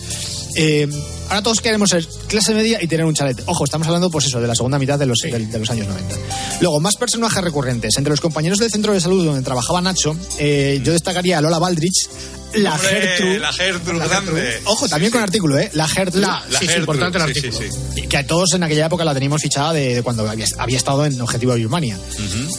Eh, 0.56 0.88
ahora 1.28 1.42
todos 1.42 1.60
queremos 1.60 1.90
ser 1.90 2.06
clase 2.28 2.54
media 2.54 2.82
y 2.82 2.86
tener 2.88 3.04
un 3.04 3.14
chalet. 3.14 3.40
Ojo, 3.46 3.64
estamos 3.64 3.86
hablando, 3.86 4.10
pues 4.10 4.26
eso, 4.26 4.40
de 4.40 4.46
la 4.48 4.54
segunda 4.54 4.78
mitad 4.78 4.98
de 4.98 5.06
los, 5.06 5.18
del- 5.20 5.50
de, 5.50 5.58
los 5.58 5.70
años 5.70 5.86
90. 5.86 6.14
Luego, 6.60 6.80
más 6.80 6.96
personajes 6.96 7.42
recurrentes. 7.44 7.96
Entre 7.98 8.10
los 8.10 8.20
compañeros 8.20 8.58
del 8.58 8.70
centro 8.70 8.92
de 8.92 9.00
salud 9.00 9.24
donde 9.24 9.42
trabajaba 9.42 9.80
Nacho, 9.82 10.16
eh, 10.38 10.80
yo 10.82 10.92
destacaría 10.92 11.38
a 11.38 11.40
Lola 11.40 11.58
Baldrich, 11.58 12.08
la 12.54 12.74
Hombre, 12.74 12.88
Gertrude. 12.90 13.38
La 13.38 13.52
Gertrude, 13.52 14.08
grande. 14.08 14.60
Ojo, 14.64 14.88
también 14.88 15.12
con 15.12 15.20
artículo, 15.20 15.58
¿eh? 15.58 15.68
La 15.74 15.86
Gertrude. 15.88 16.22
La- 16.22 16.42
La 16.48 16.58
sí, 16.58 16.66
sí, 16.66 16.72
Gertrude, 16.72 16.80
importante 16.80 17.18
el 17.18 17.24
sí, 17.24 17.30
artículo. 17.48 17.70
sí, 17.70 17.78
sí. 17.96 18.06
que 18.06 18.16
a 18.16 18.26
todos 18.26 18.54
en 18.54 18.62
aquella 18.62 18.86
época 18.86 19.04
la 19.04 19.12
teníamos 19.12 19.42
fichada 19.42 19.72
de, 19.74 19.96
de 19.96 20.02
cuando 20.02 20.26
había, 20.26 20.46
había 20.58 20.76
estado 20.78 21.04
en 21.04 21.20
Objetivo 21.20 21.52
Birmania. 21.54 21.98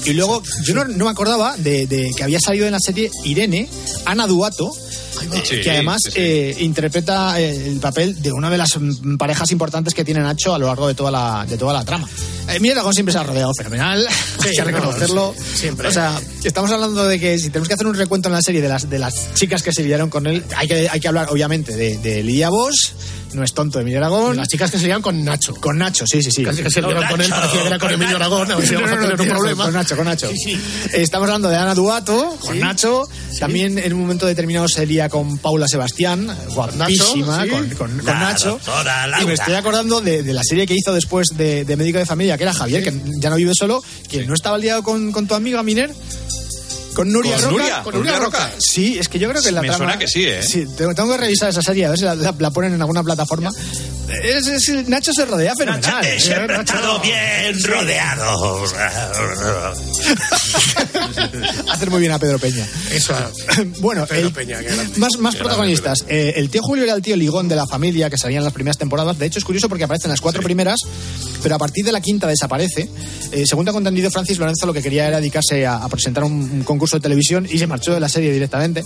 Y 0.05 0.13
luego, 0.13 0.43
yo 0.65 0.75
no, 0.75 0.85
no 0.85 1.05
me 1.05 1.11
acordaba 1.11 1.57
de, 1.57 1.87
de 1.87 2.11
que 2.15 2.23
había 2.23 2.39
salido 2.39 2.67
en 2.67 2.73
la 2.73 2.79
serie 2.79 3.09
Irene, 3.25 3.67
Ana 4.05 4.27
Duato, 4.27 4.71
Sí, 5.43 5.61
que 5.61 5.71
además 5.71 6.01
sí, 6.03 6.11
sí. 6.11 6.19
eh, 6.19 6.55
interpreta 6.59 7.39
eh, 7.39 7.67
el 7.69 7.79
papel 7.79 8.21
de 8.21 8.31
una 8.31 8.49
de 8.49 8.57
las 8.57 8.77
mm, 8.79 9.17
parejas 9.17 9.51
importantes 9.51 9.93
que 9.93 10.03
tiene 10.03 10.19
Nacho 10.21 10.53
a 10.53 10.59
lo 10.59 10.67
largo 10.67 10.87
de 10.87 10.93
toda 10.95 11.11
la, 11.11 11.45
de 11.47 11.57
toda 11.57 11.73
la 11.73 11.83
trama. 11.85 12.07
Eh, 12.49 12.59
Miguel 12.59 12.77
Aragón 12.77 12.93
siempre 12.93 13.11
se 13.13 13.19
ha 13.19 13.23
rodeado 13.23 13.51
fenomenal, 13.57 14.07
hay 14.43 14.51
que 14.51 14.57
no, 14.59 14.65
reconocerlo. 14.65 15.35
sí, 15.37 15.57
siempre. 15.59 15.87
O 15.87 15.91
sea, 15.91 16.19
estamos 16.43 16.71
hablando 16.71 17.05
de 17.05 17.19
que 17.19 17.37
si 17.39 17.49
tenemos 17.49 17.67
que 17.67 17.73
hacer 17.73 17.87
un 17.87 17.95
recuento 17.95 18.29
en 18.29 18.33
la 18.33 18.41
serie 18.41 18.61
de 18.61 18.69
las, 18.69 18.89
de 18.89 18.99
las 18.99 19.33
chicas 19.33 19.63
que 19.63 19.73
se 19.73 19.83
lidiaron 19.83 20.09
con 20.09 20.27
él, 20.27 20.43
hay 20.55 20.67
que, 20.67 20.87
hay 20.89 20.99
que 20.99 21.07
hablar 21.07 21.27
obviamente 21.29 21.75
de, 21.75 21.97
de 21.97 22.23
Lidia 22.23 22.49
Bosch, 22.49 22.91
no 23.33 23.43
es 23.43 23.53
tonto 23.53 23.79
Miguel 23.83 23.97
Aragón. 24.01 24.37
Las 24.37 24.47
chicas 24.47 24.71
que 24.71 24.79
se 24.79 24.85
liaban 24.85 25.01
con 25.01 25.23
Nacho. 25.23 25.53
Con 25.55 25.77
Nacho, 25.77 26.05
sí, 26.07 26.23
sí, 26.23 26.31
sí. 26.31 26.43
Casi 26.43 26.63
que 26.63 26.69
se 26.71 26.81
liaban 26.81 27.07
con 27.09 27.21
él, 27.21 27.29
parecía 27.29 27.61
que 27.61 27.67
era 27.67 27.77
con 27.79 27.91
Emilio 27.91 28.15
Aragón, 28.15 28.49
a 28.51 28.55
ver 28.55 28.65
si 28.67 28.73
No, 28.73 28.81
vamos 28.81 28.95
no, 28.95 28.97
a 28.97 29.01
tener 29.01 29.17
no, 29.17 29.23
un 29.23 29.29
problema. 29.29 29.63
Con 29.65 29.73
Nacho, 29.73 29.95
con 29.97 30.05
Nacho. 30.05 30.29
Sí, 30.29 30.37
sí. 30.37 30.61
Estamos 30.93 31.25
hablando 31.27 31.49
de 31.49 31.57
Ana 31.57 31.75
Duato, 31.75 32.37
con 32.39 32.53
Sí. 32.53 32.59
Nacho. 32.59 33.07
También 33.39 33.77
en 33.77 33.93
un 33.93 33.99
momento 33.99 34.25
determinado 34.25 34.67
se 34.69 34.85
lía 34.85 35.06
con 35.09 35.37
Paula 35.37 35.67
Sebastián, 35.67 36.27
guapísima, 36.53 37.43
sí. 37.43 37.49
con, 37.49 37.69
con- 37.69 37.97
con 37.97 38.05
La 38.05 38.19
Nacho. 38.19 38.59
Y 39.21 39.25
me 39.25 39.33
estoy 39.33 39.53
acordando 39.55 40.01
de, 40.01 40.23
de 40.23 40.33
la 40.33 40.43
serie 40.43 40.65
que 40.67 40.73
hizo 40.75 40.93
después 40.93 41.27
de, 41.35 41.65
de 41.65 41.75
Médico 41.77 41.97
de 41.99 42.05
Familia, 42.05 42.37
que 42.37 42.43
era 42.43 42.53
Javier, 42.53 42.83
que 42.83 42.93
ya 43.19 43.29
no 43.29 43.35
vive 43.35 43.51
solo, 43.57 43.83
que 44.09 44.25
no 44.25 44.33
estaba 44.33 44.57
liado 44.57 44.83
con, 44.83 45.11
con 45.11 45.27
tu 45.27 45.33
amiga 45.35 45.63
Miner. 45.63 45.93
Con 46.97 47.11
Nuria 47.11 47.33
¿Con 47.35 47.43
Roca. 47.43 47.51
Nuria? 47.51 47.83
¿Con 47.83 47.93
Nuria 47.95 48.19
Roca? 48.19 48.51
Sí, 48.57 48.97
es 48.97 49.07
que 49.07 49.19
yo 49.19 49.29
creo 49.29 49.41
que 49.43 49.51
la 49.51 49.61
Me 49.61 49.67
trama- 49.67 49.77
suena 49.77 49.99
que 49.99 50.07
sí, 50.07 50.25
¿eh? 50.27 50.39
tengo, 50.75 50.95
tengo 50.95 51.11
que 51.11 51.17
revisar 51.17 51.49
esa 51.49 51.61
serie, 51.61 51.85
a 51.85 51.89
ver 51.89 51.99
si 51.99 52.05
la, 52.05 52.15
la- 52.15 52.33
la 52.37 52.49
ponen 52.49 52.73
en 52.73 52.81
alguna 52.81 53.03
plataforma. 53.03 53.51
Es- 54.23 54.47
es- 54.47 54.87
Nacho 54.87 55.13
se 55.13 55.25
rodea 55.25 55.53
fenomenal. 55.55 56.03
¿eh? 56.03 56.19
siempre 56.19 56.55
ha 56.55 56.63
Nacho- 56.63 56.73
estado 56.75 56.99
bien 57.01 57.63
rodeado. 57.63 58.63
Hacer 61.71 61.89
muy 61.91 61.99
bien 61.99 62.11
a 62.13 62.19
Pedro 62.19 62.39
Peña. 62.39 62.67
Eso. 62.91 63.13
Bueno, 63.79 64.05
Pedro 64.07 64.27
el- 64.27 64.33
Peña, 64.33 64.61
grande. 64.61 64.97
más, 64.97 65.17
más 65.19 65.35
protagonistas. 65.35 66.05
Eh, 66.07 66.33
el 66.37 66.49
tío 66.49 66.61
Julio 66.63 66.83
era 66.83 66.93
el 66.93 67.01
tío 67.01 67.15
ligón 67.15 67.47
de 67.47 67.55
la 67.55 67.67
familia 67.67 68.09
que 68.09 68.17
salía 68.17 68.37
en 68.39 68.43
las 68.43 68.53
primeras 68.53 68.77
temporadas. 68.77 69.17
De 69.19 69.25
hecho, 69.25 69.39
es 69.39 69.45
curioso 69.45 69.69
porque 69.69 69.83
aparece 69.83 70.07
en 70.07 70.11
las 70.11 70.21
cuatro 70.21 70.41
primeras, 70.41 70.79
pero 71.47 71.55
a 71.55 71.59
partir 71.59 71.85
de 71.85 71.93
la 71.93 72.01
quinta 72.01 72.27
desaparece. 72.27 72.89
Eh, 73.31 73.45
según 73.45 73.69
ha 73.69 73.71
contendido 73.71 74.11
Francis 74.11 74.37
Lorenzo, 74.37 74.65
lo 74.65 74.73
que 74.73 74.81
quería 74.81 75.07
era 75.07 75.21
dedicarse 75.21 75.65
a, 75.65 75.77
a 75.77 75.87
presentar 75.87 76.25
un, 76.25 76.33
un 76.33 76.63
concurso 76.65 76.97
de 76.97 77.01
televisión 77.01 77.47
y 77.49 77.57
se 77.57 77.67
marchó 77.67 77.93
de 77.93 78.01
la 78.01 78.09
serie 78.09 78.33
directamente. 78.33 78.83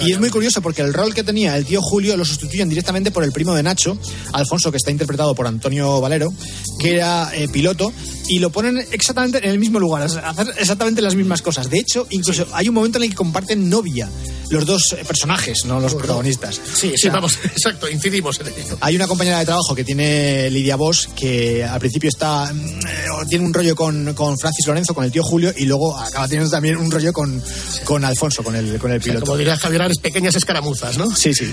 Y 0.00 0.10
es 0.10 0.18
muy 0.18 0.28
curioso 0.28 0.60
porque 0.60 0.82
el 0.82 0.92
rol 0.92 1.14
que 1.14 1.22
tenía 1.22 1.56
el 1.56 1.64
tío 1.64 1.80
Julio 1.80 2.16
lo 2.16 2.24
sustituyen 2.24 2.68
directamente 2.68 3.12
por 3.12 3.22
el 3.22 3.30
primo 3.30 3.54
de 3.54 3.62
Nacho, 3.62 3.96
Alfonso, 4.32 4.72
que 4.72 4.78
está 4.78 4.90
interpretado 4.90 5.36
por 5.36 5.46
Antonio 5.46 6.00
Valero, 6.00 6.32
que 6.80 6.94
era 6.96 7.30
eh, 7.32 7.46
piloto, 7.46 7.92
y 8.26 8.40
lo 8.40 8.50
ponen 8.50 8.84
exactamente 8.90 9.38
en 9.38 9.50
el 9.50 9.60
mismo 9.60 9.78
lugar, 9.78 10.02
hacer 10.02 10.52
exactamente 10.58 11.00
las 11.02 11.14
mismas 11.14 11.42
cosas. 11.42 11.70
De 11.70 11.78
hecho, 11.78 12.08
incluso 12.10 12.44
hay 12.52 12.68
un 12.68 12.74
momento 12.74 12.98
en 12.98 13.04
el 13.04 13.10
que 13.10 13.16
comparten 13.16 13.68
novia 13.68 14.08
los 14.50 14.66
dos 14.66 14.94
eh, 14.98 15.04
personajes, 15.06 15.64
no 15.64 15.78
los 15.78 15.94
protagonistas. 15.94 16.60
Sí, 16.74 16.88
O 16.88 16.90
sí, 16.92 16.98
sea, 16.98 17.12
vamos, 17.12 17.38
exacto, 17.44 17.88
incidimos 17.88 18.40
en 18.40 18.48
ello. 18.48 18.78
hay 18.80 18.96
una 18.96 19.06
compañera 19.06 19.38
de 19.38 19.44
trabajo 19.44 19.74
que 19.74 19.84
tiene 19.84 20.50
Lidia 20.50 20.76
Bosch 20.76 21.08
que 21.14 21.64
al 21.64 21.78
principio 21.78 21.99
está 22.08 22.50
eh, 22.50 23.26
tiene 23.28 23.44
un 23.44 23.52
rollo 23.54 23.74
con, 23.76 24.14
con 24.14 24.38
Francis 24.38 24.66
Lorenzo, 24.66 24.94
con 24.94 25.04
el 25.04 25.12
tío 25.12 25.22
Julio, 25.22 25.52
y 25.56 25.64
luego 25.64 25.96
acaba 25.98 26.26
teniendo 26.26 26.50
también 26.50 26.76
un 26.76 26.90
rollo 26.90 27.12
con, 27.12 27.42
con 27.84 28.04
Alfonso, 28.04 28.42
con 28.42 28.54
el, 28.56 28.78
con 28.78 28.90
el 28.90 28.98
O 28.98 29.02
sea, 29.02 29.12
piloto. 29.12 29.26
como 29.26 29.38
diría 29.38 29.56
Javier 29.56 29.82
Ares, 29.82 29.98
pequeñas 29.98 30.34
escaramuzas, 30.36 30.98
¿no? 30.98 31.14
Sí, 31.14 31.34
sí. 31.34 31.50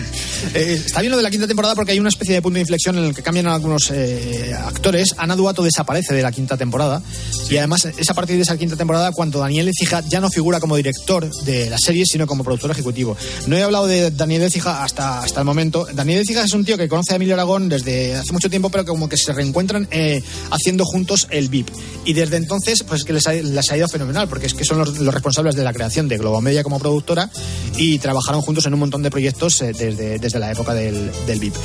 Eh, 0.54 0.82
está 0.86 1.02
bien 1.02 1.12
lo 1.12 1.18
de 1.18 1.24
la 1.24 1.30
quinta 1.30 1.48
temporada 1.48 1.76
porque 1.76 1.92
hay 1.92 2.00
una 2.00 2.10
especie 2.10 2.34
de 2.36 2.42
punto 2.42 2.56
de 2.56 2.62
inflexión 2.62 2.98
en 2.98 3.06
el 3.06 3.16
que 3.16 3.22
cambian 3.22 3.48
algunos 3.48 3.92
eh, 3.92 4.54
actores. 4.58 5.16
Ana 5.18 5.36
Duato 5.36 5.64
desaparece 5.64 6.14
de 6.14 6.22
la 6.22 6.32
quinta 6.32 6.58
temporada 6.58 7.02
y 7.50 7.58
además 7.58 7.86
es 7.86 8.10
a 8.10 8.14
partir 8.14 8.36
de 8.36 8.44
esa 8.44 8.58
quinta 8.58 8.76
temporada 8.76 9.12
cuando 9.12 9.40
Daniel 9.40 9.68
Ecija 9.68 10.02
ya 10.08 10.20
no 10.20 10.30
figura 10.30 10.60
como 10.60 10.76
director 10.76 11.30
de 11.44 11.70
la 11.70 11.78
serie 11.78 12.04
sino 12.06 12.28
como 12.28 12.44
productor 12.44 12.72
ejecutivo. 12.72 13.18
No 13.48 13.56
he 13.58 13.64
hablado 13.64 13.88
de 13.88 14.12
Daniel 14.12 14.44
Ecija 14.44 14.84
hasta, 14.84 15.20
hasta 15.20 15.40
el 15.40 15.46
momento. 15.46 15.88
Daniel 15.94 16.22
Ecija 16.22 16.44
es 16.44 16.54
un 16.54 16.66
tío 16.66 16.78
que 16.78 16.88
conoce 16.88 17.14
a 17.14 17.16
Emilio 17.18 17.34
Aragón 17.36 17.70
desde 17.70 18.16
hace 18.16 18.32
mucho 18.34 18.50
tiempo 18.50 18.70
pero 18.70 18.84
que 18.84 18.90
como 18.90 19.10
que 19.10 19.18
se 19.18 19.34
reencuentran 19.34 19.88
eh, 19.92 20.22
haciendo 20.52 20.86
juntos 20.86 21.28
el 21.30 21.50
VIP. 21.50 21.70
Y 22.06 22.14
desde 22.14 22.38
entonces 22.38 22.84
pues 22.84 23.02
es 23.02 23.06
que 23.06 23.14
les 23.14 23.28
ha, 23.28 23.34
les 23.34 23.72
ha 23.72 23.78
ido 23.78 23.88
fenomenal 23.88 24.28
porque 24.28 24.48
es 24.48 24.54
que 24.54 24.64
son 24.64 24.78
los, 24.80 24.98
los 25.00 25.14
responsables 25.14 25.56
de 25.56 25.64
la 25.64 25.74
creación 25.74 26.08
de 26.08 26.18
Globomedia 26.18 26.64
como 26.64 26.80
productora 26.80 27.30
y 27.78 28.00
trabajaron 28.00 28.42
juntos 28.42 28.66
en 28.66 28.74
un 28.74 28.80
montón 28.80 29.04
de 29.04 29.10
proyectos 29.12 29.62
eh, 29.62 29.74
desde, 29.78 30.18
desde 30.20 30.40
la 30.40 30.52
época 30.52 30.74
del, 30.74 31.12
del 31.26 31.40
VIP. 31.40 31.56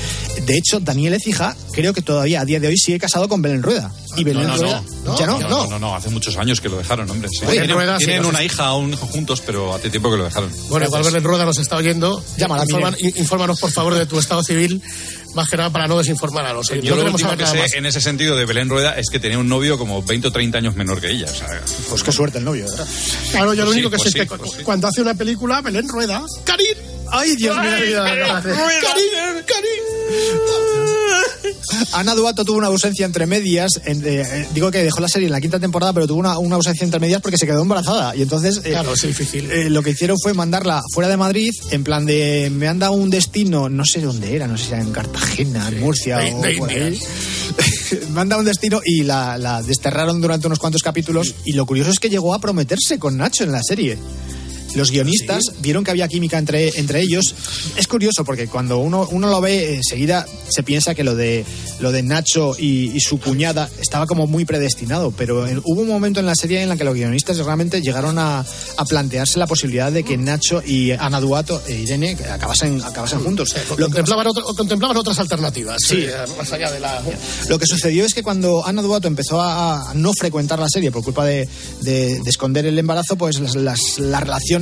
De 0.47 0.57
hecho, 0.57 0.81
Daniel 0.81 1.15
Ecija 1.15 1.55
creo 1.73 1.93
que 1.93 2.03
todavía 2.03 2.41
a 2.41 2.45
día 2.45 2.59
de 2.61 2.69
hoy 2.69 2.77
sigue 2.77 2.99
casado 2.99 3.29
con 3.29 3.41
Belén 3.43 3.63
Rueda. 3.63 3.93
Y 4.17 4.25
Belén 4.25 4.47
no, 4.47 4.57
no, 4.57 4.63
Rueda... 4.63 4.83
no. 5.05 5.19
¿Ya 5.19 5.27
no? 5.27 5.41
No, 5.41 5.49
no, 5.49 5.67
no, 5.69 5.79
no, 5.79 5.95
hace 5.95 6.11
muchos 6.11 6.37
años 6.37 6.61
que 6.61 6.69
lo 6.69 6.77
dejaron, 6.79 7.09
hombre. 7.11 7.29
Sí. 7.31 7.39
Oye, 7.47 7.53
tienen 7.61 7.71
Rueda, 7.71 7.99
sí, 7.99 8.05
tienen 8.05 8.23
no 8.23 8.29
sé 8.29 8.35
una 8.35 8.45
hija 8.45 8.73
o 8.73 8.79
un 8.79 8.93
hijo 8.93 9.07
juntos, 9.07 9.43
pero 9.47 9.75
hace 9.75 9.89
tiempo 9.91 10.11
que 10.11 10.17
lo 10.19 10.25
dejaron. 10.25 10.51
Bueno, 10.69 10.87
igual 10.87 11.03
Belén 11.05 11.25
Rueda 11.25 11.45
nos 11.47 11.59
está 11.59 11.77
oyendo. 11.77 12.23
Llámala, 12.37 12.65
Informan- 12.65 12.97
infórmanos, 13.17 13.59
por 13.61 13.71
favor, 13.71 13.95
de 13.95 14.05
tu 14.07 14.19
estado 14.19 14.43
civil, 14.43 14.83
más 15.35 15.49
que 15.49 15.57
nada 15.57 15.71
para 15.71 15.87
no 15.89 15.97
desinformar 15.99 16.45
a 16.47 16.53
los. 16.53 16.69
Yo 16.83 16.95
lo 16.97 17.05
último 17.07 17.37
que 17.37 17.47
sé 17.47 17.59
más. 17.59 17.73
en 17.75 17.87
ese 17.87 18.01
sentido 18.01 18.37
de 18.37 18.45
Belén 18.53 18.69
Rueda 18.69 18.93
es 18.99 19.09
que 19.11 19.19
tenía 19.19 19.39
un 19.39 19.49
novio 19.49 19.79
como 19.79 20.03
20 20.03 20.29
o 20.29 20.31
30 20.31 20.59
años 20.59 20.77
menor 20.77 21.01
que 21.01 21.09
ella. 21.11 21.25
O 21.31 21.35
sea, 21.35 21.49
Pues 21.89 22.03
qué 22.03 22.13
suerte 22.13 22.37
el 22.37 22.45
novio, 22.45 22.67
¿verdad? 22.69 22.87
Claro, 23.31 23.55
yo 23.55 23.63
lo 23.65 23.71
Pues 23.71 23.77
único 23.79 23.89
sí, 23.89 23.91
que 23.93 23.97
pues 23.97 24.03
sé 24.03 24.09
es 24.09 24.29
que 24.29 24.37
pues 24.37 24.53
sí. 24.59 24.63
cuando 24.63 24.89
hace 24.89 25.01
una 25.01 25.15
película, 25.15 25.63
Belén 25.63 25.89
Rueda, 25.89 26.23
¡Karin! 26.45 26.67
¡Ay, 27.11 27.35
Dios 27.37 27.57
mío! 27.57 27.71
Ay, 27.71 27.81
mira, 28.17 28.43
Ana 31.93 32.15
Duato 32.15 32.45
tuvo 32.45 32.59
una 32.59 32.67
ausencia 32.69 33.07
entre 33.07 33.27
medias. 33.27 33.81
en- 33.85 34.03
eh, 34.05 34.47
digo 34.55 34.71
que 34.71 34.83
dejó 34.83 35.01
la 35.01 35.09
serie 35.09 35.27
en 35.27 35.33
la 35.33 35.41
quinta 35.41 35.59
temporada, 35.61 35.93
pero 35.93 36.07
tuvo 36.07 36.21
una, 36.21 36.39
una 36.39 36.57
ausencia 36.57 36.85
entre 36.85 37.01
medias 37.01 37.21
porque 37.21 37.37
se 37.39 37.47
quedó 37.47 37.63
embarazada. 37.63 38.15
Y 38.17 38.23
entonces 38.23 38.59
eh, 38.65 38.71
Claro, 38.71 38.95
es 38.95 39.03
difícil. 39.03 39.51
eh, 39.51 39.71
lo 39.71 39.83
que 39.83 39.91
hicieron 39.91 40.17
fue 40.23 40.35
mandarla 40.35 40.83
fuera 40.93 41.09
de 41.09 41.17
Madrid, 41.17 41.53
en 41.71 41.85
plan 41.85 42.07
de 42.07 42.51
me 42.55 42.69
han 42.69 42.79
dado 42.79 42.93
un 42.93 43.11
destino, 43.11 43.69
no 43.69 43.85
sé 43.85 44.01
dónde 44.01 44.35
era, 44.35 44.47
no 44.47 44.57
sé 44.59 44.65
si 44.67 44.73
era 44.73 44.83
en 44.83 44.93
Cartagena, 44.93 45.69
en 45.69 45.81
Murcia 45.81 46.19
de- 46.19 46.33
o 46.35 46.41
de 46.43 46.57
por 46.57 46.71
ahí. 46.71 46.99
Me 48.13 48.23
han 48.23 48.29
dado 48.31 48.41
un 48.41 48.47
destino 48.47 48.81
y 48.85 49.03
la, 49.03 49.37
la 49.37 49.63
desterraron 49.63 50.21
durante 50.21 50.47
unos 50.47 50.59
cuantos 50.59 50.83
capítulos. 50.83 51.35
Y 51.45 51.53
lo 51.53 51.67
curioso 51.67 51.91
es 51.91 51.99
que 51.99 52.09
llegó 52.09 52.33
a 52.33 52.39
prometerse 52.41 52.99
con 52.99 53.19
Nacho 53.19 53.45
en 53.45 53.53
la 53.53 53.63
serie. 53.63 53.99
Los 54.75 54.91
guionistas 54.91 55.43
vieron 55.61 55.85
que 55.85 55.91
había 55.91 56.09
química 56.09 56.39
entre, 56.39 56.79
entre 56.79 57.01
ellos. 57.01 57.35
Es 57.77 57.87
curioso 57.87 58.25
porque 58.25 58.47
cuando 58.49 58.79
uno, 58.79 59.09
uno 59.11 59.29
lo 59.29 59.41
ve, 59.41 59.77
enseguida 59.77 60.27
se 60.49 60.63
piensa 60.63 60.95
que 60.95 61.05
lo 61.05 61.15
de, 61.15 61.45
lo 61.81 61.93
de 61.93 62.03
Nacho 62.03 62.55
y, 62.59 62.91
y 62.95 63.01
su 63.01 63.19
cuñada 63.21 63.69
estaba 63.81 64.07
como 64.07 64.27
muy 64.27 64.45
predestinado, 64.45 65.11
pero 65.11 65.47
en- 65.47 65.61
hubo 65.65 65.83
un 65.83 65.89
momento 65.89 66.21
en 66.21 66.27
la 66.27 66.35
serie 66.35 66.63
en 66.63 66.69
la 66.69 66.77
que 66.77 66.85
los 66.85 66.95
guionistas 66.95 67.39
realmente 67.39 67.81
llegaron 67.83 68.19
a, 68.19 68.41
a 68.41 68.85
plantearse 68.85 69.39
la 69.39 69.47
posibilidad 69.47 69.91
de 69.93 70.03
que 70.05 70.17
Nacho 70.17 70.63
y 70.65 70.93
Ana 70.93 71.21
Duato 71.21 71.61
e 71.69 71.75
Irene 71.75 72.17
acabasen, 72.31 72.83
acabasen 72.83 73.21
juntos. 73.21 73.55
Lo 73.71 73.77
que- 73.77 73.83
Contemplaban, 73.83 74.27
otro- 74.27 74.45
contemplaban 74.57 74.97
otras 74.97 75.19
alternativas. 75.19 75.79
Sí. 75.87 75.97
eh, 76.07 76.13
más 76.39 76.53
allá 76.53 76.71
de 76.71 76.81
la. 76.81 77.03
Lo 77.49 77.59
que 77.59 77.67
sucedió 77.67 78.05
es 78.05 78.15
que 78.15 78.23
cuando 78.23 78.67
Ana 78.67 78.83
Duato 78.83 79.09
empezó 79.09 79.41
a, 79.41 79.91
a 79.91 79.95
no 79.95 80.13
frecuentar 80.15 80.59
la 80.59 80.69
serie 80.69 80.91
por 80.91 81.03
culpa 81.05 81.25
de, 81.25 81.49
de- 81.83 82.21
de 82.21 82.31
esconder 82.31 82.67
el 82.67 82.79
embarazo, 82.79 83.17
pues 83.17 83.39
las- 83.41 83.55
las- 83.57 83.99
la 83.99 84.21
relación 84.21 84.62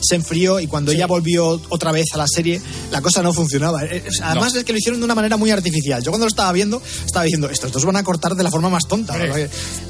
se 0.00 0.14
enfrió 0.16 0.60
y 0.60 0.66
cuando 0.66 0.92
ella 0.92 1.06
volvió 1.06 1.60
otra 1.68 1.92
vez 1.92 2.06
a 2.14 2.18
la 2.18 2.26
serie, 2.28 2.60
la 2.90 3.00
cosa 3.00 3.22
no 3.22 3.32
funcionaba. 3.32 3.84
Eh, 3.84 4.02
eh, 4.04 4.10
Además 4.22 4.54
es 4.54 4.64
que 4.64 4.72
lo 4.72 4.78
hicieron 4.78 5.00
de 5.00 5.04
una 5.04 5.14
manera 5.14 5.36
muy 5.36 5.50
artificial. 5.50 6.02
Yo 6.02 6.10
cuando 6.10 6.26
lo 6.26 6.28
estaba 6.30 6.52
viendo, 6.52 6.82
estaba 7.04 7.24
diciendo, 7.24 7.48
estos 7.50 7.72
dos 7.72 7.84
van 7.84 7.96
a 7.96 8.02
cortar 8.02 8.34
de 8.34 8.42
la 8.42 8.50
forma 8.50 8.68
más 8.68 8.84
tonta. 8.88 9.14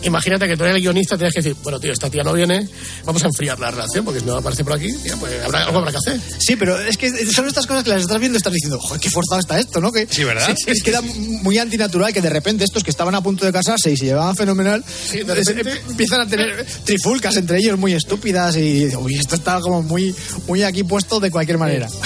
Imagínate 0.02 0.46
que 0.48 0.56
tú 0.56 0.64
eres 0.64 0.76
el 0.76 0.82
guionista, 0.82 1.16
tienes 1.16 1.34
que 1.34 1.40
decir, 1.42 1.56
bueno, 1.62 1.80
tío, 1.80 1.92
esta 1.92 2.08
tía 2.10 2.22
no 2.22 2.32
viene, 2.32 2.68
vamos 3.04 3.22
a 3.24 3.26
enfriar 3.26 3.58
la 3.58 3.70
relación, 3.70 4.04
porque 4.04 4.20
si 4.20 4.26
no 4.26 4.36
aparece 4.36 4.64
por 4.64 4.74
aquí, 4.74 4.92
tía, 5.02 5.16
pues 5.16 5.32
habrá, 5.44 5.64
algo 5.64 5.78
habrá 5.78 5.90
que 5.90 5.98
hacer. 5.98 6.20
Sí, 6.38 6.56
pero 6.56 6.78
es 6.80 6.96
que 6.96 7.10
son 7.32 7.46
estas 7.46 7.66
cosas 7.66 7.82
que 7.84 7.90
las 7.90 8.02
estás 8.02 8.18
viendo 8.18 8.36
y 8.36 8.38
estás 8.38 8.52
diciendo, 8.52 8.78
joder, 8.80 9.00
qué 9.00 9.10
forzado 9.10 9.40
está 9.40 9.58
esto, 9.58 9.80
¿no? 9.80 9.92
Que, 9.92 10.06
Sí, 10.10 10.24
¿verdad? 10.24 10.50
Es, 10.50 10.66
es 10.66 10.82
que 10.82 10.90
era 10.90 11.00
muy 11.02 11.58
antinatural 11.58 12.12
que 12.12 12.20
de 12.22 12.30
repente 12.30 12.64
estos 12.64 12.84
que 12.84 12.90
estaban 12.90 13.14
a 13.14 13.22
punto 13.22 13.44
de 13.44 13.52
casarse 13.52 13.90
y 13.92 13.96
se 13.96 14.06
llevaban 14.06 14.36
fenomenal, 14.36 14.84
Sí, 15.10 15.18
de 15.22 15.34
repente- 15.34 15.80
empiezan 15.88 16.20
a 16.20 16.26
tener 16.26 16.64
trifulcas 16.84 17.36
entre 17.36 17.58
ellos 17.58 17.78
muy 17.78 17.92
estúpidas 17.94 18.56
y 18.56 18.86
uy, 18.96 19.14
esto 19.16 19.34
está 19.34 19.60
como 19.60 19.82
muy, 19.82 19.95
muy 20.46 20.62
aquí 20.62 20.84
puesto 20.84 21.20
de 21.20 21.30
cualquier 21.30 21.58
manera. 21.58 21.88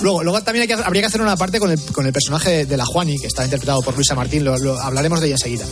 Luego, 0.00 0.22
luego 0.22 0.42
también 0.42 0.62
hay 0.62 0.66
que, 0.68 0.74
habría 0.74 1.02
que 1.02 1.06
hacer 1.06 1.22
una 1.22 1.36
parte 1.36 1.58
con 1.58 1.70
el, 1.70 1.80
con 1.80 2.04
el 2.04 2.12
personaje 2.12 2.66
de 2.66 2.76
la 2.76 2.84
Juani, 2.84 3.16
que 3.18 3.26
está 3.28 3.44
interpretado 3.44 3.80
por 3.80 3.94
Luisa 3.94 4.14
Martín, 4.14 4.44
lo, 4.44 4.58
lo- 4.58 4.78
hablaremos 4.78 5.20
de 5.20 5.26
ella 5.28 5.36
enseguida. 5.36 5.64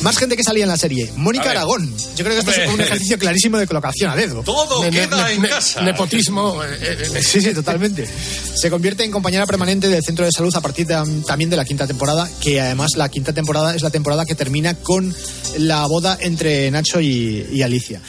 Más 0.00 0.16
gente 0.18 0.36
que 0.36 0.42
salía 0.42 0.64
en 0.64 0.70
la 0.70 0.76
serie. 0.76 1.10
A 1.14 1.18
Mónica. 1.18 1.50
Aragón. 1.50 1.94
Yo 2.16 2.24
creo 2.24 2.32
que 2.32 2.38
esto 2.50 2.50
es 2.50 2.68
un 2.72 2.80
ejercicio 2.80 3.18
clarísimo 3.18 3.58
de 3.58 3.66
colocación 3.66 4.10
a 4.10 4.16
dedo. 4.16 4.42
Todo 4.42 4.82
Ne- 4.82 4.90
ne- 4.90 5.00
queda 5.08 5.30
en 5.30 5.42
ne- 5.42 5.48
casa. 5.48 5.82
Nepotismo. 5.82 6.64
eh, 6.64 6.68
eh, 6.80 7.22
Sí, 7.22 7.40
sí, 7.40 7.54
totalmente. 7.54 8.08
Se 8.56 8.70
convierte 8.70 9.04
en 9.04 9.12
compañera 9.12 9.46
permanente 9.46 9.88
del 9.88 10.02
centro 10.02 10.24
de 10.24 10.32
salud 10.32 10.54
a 10.56 10.60
partir 10.60 10.86
de- 10.86 11.22
también 11.26 11.50
de 11.50 11.56
la 11.56 11.64
quinta 11.64 11.86
temporada, 11.86 12.28
que 12.40 12.60
además 12.60 12.92
la 12.96 13.08
quinta 13.08 13.32
temporada 13.32 13.76
es 13.76 13.82
la 13.82 13.90
temporada 13.90 14.24
que 14.24 14.34
termina 14.34 14.74
con 14.74 15.14
la 15.58 15.86
boda 15.86 16.16
entre 16.20 16.68
Nacho 16.72 17.00
y, 17.00 17.46
y 17.52 17.62
Alicia. 17.62 18.00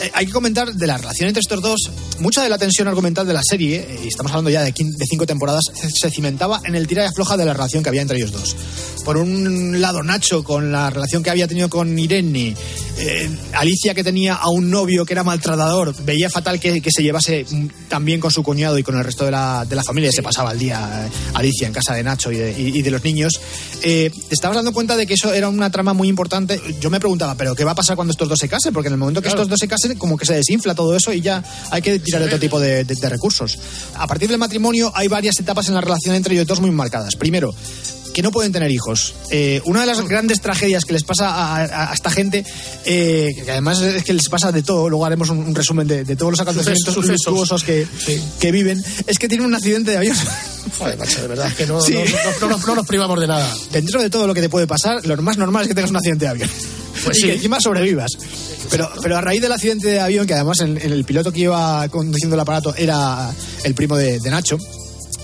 Eh, 0.00 0.10
hay 0.12 0.26
que 0.26 0.32
comentar 0.32 0.72
de 0.74 0.86
la 0.86 0.96
relación 0.98 1.28
entre 1.28 1.40
estos 1.40 1.60
dos. 1.62 1.90
Mucha 2.18 2.42
de 2.42 2.48
la 2.48 2.58
tensión 2.58 2.88
argumental 2.88 3.26
de 3.26 3.32
la 3.32 3.42
serie, 3.42 3.76
eh, 3.88 4.00
y 4.04 4.08
estamos 4.08 4.32
hablando 4.32 4.50
ya 4.50 4.62
de, 4.62 4.72
cinco 5.08 5.26
temporadas, 5.26 5.62
se, 5.72 5.88
se 5.90 6.10
cimentaba 6.10 6.60
en 6.64 6.74
el 6.74 6.86
tira 6.86 7.04
y 7.04 7.06
afloja 7.06 7.36
de 7.36 7.44
la 7.44 7.52
relación 7.54 7.82
que 7.82 7.88
había 7.90 8.02
entre 8.02 8.16
ellos 8.18 8.32
dos. 8.32 8.56
Por 9.04 9.16
un 9.18 9.80
lado, 9.80 10.02
Nacho 10.02 10.42
con 10.44 10.72
la 10.72 10.90
relación 10.90 11.22
que 11.22 11.30
había 11.30 11.46
tenido 11.46 11.68
con 11.68 11.96
Irene, 11.98 12.54
eh, 12.98 13.28
Alicia 13.52 13.94
que 13.94 14.02
tenía 14.02 14.34
a 14.34 14.48
un 14.48 14.70
novio 14.70 15.04
que 15.04 15.12
era 15.12 15.22
maltratador, 15.24 15.94
veía 16.04 16.30
fatal 16.30 16.58
que, 16.58 16.80
que 16.80 16.90
se 16.90 17.02
llevase 17.02 17.44
mm, 17.48 17.66
también 17.88 18.18
con 18.20 18.30
su 18.30 18.42
cuñado 18.42 18.78
y 18.78 18.82
con 18.82 18.96
el 18.96 19.04
resto 19.04 19.24
de 19.26 19.30
la, 19.30 19.64
de 19.68 19.76
la 19.76 19.84
familia, 19.84 20.10
se 20.10 20.22
pasaba 20.22 20.52
el 20.52 20.58
día 20.58 21.08
Alicia 21.34 21.66
en 21.66 21.72
casa 21.72 21.94
de 21.94 22.02
Nacho 22.02 22.32
y 22.32 22.36
de, 22.38 22.50
y- 22.58 22.78
y 22.78 22.82
de 22.82 22.90
los 22.90 23.04
niños. 23.04 23.40
Te 23.82 24.10
estabas 24.30 24.56
dando 24.56 24.72
cuenta 24.72 24.96
de 24.96 25.06
que 25.06 25.14
eso 25.14 25.32
era 25.34 25.48
una 25.48 25.70
trama 25.70 25.92
muy 25.92 26.08
importante. 26.08 26.60
Yo 26.80 26.88
me 26.90 26.98
preguntaba, 27.00 27.34
¿pero 27.36 27.54
qué 27.54 27.64
va 27.64 27.72
a 27.72 27.74
pasar 27.74 27.96
cuando 27.96 28.12
estos 28.12 28.28
dos 28.28 28.38
se 28.38 28.48
casen? 28.48 28.72
Porque 28.72 28.88
en 28.88 28.94
el 28.94 28.98
momento 28.98 29.20
que 29.20 29.28
Claro. 29.28 29.42
estos 29.42 29.50
dos 29.50 29.58
se 29.60 29.68
casen, 29.68 29.83
como 29.96 30.16
que 30.16 30.26
se 30.26 30.34
desinfla 30.34 30.74
todo 30.74 30.96
eso 30.96 31.12
y 31.12 31.20
ya 31.20 31.42
hay 31.70 31.82
que 31.82 31.98
tirar 31.98 32.20
de 32.20 32.26
otro 32.26 32.38
tipo 32.40 32.58
de, 32.60 32.84
de- 32.84 32.94
de 32.94 33.08
recursos. 33.08 33.58
A 33.96 34.06
partir 34.06 34.28
del 34.28 34.38
matrimonio 34.38 34.92
hay 34.94 35.08
varias 35.08 35.38
etapas 35.38 35.68
en 35.68 35.74
la 35.74 35.80
relación 35.80 36.14
entre 36.14 36.34
ellos 36.34 36.46
dos 36.46 36.60
muy 36.60 36.70
marcadas. 36.70 37.16
Primero, 37.16 37.54
que 38.14 38.22
no 38.22 38.30
pueden 38.30 38.52
tener 38.52 38.70
hijos. 38.70 39.12
Eh, 39.32 39.60
una 39.64 39.80
de 39.80 39.86
las 39.86 40.00
grandes 40.06 40.40
tragedias 40.40 40.84
que 40.84 40.92
les 40.92 41.02
pasa 41.02 41.28
a, 41.30 41.56
a- 41.64 41.90
a 41.90 41.94
esta 41.94 42.10
gente, 42.10 42.44
eh, 42.84 43.30
que 43.44 43.50
además 43.50 43.80
es 43.80 44.04
que 44.04 44.12
les 44.12 44.28
pasa 44.28 44.52
de 44.52 44.62
todo, 44.62 44.88
luego 44.88 45.04
haremos 45.04 45.30
un, 45.30 45.38
un 45.38 45.52
resumen 45.54 45.88
de, 45.88 46.04
de 46.04 46.14
todos 46.14 46.30
los 46.30 46.40
acontecimientos 46.40 46.94
luctuosos 46.96 47.64
que, 47.64 47.86
que 48.38 48.52
viven, 48.52 48.82
es 49.08 49.18
que 49.18 49.26
tienen 49.28 49.46
un 49.46 49.54
accidente 49.56 49.90
de 49.90 49.96
avión. 49.96 50.16
Joder, 50.78 50.96
macho, 50.96 51.22
de 51.22 51.26
verdad, 51.28 51.52
que 51.56 51.66
no, 51.66 51.80
Sí. 51.80 51.92
no, 51.94 52.00
no- 52.04 52.48
no- 52.50 52.56
no- 52.58 52.66
no 52.68 52.74
nos 52.76 52.86
privamos 52.86 53.18
de 53.18 53.26
nada. 53.26 53.52
Dentro 53.72 54.00
de 54.00 54.08
todo 54.10 54.28
lo 54.28 54.34
que 54.34 54.40
te 54.42 54.48
puede 54.48 54.68
pasar, 54.68 55.04
lo 55.04 55.20
más 55.20 55.36
normal 55.36 55.62
es 55.62 55.68
que 55.68 55.74
tengas 55.74 55.90
un 55.90 55.96
accidente 55.96 56.24
de 56.26 56.30
avión. 56.30 56.50
Pues 57.04 57.18
y 57.18 57.20
sí. 57.22 57.26
que 57.28 57.34
encima 57.34 57.60
sobrevivas. 57.60 58.12
Pero, 58.70 58.88
pero 59.02 59.16
a 59.16 59.20
raíz 59.20 59.40
del 59.42 59.52
accidente 59.52 59.88
de 59.88 60.00
avión, 60.00 60.26
que 60.26 60.34
además 60.34 60.60
en, 60.60 60.78
en 60.78 60.92
el 60.92 61.04
piloto 61.04 61.32
que 61.32 61.40
iba 61.40 61.86
conduciendo 61.88 62.34
el 62.34 62.40
aparato 62.40 62.74
era 62.76 63.30
el 63.62 63.74
primo 63.74 63.96
de, 63.96 64.18
de 64.20 64.30
Nacho, 64.30 64.56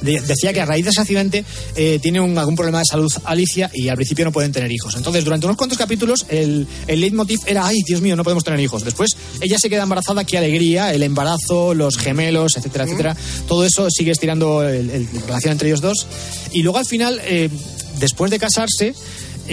de- 0.02 0.20
decía 0.20 0.52
que 0.52 0.60
a 0.60 0.66
raíz 0.66 0.84
de 0.84 0.90
ese 0.90 1.00
accidente 1.00 1.44
eh, 1.76 1.98
tiene 2.02 2.20
un- 2.20 2.36
algún 2.38 2.54
problema 2.56 2.78
de 2.80 2.84
salud 2.84 3.10
Alicia 3.24 3.70
y 3.74 3.88
al 3.88 3.96
principio 3.96 4.24
no 4.24 4.32
pueden 4.32 4.52
tener 4.52 4.70
hijos. 4.70 4.94
Entonces, 4.94 5.24
durante 5.24 5.46
unos 5.46 5.56
cuantos 5.56 5.78
capítulos, 5.78 6.26
el, 6.28 6.66
el 6.86 7.00
leitmotiv 7.00 7.40
era, 7.46 7.66
ay, 7.66 7.82
Dios 7.86 8.00
mío, 8.02 8.14
no 8.16 8.24
podemos 8.24 8.44
tener 8.44 8.60
hijos. 8.60 8.84
Después, 8.84 9.10
ella 9.40 9.58
se 9.58 9.68
queda 9.70 9.82
embarazada, 9.82 10.24
qué 10.24 10.38
alegría, 10.38 10.92
el 10.94 11.02
embarazo, 11.02 11.74
los 11.74 11.96
gemelos, 11.96 12.56
etcétera, 12.56 12.84
etcétera. 12.84 13.16
Todo 13.48 13.64
eso 13.64 13.88
sigue 13.90 14.10
estirando 14.12 14.62
la 14.62 14.70
relación 15.26 15.52
entre 15.52 15.68
ellos 15.68 15.80
dos. 15.80 16.06
Y 16.52 16.62
luego 16.62 16.78
al 16.78 16.86
final, 16.86 17.20
eh, 17.24 17.48
después 17.98 18.30
de 18.30 18.38
casarse, 18.38 18.94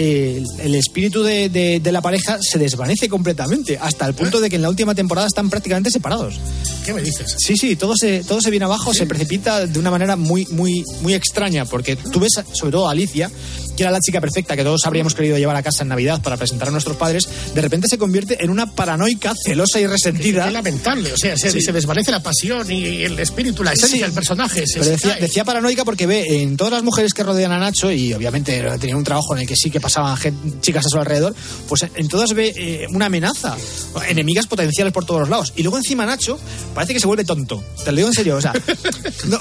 eh, 0.00 0.42
el 0.60 0.74
espíritu 0.76 1.22
de, 1.24 1.48
de- 1.48 1.80
de 1.80 1.92
la 1.92 2.00
pareja 2.00 2.38
se 2.40 2.56
desvanece 2.58 3.08
completamente, 3.08 3.76
hasta 3.76 4.06
el 4.06 4.14
punto 4.14 4.40
de 4.40 4.48
que 4.48 4.56
en 4.56 4.62
la 4.62 4.68
última 4.68 4.94
temporada 4.94 5.26
están 5.26 5.50
prácticamente 5.50 5.90
separados. 5.90 6.38
¿Qué 6.86 6.94
me 6.94 7.02
dices? 7.02 7.34
Sí, 7.38 7.56
sí, 7.56 7.74
todo 7.76 7.94
se, 7.96 8.22
todo 8.22 8.40
se 8.40 8.50
viene 8.50 8.64
abajo, 8.64 8.94
se 8.94 9.06
precipita 9.06 9.66
de 9.66 9.78
una 9.78 9.90
manera 9.90 10.14
muy, 10.16 10.46
muy, 10.52 10.84
muy 11.02 11.14
extraña, 11.14 11.64
porque 11.64 11.96
tú 11.96 12.20
ves, 12.20 12.30
sobre 12.52 12.72
todo 12.72 12.88
a 12.88 12.92
Alicia, 12.92 13.28
que 13.78 13.84
era 13.84 13.92
la 13.92 14.00
chica 14.00 14.20
perfecta 14.20 14.56
que 14.56 14.64
todos 14.64 14.84
habríamos 14.86 15.14
querido 15.14 15.38
llevar 15.38 15.54
a 15.56 15.62
casa 15.62 15.84
en 15.84 15.88
Navidad 15.88 16.20
para 16.20 16.36
presentar 16.36 16.66
a 16.68 16.70
nuestros 16.72 16.96
padres, 16.96 17.28
de 17.54 17.60
repente 17.62 17.86
se 17.88 17.96
convierte 17.96 18.42
en 18.44 18.50
una 18.50 18.74
paranoica, 18.74 19.32
celosa 19.46 19.78
y 19.80 19.86
resentida. 19.86 20.48
Es 20.48 20.52
lamentable, 20.52 21.12
o 21.12 21.16
sea, 21.16 21.36
se, 21.36 21.52
Sí. 21.52 21.60
se 21.62 21.72
desvanece 21.72 22.10
la 22.10 22.20
pasión 22.22 22.70
y 22.72 23.04
el 23.04 23.18
espíritu, 23.20 23.62
la 23.62 23.72
esencia 23.72 23.96
Sí. 23.98 24.02
del 24.02 24.12
personaje. 24.12 24.66
Se, 24.66 24.80
Pero 24.80 24.90
decía, 24.90 25.16
decía 25.20 25.44
paranoica 25.44 25.84
porque 25.84 26.06
ve 26.06 26.42
en 26.42 26.56
todas 26.56 26.72
las 26.72 26.82
mujeres 26.82 27.14
que 27.14 27.22
rodean 27.22 27.52
a 27.52 27.58
Nacho, 27.58 27.90
y 27.92 28.12
obviamente 28.12 28.62
tenía 28.80 28.96
un 28.96 29.04
trabajo 29.04 29.34
en 29.34 29.42
el 29.42 29.46
que 29.46 29.54
sí 29.54 29.70
que 29.70 29.80
pasaban 29.80 30.18
chicas 30.60 30.84
a 30.84 30.88
su 30.88 30.98
alrededor, 30.98 31.34
pues 31.68 31.86
en 31.94 32.08
todas 32.08 32.32
ve 32.34 32.52
eh, 32.56 32.86
una 32.90 33.06
amenaza, 33.06 33.56
enemigas 34.08 34.46
potenciales 34.48 34.92
por 34.92 35.04
todos 35.04 35.20
los 35.20 35.28
lados. 35.28 35.52
Y 35.56 35.62
luego 35.62 35.78
encima 35.78 36.04
Nacho 36.04 36.38
parece 36.74 36.94
que 36.94 37.00
se 37.00 37.06
vuelve 37.06 37.24
tonto. 37.24 37.62
Te 37.84 37.92
lo 37.92 37.96
digo 37.96 38.08
en 38.08 38.14
serio, 38.14 38.36
o 38.36 38.40
sea, 38.40 38.52
no, 39.28 39.38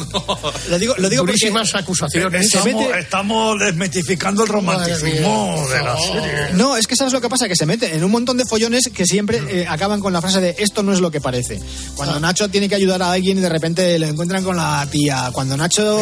lo 0.70 0.78
digo, 0.80 0.94
lo 1.00 1.10
digo 1.10 1.26
porque 1.26 1.52
acusaciones. 1.74 2.50
se 2.50 2.58
Estamos, 2.60 2.82
mete- 2.88 3.00
estamos 3.00 3.60
desmitificando 3.60 4.27
el 4.44 4.48
romanticismo 4.50 5.66
de 5.70 5.84
la 5.84 5.98
serie. 5.98 6.54
No, 6.54 6.76
es 6.78 6.88
que 6.88 6.96
sabes 6.96 7.14
lo 7.14 7.22
que 7.22 7.30
pasa, 7.30 7.48
que 7.48 7.56
se 7.56 7.66
mete 7.66 7.96
en 7.96 8.04
un 8.04 8.12
montón 8.12 8.38
de 8.38 8.46
follones 8.46 8.90
que 8.94 9.06
siempre 9.06 9.42
eh, 9.50 9.66
acaban 9.68 10.00
con 10.00 10.14
la 10.14 10.22
frase 10.22 10.40
de 10.42 10.56
esto 10.60 10.84
no 10.84 10.94
es 10.94 11.00
lo 11.00 11.12
que 11.12 11.22
parece. 11.22 11.60
Cuando 11.96 12.20
Nacho 12.20 12.50
tiene 12.50 12.70
que 12.70 12.76
ayudar 12.76 13.02
a 13.02 13.12
alguien 13.12 13.38
y 13.38 13.42
de 13.42 13.50
repente 13.50 13.98
lo 14.00 14.08
encuentran 14.08 14.44
con 14.44 14.58
la 14.58 14.88
tía. 14.90 15.30
Cuando 15.34 15.56
Nacho 15.58 16.00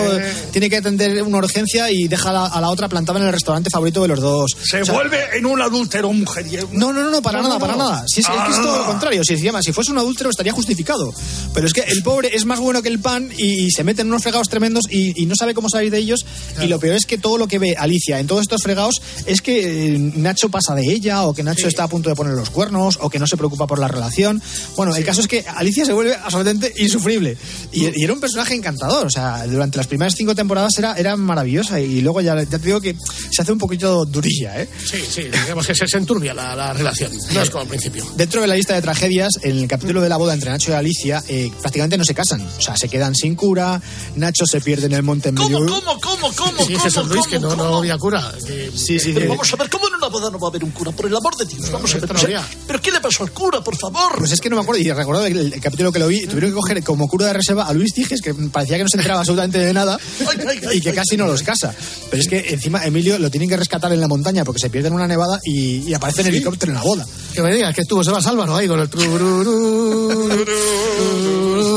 tiene 0.51 0.69
que 0.69 0.77
atender 0.77 1.21
una 1.23 1.37
urgencia 1.37 1.89
y 1.91 2.07
deja 2.07 2.29
a 2.29 2.33
la, 2.33 2.45
a 2.47 2.61
la 2.61 2.69
otra 2.69 2.87
plantada 2.89 3.19
en 3.19 3.25
el 3.25 3.31
restaurante 3.33 3.69
favorito 3.69 4.01
de 4.01 4.07
los 4.09 4.19
dos. 4.19 4.55
Se 4.63 4.81
O 4.81 4.85
sea, 4.85 4.93
vuelve 4.93 5.19
en 5.37 5.45
un 5.45 5.61
adúltero 5.61 6.11
mujeriego. 6.11 6.69
No, 6.71 6.91
no, 6.93 7.03
no, 7.03 7.11
no, 7.11 7.21
para 7.21 7.37
No, 7.39 7.43
nada, 7.43 7.55
no, 7.55 7.59
para 7.59 7.73
no. 7.75 7.89
nada. 7.89 8.03
Si 8.07 8.21
es, 8.21 8.27
es 8.27 8.31
que 8.33 8.51
es 8.51 8.57
Ah. 8.57 8.61
todo 8.61 8.77
lo 8.79 8.85
contrario. 8.85 9.23
Si, 9.23 9.33
encima, 9.33 9.61
si 9.61 9.71
fuese 9.73 9.91
un 9.91 9.97
adúltero 9.97 10.29
estaría 10.29 10.51
justificado. 10.53 11.13
Pero 11.53 11.67
es 11.67 11.73
que 11.73 11.81
el 11.81 12.01
pobre 12.03 12.35
es 12.35 12.45
más 12.45 12.59
bueno 12.59 12.81
que 12.81 12.89
el 12.89 12.99
pan 12.99 13.29
y, 13.37 13.65
y 13.65 13.71
se 13.71 13.83
mete 13.83 14.01
en 14.01 14.07
unos 14.07 14.23
fregados 14.23 14.49
tremendos 14.49 14.85
y, 14.89 15.21
y 15.21 15.25
no 15.25 15.35
sabe 15.35 15.53
cómo 15.53 15.69
salir 15.69 15.91
de 15.91 15.97
ellos. 15.99 16.25
Y 16.61 16.67
lo 16.67 16.79
peor 16.79 16.95
es 16.95 17.05
que 17.05 17.17
todo 17.17 17.37
lo 17.37 17.47
que 17.47 17.59
ve 17.59 17.75
Alicia 17.77 18.14
en 18.19 18.27
todos 18.27 18.41
estos 18.41 18.61
fregados 18.61 19.01
es 19.25 19.41
que 19.41 19.95
eh, 19.95 19.97
Nacho 19.97 20.49
pasa 20.49 20.75
de 20.75 20.83
ella 20.83 21.23
o 21.23 21.33
que 21.33 21.43
Nacho 21.43 21.67
está 21.67 21.83
a 21.83 21.87
punto 21.87 22.09
de 22.09 22.15
poner 22.15 22.33
los 22.33 22.49
cuernos 22.49 22.97
o 23.01 23.09
que 23.09 23.19
no 23.19 23.27
se 23.27 23.37
preocupa 23.37 23.67
por 23.67 23.79
la 23.79 23.87
relación. 23.87 24.41
Bueno, 24.75 24.95
el 24.95 25.03
caso 25.03 25.21
es 25.21 25.27
que 25.27 25.45
Alicia 25.47 25.85
se 25.85 25.93
vuelve 25.93 26.15
absolutamente 26.15 26.73
insufrible. 26.77 27.37
Y, 27.71 27.99
y 27.99 28.03
era 28.03 28.13
un 28.13 28.19
personaje 28.19 28.55
encantador. 28.55 29.07
O 29.07 29.09
sea, 29.09 29.45
durante 29.47 29.77
las 29.77 29.87
primeras 29.87 30.15
cinco 30.15 30.35
temporadas 30.35 30.73
era, 30.77 30.95
era 30.95 31.15
maravillosa 31.15 31.79
y 31.79 32.01
luego 32.01 32.21
ya, 32.21 32.35
ya 32.35 32.45
te 32.45 32.59
digo 32.59 32.81
que 32.81 32.95
se 33.31 33.41
hace 33.41 33.51
un 33.51 33.57
poquito 33.57 34.05
durilla, 34.05 34.61
¿eh? 34.61 34.69
Sí, 34.83 34.97
sí, 35.07 35.23
digamos 35.23 35.65
que 35.67 35.75
se, 35.75 35.87
se 35.87 35.97
enturbia 35.97 36.33
la, 36.33 36.55
la 36.55 36.73
relación. 36.73 37.11
No 37.33 37.41
es 37.41 37.49
como 37.49 37.63
al 37.63 37.67
principio. 37.67 38.05
Dentro 38.15 38.41
de 38.41 38.47
la 38.47 38.55
lista 38.55 38.75
de 38.75 38.81
tragedias, 38.81 39.33
en 39.41 39.57
el 39.57 39.67
capítulo 39.67 40.01
de 40.01 40.09
la 40.09 40.17
boda 40.17 40.33
entre 40.33 40.49
Nacho 40.49 40.71
y 40.71 40.75
Alicia, 40.75 41.23
eh, 41.27 41.51
prácticamente 41.61 41.97
no 41.97 42.05
se 42.05 42.13
casan. 42.13 42.41
O 42.41 42.61
sea, 42.61 42.75
se 42.77 42.89
quedan 42.89 43.15
sin 43.15 43.35
cura, 43.35 43.81
Nacho 44.15 44.45
se 44.45 44.61
pierde 44.61 44.87
en 44.87 44.93
el 44.93 45.03
monte 45.03 45.29
en 45.29 45.35
medio. 45.35 45.65
¿Cómo, 45.65 45.99
cómo, 45.99 45.99
cómo, 46.01 46.33
cómo, 46.35 46.65
Sí, 46.65 46.73
cómo, 46.73 46.83
Jesús 46.83 47.07
Luis, 47.07 47.21
cómo, 47.21 47.29
que 47.29 47.39
no, 47.39 47.49
cómo? 47.49 47.63
no 47.63 47.77
había 47.77 47.97
cura. 48.05 48.33
que- 48.45 48.71
Sí, 48.75 48.99
sí, 48.99 49.11
Pero 49.13 49.25
sí. 49.25 49.29
vamos 49.29 49.53
a 49.53 49.55
ver, 49.57 49.69
¿cómo 49.69 49.89
no 49.89 49.97
la 49.97 50.07
boda 50.07 50.29
no 50.29 50.37
va 50.39 50.47
a 50.47 50.49
haber 50.49 50.63
un 50.63 50.71
cura, 50.71 50.91
por 50.91 51.05
el 51.07 51.15
amor 51.15 51.35
de 51.35 51.45
Dios. 51.45 51.69
Vamos 51.71 51.93
a 51.93 51.97
ver. 51.99 52.13
no 52.13 52.19
sea. 52.19 52.47
¿Pero 52.67 52.81
qué 52.81 52.91
le 52.91 52.99
pasó 52.99 53.23
al 53.23 53.31
cura, 53.31 53.61
por 53.63 53.75
favor? 53.77 54.17
Pues 54.17 54.31
es 54.31 54.39
que 54.41 54.49
no 54.49 54.55
me 54.57 54.61
acuerdo, 54.61 54.81
y 54.81 54.91
recuerdo 54.91 55.25
el, 55.25 55.53
el 55.53 55.61
capítulo 55.61 55.91
que 55.91 55.99
lo 55.99 56.07
vi, 56.07 56.25
tuvieron 56.27 56.51
que 56.51 56.55
coger 56.55 56.83
como 56.83 57.07
cura 57.07 57.27
de 57.27 57.33
reserva 57.33 57.65
a 57.65 57.73
Luis 57.73 57.93
Tiges, 57.93 58.21
que 58.21 58.33
parecía 58.33 58.77
que 58.77 58.83
no 58.83 58.89
se 58.89 58.97
enteraba 58.97 59.21
absolutamente 59.21 59.57
de 59.59 59.73
nada, 59.73 59.97
y 60.73 60.81
que 60.81 60.93
casi 60.93 61.17
no 61.17 61.25
los 61.27 61.41
casa. 61.43 61.73
Pero 62.09 62.21
es 62.21 62.27
que 62.27 62.39
encima 62.49 62.85
Emilio 62.85 63.17
lo 63.19 63.29
tienen 63.31 63.49
que 63.49 63.57
rescatar 63.57 63.91
en 63.93 64.01
la 64.01 64.07
montaña 64.07 64.43
porque 64.45 64.59
se 64.59 64.69
pierde 64.69 64.87
en 64.89 64.93
una 64.93 65.07
nevada 65.07 65.39
y, 65.43 65.77
y 65.89 65.93
aparece 65.93 66.21
en 66.21 66.27
helicóptero 66.27 66.71
en 66.71 66.77
la 66.77 66.83
boda. 66.83 67.05
Que 67.35 67.41
me 67.41 67.53
digas 67.53 67.75
que 67.75 67.81
estuvo 67.81 68.01
Sebas 68.03 68.25
Álvaro 68.27 68.55
ahí 68.55 68.65
con 68.67 68.79
el 68.79 68.87
tururú. 68.89 70.29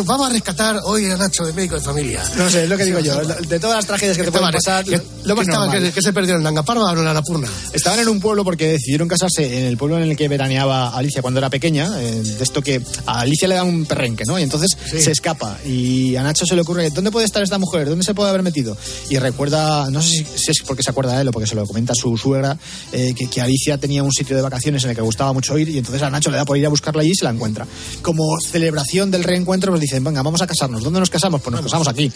Vamos 0.06 0.30
a 0.30 0.32
rescatar 0.32 0.78
hoy 0.84 1.06
a 1.06 1.16
Nacho 1.16 1.44
de 1.44 1.52
médico 1.52 1.74
de 1.74 1.80
familia. 1.80 2.22
No 2.36 2.48
sé, 2.48 2.62
es 2.64 2.68
lo 2.68 2.76
que 2.76 2.84
digo 2.84 3.00
yo. 3.00 3.16
De 3.16 3.58
todas 3.58 3.76
las 3.76 3.86
tragedias 3.86 4.16
que 4.16 4.22
te 4.24 4.30
pueden 4.30 4.50
pasar, 4.52 4.84
lo 5.24 5.36
más 5.36 5.46
que, 5.70 5.90
que 5.92 6.00
se 6.02 6.12
perdieron 6.12 6.40
en 6.42 6.46
Angaparva 6.46 6.84
o 6.84 6.92
en 6.92 7.06
Annapurna. 7.06 7.48
Estaban 7.72 7.98
en 7.98 8.08
un 8.08 8.20
pueblo 8.20 8.44
porque 8.44 8.68
decidieron 8.68 9.08
casarse 9.08 9.58
en 9.58 9.64
el 9.66 9.76
pueblo 9.76 9.96
en 9.98 10.04
el 10.08 10.16
que 10.16 10.28
veraneaba 10.28 10.90
Alicia 10.96 11.20
cuando 11.22 11.38
era 11.40 11.50
pequeña. 11.50 11.90
eh, 12.00 12.22
de 12.22 12.42
esto 12.44 12.62
que 12.62 12.80
a 13.06 13.20
Alicia 13.20 13.48
le 13.48 13.56
da 13.56 13.64
un 13.64 13.84
perrenque, 13.84 14.22
¿no? 14.26 14.38
Y 14.38 14.42
entonces 14.44 14.70
Sí. 14.90 15.00
se 15.02 15.10
escapa. 15.10 15.58
Y 15.66 16.14
a 16.16 16.22
Nacho 16.22 16.46
se 16.46 16.54
le 16.54 16.62
ocurre, 16.62 16.88
¿dónde 16.90 17.10
puede 17.10 17.26
estar 17.26 17.42
esta 17.42 17.58
mujer? 17.58 17.88
¿Dónde 17.88 18.04
se 18.04 18.14
puede 18.14 18.30
haber 18.30 18.42
metido? 18.42 18.76
Y 19.10 19.18
recuerda, 19.18 19.90
no 19.90 20.00
sé 20.00 20.10
si, 20.10 20.24
si 20.36 20.50
es 20.52 20.58
porque 20.66 20.82
se 20.82 20.90
acuerda 20.90 21.16
de 21.16 21.22
él 21.22 21.28
o 21.28 21.32
porque 21.32 21.46
se 21.48 21.54
lo 21.56 21.66
comenta 21.66 21.94
su 21.94 22.16
suegra, 22.16 22.56
eh, 22.92 23.12
que, 23.16 23.28
que 23.28 23.40
Alicia 23.40 23.76
tenía 23.78 24.02
un 24.02 24.12
sitio 24.12 24.36
de 24.36 24.42
vacaciones 24.42 24.84
en 24.84 24.90
el 24.90 24.96
que 24.96 25.02
gustaba 25.02 25.32
mucho 25.32 25.47
ir 25.56 25.68
y 25.68 25.78
entonces 25.78 26.02
a 26.02 26.10
Nacho 26.10 26.30
le 26.30 26.36
da 26.36 26.44
por 26.44 26.58
ir 26.58 26.66
a 26.66 26.68
buscarla 26.68 27.02
allí 27.02 27.12
y 27.12 27.14
se 27.14 27.24
la 27.24 27.30
encuentra. 27.30 27.66
Como 28.02 28.24
celebración 28.40 29.10
del 29.10 29.24
reencuentro, 29.24 29.70
pues 29.72 29.80
dicen, 29.80 30.02
venga, 30.04 30.22
vamos 30.22 30.42
a 30.42 30.46
casarnos. 30.46 30.82
¿Dónde 30.82 31.00
nos 31.00 31.08
casamos? 31.10 31.40
Pues 31.40 31.52
nos 31.52 31.62
casamos 31.62 31.86
aquí. 31.88 32.10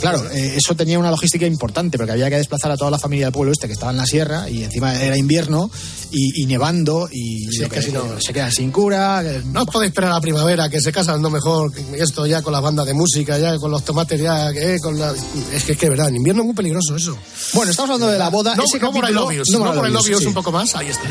Claro, 0.00 0.30
eh, 0.30 0.54
eso 0.56 0.74
tenía 0.74 0.98
una 0.98 1.10
logística 1.10 1.44
importante 1.44 1.98
porque 1.98 2.12
había 2.12 2.30
que 2.30 2.36
desplazar 2.36 2.70
a 2.70 2.76
toda 2.78 2.90
la 2.90 2.98
familia 2.98 3.26
del 3.26 3.32
pueblo 3.34 3.52
este 3.52 3.66
que 3.66 3.74
estaba 3.74 3.90
en 3.92 3.98
la 3.98 4.06
sierra 4.06 4.48
y 4.48 4.62
encima 4.64 4.94
era 4.98 5.14
invierno 5.14 5.70
y, 6.10 6.42
y 6.42 6.46
nevando 6.46 7.06
y 7.12 7.46
Sí, 7.52 7.58
que- 7.64 7.68
casi 7.68 7.92
no. 7.92 8.18
se 8.18 8.32
quedan 8.32 8.50
sin 8.50 8.70
cura. 8.70 9.22
eh, 9.22 9.42
No 9.44 9.60
os 9.62 9.66
podéis 9.66 9.90
esperar 9.90 10.12
a 10.12 10.14
la 10.14 10.20
primavera, 10.22 10.70
que 10.70 10.80
se 10.80 10.90
casan 10.90 11.20
no 11.20 11.28
mejor, 11.28 11.70
esto 11.98 12.24
ya 12.26 12.40
con 12.40 12.54
las 12.54 12.62
bandas 12.62 12.86
de 12.86 12.94
música, 12.94 13.38
ya 13.38 13.58
con 13.58 13.70
los 13.70 13.84
tomates, 13.84 14.18
ya 14.18 14.50
que 14.54 14.78
con 14.80 14.98
la... 14.98 15.12
Es 15.52 15.64
que 15.64 15.72
es 15.72 15.78
que, 15.78 15.90
verdad, 15.90 16.08
en 16.08 16.16
invierno 16.16 16.42
es 16.42 16.46
muy 16.46 16.54
peligroso 16.54 16.96
eso. 16.96 17.18
Bueno, 17.52 17.70
estamos 17.70 17.90
hablando 17.90 18.10
de 18.10 18.18
la 18.18 18.30
boda. 18.30 18.54
No, 18.54 18.64
ese 18.64 18.78
no 18.78 18.92
por 18.92 19.04
el 19.04 19.10
capítulo- 19.14 19.26
obvious, 19.26 19.48
no 19.50 19.74
por 19.74 19.86
el 19.86 19.96
obvious 19.96 20.20
sí. 20.20 20.26
un 20.28 20.32
poco 20.34 20.50
más, 20.50 20.74
ahí 20.76 20.88
está. 20.88 21.02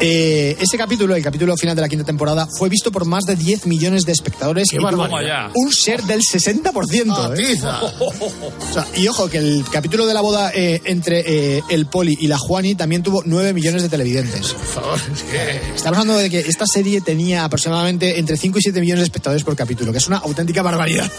Eh, 0.00 0.56
ese 0.58 0.76
capítulo, 0.76 1.01
el 1.10 1.22
capítulo 1.22 1.56
final 1.56 1.74
de 1.74 1.82
la 1.82 1.88
quinta 1.88 2.04
temporada, 2.04 2.46
fue 2.46 2.68
visto 2.68 2.92
por 2.92 3.04
más 3.04 3.24
de 3.24 3.36
10 3.36 3.66
millones 3.66 4.04
de 4.04 4.12
espectadores 4.12 4.68
Qué 4.70 4.76
y 4.76 4.80
un 4.80 5.70
share 5.70 6.02
del 6.04 6.20
60%. 6.20 6.72
Ah, 7.10 7.34
¿eh? 7.36 7.58
O 8.00 8.72
sea, 8.72 8.86
y 8.96 9.08
ojo, 9.08 9.28
que 9.28 9.38
el 9.38 9.64
capítulo 9.70 10.06
de 10.06 10.14
la 10.14 10.20
boda 10.20 10.52
eh, 10.54 10.80
entre 10.84 11.56
eh, 11.56 11.62
el 11.70 11.86
Poli 11.86 12.16
y 12.20 12.26
la 12.26 12.38
Juani 12.38 12.74
también 12.74 13.02
tuvo 13.02 13.22
9 13.24 13.52
millones 13.52 13.82
de 13.82 13.88
televidentes. 13.88 14.52
Por 14.52 14.66
favor, 14.66 15.00
es 15.12 15.22
que... 15.22 15.74
Estamos 15.74 15.98
hablando 15.98 16.18
de 16.18 16.30
que 16.30 16.40
esta 16.40 16.66
serie 16.66 17.00
tenía 17.00 17.44
aproximadamente 17.44 18.18
entre 18.18 18.36
5 18.36 18.58
y 18.58 18.62
7 18.62 18.80
millones 18.80 19.00
de 19.00 19.04
espectadores 19.04 19.44
por 19.44 19.56
capítulo, 19.56 19.92
que 19.92 19.98
es 19.98 20.06
una 20.06 20.18
auténtica 20.18 20.62
barbaridad. 20.62 21.10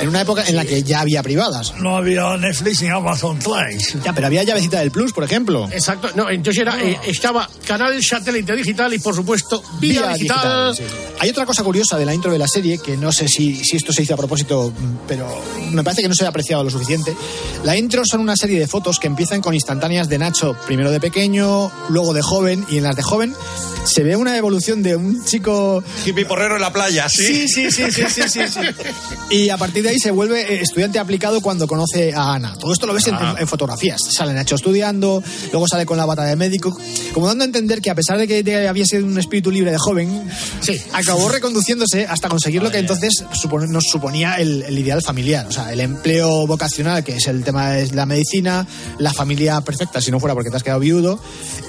En 0.00 0.08
una 0.08 0.20
época 0.20 0.44
en 0.46 0.56
la 0.56 0.64
que 0.64 0.82
ya 0.82 1.00
había 1.00 1.22
privadas. 1.22 1.74
No 1.78 1.96
había 1.96 2.36
Netflix 2.36 2.82
ni 2.82 2.88
Amazon 2.88 3.38
Prime. 3.38 3.78
Ya, 4.04 4.12
pero 4.12 4.26
había 4.26 4.42
llavecita 4.42 4.80
del 4.80 4.90
Plus, 4.90 5.12
por 5.12 5.24
ejemplo. 5.24 5.68
Exacto, 5.70 6.10
no, 6.14 6.30
entonces 6.30 6.62
era, 6.62 6.82
eh, 6.82 6.98
estaba 7.06 7.48
canal 7.66 8.02
satélite 8.02 8.54
digital 8.54 8.92
y 8.94 8.95
por 8.98 9.14
supuesto 9.14 9.62
vía, 9.80 10.12
digital. 10.14 10.74
sí. 10.76 10.82
Hay 11.18 11.30
otra 11.30 11.46
cosa 11.46 11.62
curiosa 11.62 11.96
de 11.98 12.04
la 12.04 12.14
intro 12.14 12.30
de 12.30 12.38
la 12.38 12.46
serie, 12.48 12.78
que 12.78 12.96
no 12.96 13.10
sé 13.12 13.26
si, 13.28 13.56
si 13.64 13.76
esto 13.76 13.92
se 13.92 14.02
hizo 14.02 14.14
a 14.14 14.16
propósito, 14.16 14.72
pero 15.08 15.26
me 15.72 15.82
parece 15.82 16.02
que 16.02 16.08
no 16.08 16.14
se 16.14 16.24
ha 16.26 16.28
apreciado 16.28 16.62
lo 16.62 16.70
suficiente. 16.70 17.16
La 17.64 17.76
intro 17.76 18.02
son 18.04 18.20
una 18.20 18.36
serie 18.36 18.58
de 18.58 18.66
fotos 18.66 18.98
que 18.98 19.06
empiezan 19.06 19.40
con 19.40 19.54
instantáneas 19.54 20.08
de 20.08 20.18
Nacho, 20.18 20.56
primero 20.66 20.90
de 20.90 21.00
pequeño, 21.00 21.70
luego 21.88 22.12
de 22.12 22.22
joven, 22.22 22.64
y 22.68 22.76
en 22.78 22.84
las 22.84 22.96
de 22.96 23.02
joven 23.02 23.34
se 23.84 24.02
ve 24.02 24.16
una 24.16 24.36
evolución 24.36 24.82
de 24.82 24.96
un 24.96 25.24
chico... 25.24 25.82
Hippie 26.04 26.26
porrero 26.26 26.56
en 26.56 26.60
la 26.60 26.72
playa, 26.72 27.08
Sí, 27.08 27.46
sí, 27.48 27.70
sí, 27.70 27.90
sí, 27.92 28.02
sí, 28.08 28.22
sí, 28.28 28.40
sí. 28.48 28.60
Y 29.30 29.48
a 29.50 29.56
partir 29.56 29.84
de 29.84 29.90
ahí 29.90 29.98
se 29.98 30.10
vuelve 30.10 30.40
eh, 30.42 30.60
estudiante 30.60 30.98
aplicado 30.98 31.40
cuando 31.40 31.66
conoce 31.68 32.12
a 32.12 32.34
Ana. 32.34 32.56
Todo 32.58 32.72
esto 32.72 32.86
lo 32.86 32.92
ves 32.94 33.06
en, 33.06 33.14
Ah. 33.14 33.36
en 33.38 33.46
fotografías. 33.48 34.00
Sale 34.12 34.32
Nacho 34.34 34.56
estudiando, 34.56 35.22
luego 35.52 35.66
sale 35.68 35.86
con 35.86 35.96
la 35.96 36.04
bata 36.04 36.24
de 36.24 36.34
médico, 36.36 36.76
como 37.14 37.26
dando 37.28 37.44
a 37.44 37.46
entender 37.46 37.80
que 37.80 37.90
a 37.90 37.94
pesar 37.94 38.18
de 38.18 38.26
que 38.26 38.42
había 38.76 38.84
sido 38.86 39.06
un 39.06 39.18
espíritu 39.18 39.50
libre 39.50 39.70
de 39.70 39.78
joven, 39.78 40.22
Sí. 40.60 40.78
acabó 40.92 41.28
reconduciéndose 41.30 42.04
hasta 42.06 42.28
conseguir 42.28 42.62
lo 42.62 42.70
que 42.70 42.78
entonces 42.78 43.24
supone- 43.32 43.68
nos 43.68 43.84
suponía 43.84 44.34
el, 44.34 44.62
el 44.64 44.78
ideal 44.78 45.00
familiar. 45.00 45.46
O 45.46 45.52
sea, 45.52 45.72
el 45.72 45.80
empleo 45.80 46.46
vocacional, 46.46 47.02
que 47.02 47.16
es 47.16 47.26
el 47.26 47.42
tema 47.42 47.70
de 47.70 47.90
la 47.94 48.04
medicina, 48.04 48.66
la 48.98 49.14
familia 49.14 49.60
perfecta, 49.62 50.00
si 50.02 50.10
no 50.10 50.20
fuera 50.20 50.34
porque 50.34 50.50
te 50.50 50.56
has 50.56 50.62
quedado 50.62 50.80
viudo. 50.80 51.18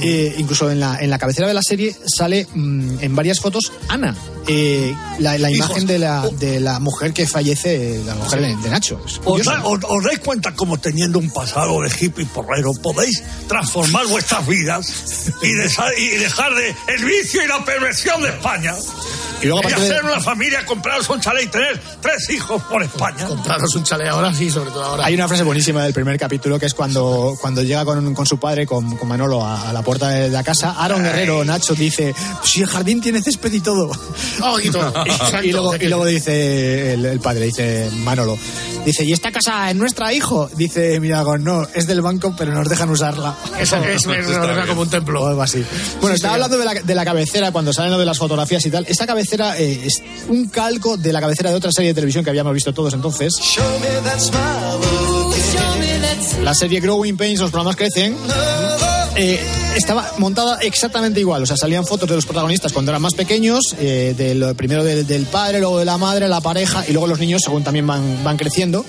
Eh, 0.01 0.35
incluso 0.37 0.69
en 0.69 0.81
la, 0.81 0.97
en 0.99 1.09
la 1.09 1.17
cabecera 1.17 1.47
de 1.47 1.53
la 1.53 1.63
serie 1.63 1.95
sale 2.05 2.45
mm, 2.53 2.97
en 2.99 3.15
varias 3.15 3.39
fotos 3.39 3.71
Ana, 3.87 4.13
eh, 4.47 4.95
la, 5.19 5.37
imagen 5.51 5.85
de 5.85 5.99
la, 5.99 6.27
de 6.39 6.59
la 6.59 6.79
mujer 6.79 7.13
que 7.13 7.27
fallece, 7.27 8.01
la 8.05 8.15
mujer 8.15 8.41
de, 8.41 8.55
de 8.55 8.69
Nacho. 8.69 8.99
¿Os, 9.03 9.19
curioso. 9.19 9.51
da- 9.51 9.63
os- 9.65 9.79
os 9.87 10.03
dais 10.03 10.19
cuenta 10.19 10.53
cómo 10.55 10.77
teniendo 10.77 11.19
un 11.19 11.29
pasado 11.31 11.81
de 11.81 11.89
hippie 11.89 12.25
porrero 12.25 12.73
podéis 12.81 13.21
transformar 13.47 14.05
vuestras 14.07 14.45
vidas 14.47 15.31
y, 15.41 15.47
y 15.47 16.17
dejar 16.17 16.53
de 16.55 16.75
el 16.95 17.05
vicio 17.05 17.43
y 17.43 17.47
la 17.47 17.63
perversión 17.65 18.21
de 18.21 18.29
España? 18.29 18.73
Y 19.41 19.45
luego, 19.45 19.59
aparte 19.59 19.79
de- 19.81 19.91
hacer 19.91 20.03
una 20.03 20.19
familia, 20.19 20.65
compraros 20.65 21.07
un 21.09 21.19
chalet 21.21 21.45
y 21.45 21.47
tener 21.47 21.79
tres 22.01 22.29
hijos 22.31 22.61
por 22.63 22.81
España. 22.81 23.25
Compraros 23.27 23.75
un 23.75 23.83
chalet 23.83 24.07
ahora 24.07 24.33
sí, 24.33 24.49
sobre 24.49 24.71
todo 24.71 24.83
ahora. 24.83 25.05
Hay 25.05 25.13
una 25.13 25.27
frase 25.27 25.43
buenísima 25.43 25.83
del 25.83 25.93
primer 25.93 26.17
capítulo 26.17 26.57
que 26.59 26.65
es 26.65 26.73
cuando, 26.73 27.35
cuando 27.39 27.61
llega 27.61 27.85
con, 27.85 28.13
con 28.15 28.25
su 28.25 28.39
padre, 28.39 28.65
con, 28.65 28.97
con 28.97 29.07
Manolo, 29.07 29.45
a, 29.45 29.69
a 29.69 29.73
la 29.73 29.81
puerta 29.83 30.09
de 30.09 30.29
la 30.29 30.43
casa. 30.43 30.71
Aaron 30.77 31.03
Guerrero, 31.03 31.45
Nacho, 31.45 31.75
dice: 31.75 32.15
Si 32.43 32.61
el 32.61 32.67
jardín 32.67 32.99
tiene 32.99 33.21
césped 33.21 33.53
y 33.53 33.59
todo. 33.59 33.91
Oh, 34.41 34.59
y 34.59 34.69
todo. 34.69 34.93
Y, 35.43 35.51
luego, 35.51 35.75
y 35.75 35.85
luego 35.87 36.05
dice 36.05 36.93
el, 36.93 37.05
el 37.05 37.19
padre, 37.19 37.45
dice 37.45 37.89
Manolo: 37.97 38.37
Dice, 38.85 39.03
¿y 39.03 39.13
esta 39.13 39.31
casa 39.31 39.69
es 39.69 39.75
nuestra, 39.75 40.11
hijo? 40.13 40.49
Dice 40.55 40.99
Miragón: 40.99 41.43
No, 41.43 41.67
es 41.75 41.85
del 41.85 42.01
banco, 42.01 42.33
pero 42.37 42.53
nos 42.53 42.67
dejan 42.67 42.89
usarla. 42.89 43.35
Eso 43.59 43.75
es, 43.77 44.05
es, 44.05 44.27
es 44.27 44.37
como 44.67 44.81
un 44.81 44.87
O 44.87 44.89
templo. 44.89 45.27
algo 45.27 45.41
así. 45.43 45.63
Bueno, 46.01 46.15
estaba 46.15 46.33
señor. 46.33 46.45
hablando 46.45 46.57
de 46.57 46.65
la, 46.65 46.73
de 46.81 46.95
la 46.95 47.05
cabecera 47.05 47.51
cuando 47.51 47.71
salen 47.71 47.91
lo 47.91 47.99
de 47.99 48.05
las 48.05 48.17
fotografías 48.17 48.65
y 48.65 48.71
tal. 48.71 48.85
Esta 48.87 49.05
cabecera 49.05 49.26
eh, 49.33 49.81
es 49.85 50.03
un 50.29 50.47
calco 50.47 50.97
de 50.97 51.11
la 51.11 51.19
cabecera 51.19 51.49
de 51.49 51.55
otra 51.55 51.71
serie 51.71 51.89
de 51.89 51.95
televisión 51.95 52.23
que 52.23 52.29
habíamos 52.29 52.53
visto 52.53 52.73
todos 52.73 52.93
entonces. 52.93 53.35
La 56.43 56.53
serie 56.53 56.79
Growing 56.79 57.17
Pains, 57.17 57.39
los 57.39 57.51
programas 57.51 57.75
crecen. 57.75 58.15
Eh, 59.17 59.39
estaba 59.75 60.13
montada 60.17 60.59
exactamente 60.61 61.19
igual. 61.19 61.43
O 61.43 61.45
sea, 61.45 61.57
salían 61.57 61.85
fotos 61.85 62.07
de 62.09 62.15
los 62.15 62.25
protagonistas 62.25 62.71
cuando 62.73 62.91
eran 62.91 63.01
más 63.01 63.13
pequeños, 63.13 63.75
eh, 63.79 64.13
del, 64.17 64.55
primero 64.55 64.83
del, 64.83 65.05
del 65.07 65.25
padre, 65.25 65.59
luego 65.59 65.79
de 65.79 65.85
la 65.85 65.97
madre, 65.97 66.27
la 66.27 66.41
pareja 66.41 66.83
y 66.87 66.91
luego 66.93 67.07
los 67.07 67.19
niños 67.19 67.41
según 67.43 67.63
también 67.63 67.85
van, 67.87 68.23
van 68.23 68.37
creciendo. 68.37 68.85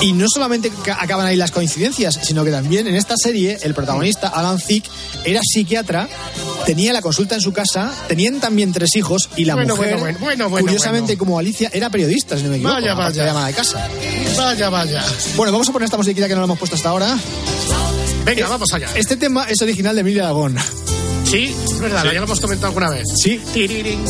Y 0.00 0.12
no 0.12 0.26
solamente 0.28 0.70
ca- 0.84 0.98
acaban 1.00 1.26
ahí 1.26 1.36
las 1.36 1.50
coincidencias, 1.50 2.18
sino 2.22 2.44
que 2.44 2.50
también 2.50 2.86
en 2.86 2.94
esta 2.94 3.14
serie 3.16 3.58
el 3.62 3.74
protagonista, 3.74 4.28
Alan 4.28 4.58
Thicke, 4.58 4.88
era 5.24 5.40
psiquiatra, 5.42 6.08
tenía 6.66 6.92
la 6.92 7.02
consulta 7.02 7.34
en 7.34 7.40
su 7.40 7.52
casa, 7.52 7.92
tenían 8.06 8.40
también 8.40 8.72
tres 8.72 8.94
hijos 8.96 9.28
y 9.36 9.44
la 9.44 9.54
Bueno, 9.54 9.74
mujer, 9.76 9.96
bueno, 9.98 10.18
bueno, 10.20 10.50
curiosamente 10.50 11.16
como 11.18 11.38
Alicia, 11.38 11.70
era 11.72 11.90
periodista, 11.90 12.36
si 12.36 12.44
no 12.44 12.50
me 12.50 12.56
equivoco. 12.56 12.74
Vaya, 12.76 12.94
vaya. 12.94 13.24
de 13.34 13.46
de 13.46 13.52
casa. 13.54 13.88
Vaya, 14.36 14.68
vaya. 14.70 15.04
Bueno, 15.36 15.52
vamos 15.52 15.68
a 15.68 15.72
poner 15.72 15.84
esta 15.86 15.96
musiquita 15.96 16.28
que 16.28 16.34
no 16.34 16.40
la 16.40 16.44
hemos 16.44 16.58
puesto 16.58 16.76
hasta 16.76 16.88
ahora. 16.90 17.18
Venga, 18.28 18.46
vamos 18.46 18.68
allá. 18.74 18.88
Este 18.94 19.16
tema 19.16 19.44
es 19.48 19.62
original 19.62 19.94
de 19.94 20.02
Emilia 20.02 20.24
Aragón. 20.24 20.54
Sí, 21.30 21.54
es 21.64 21.78
verdad, 21.80 22.04
ya 22.04 22.12
lo 22.14 22.24
hemos 22.24 22.40
comentado 22.40 22.68
alguna 22.68 22.88
vez. 22.90 23.04
Sí. 23.22 23.38
Tirirín. 23.52 24.02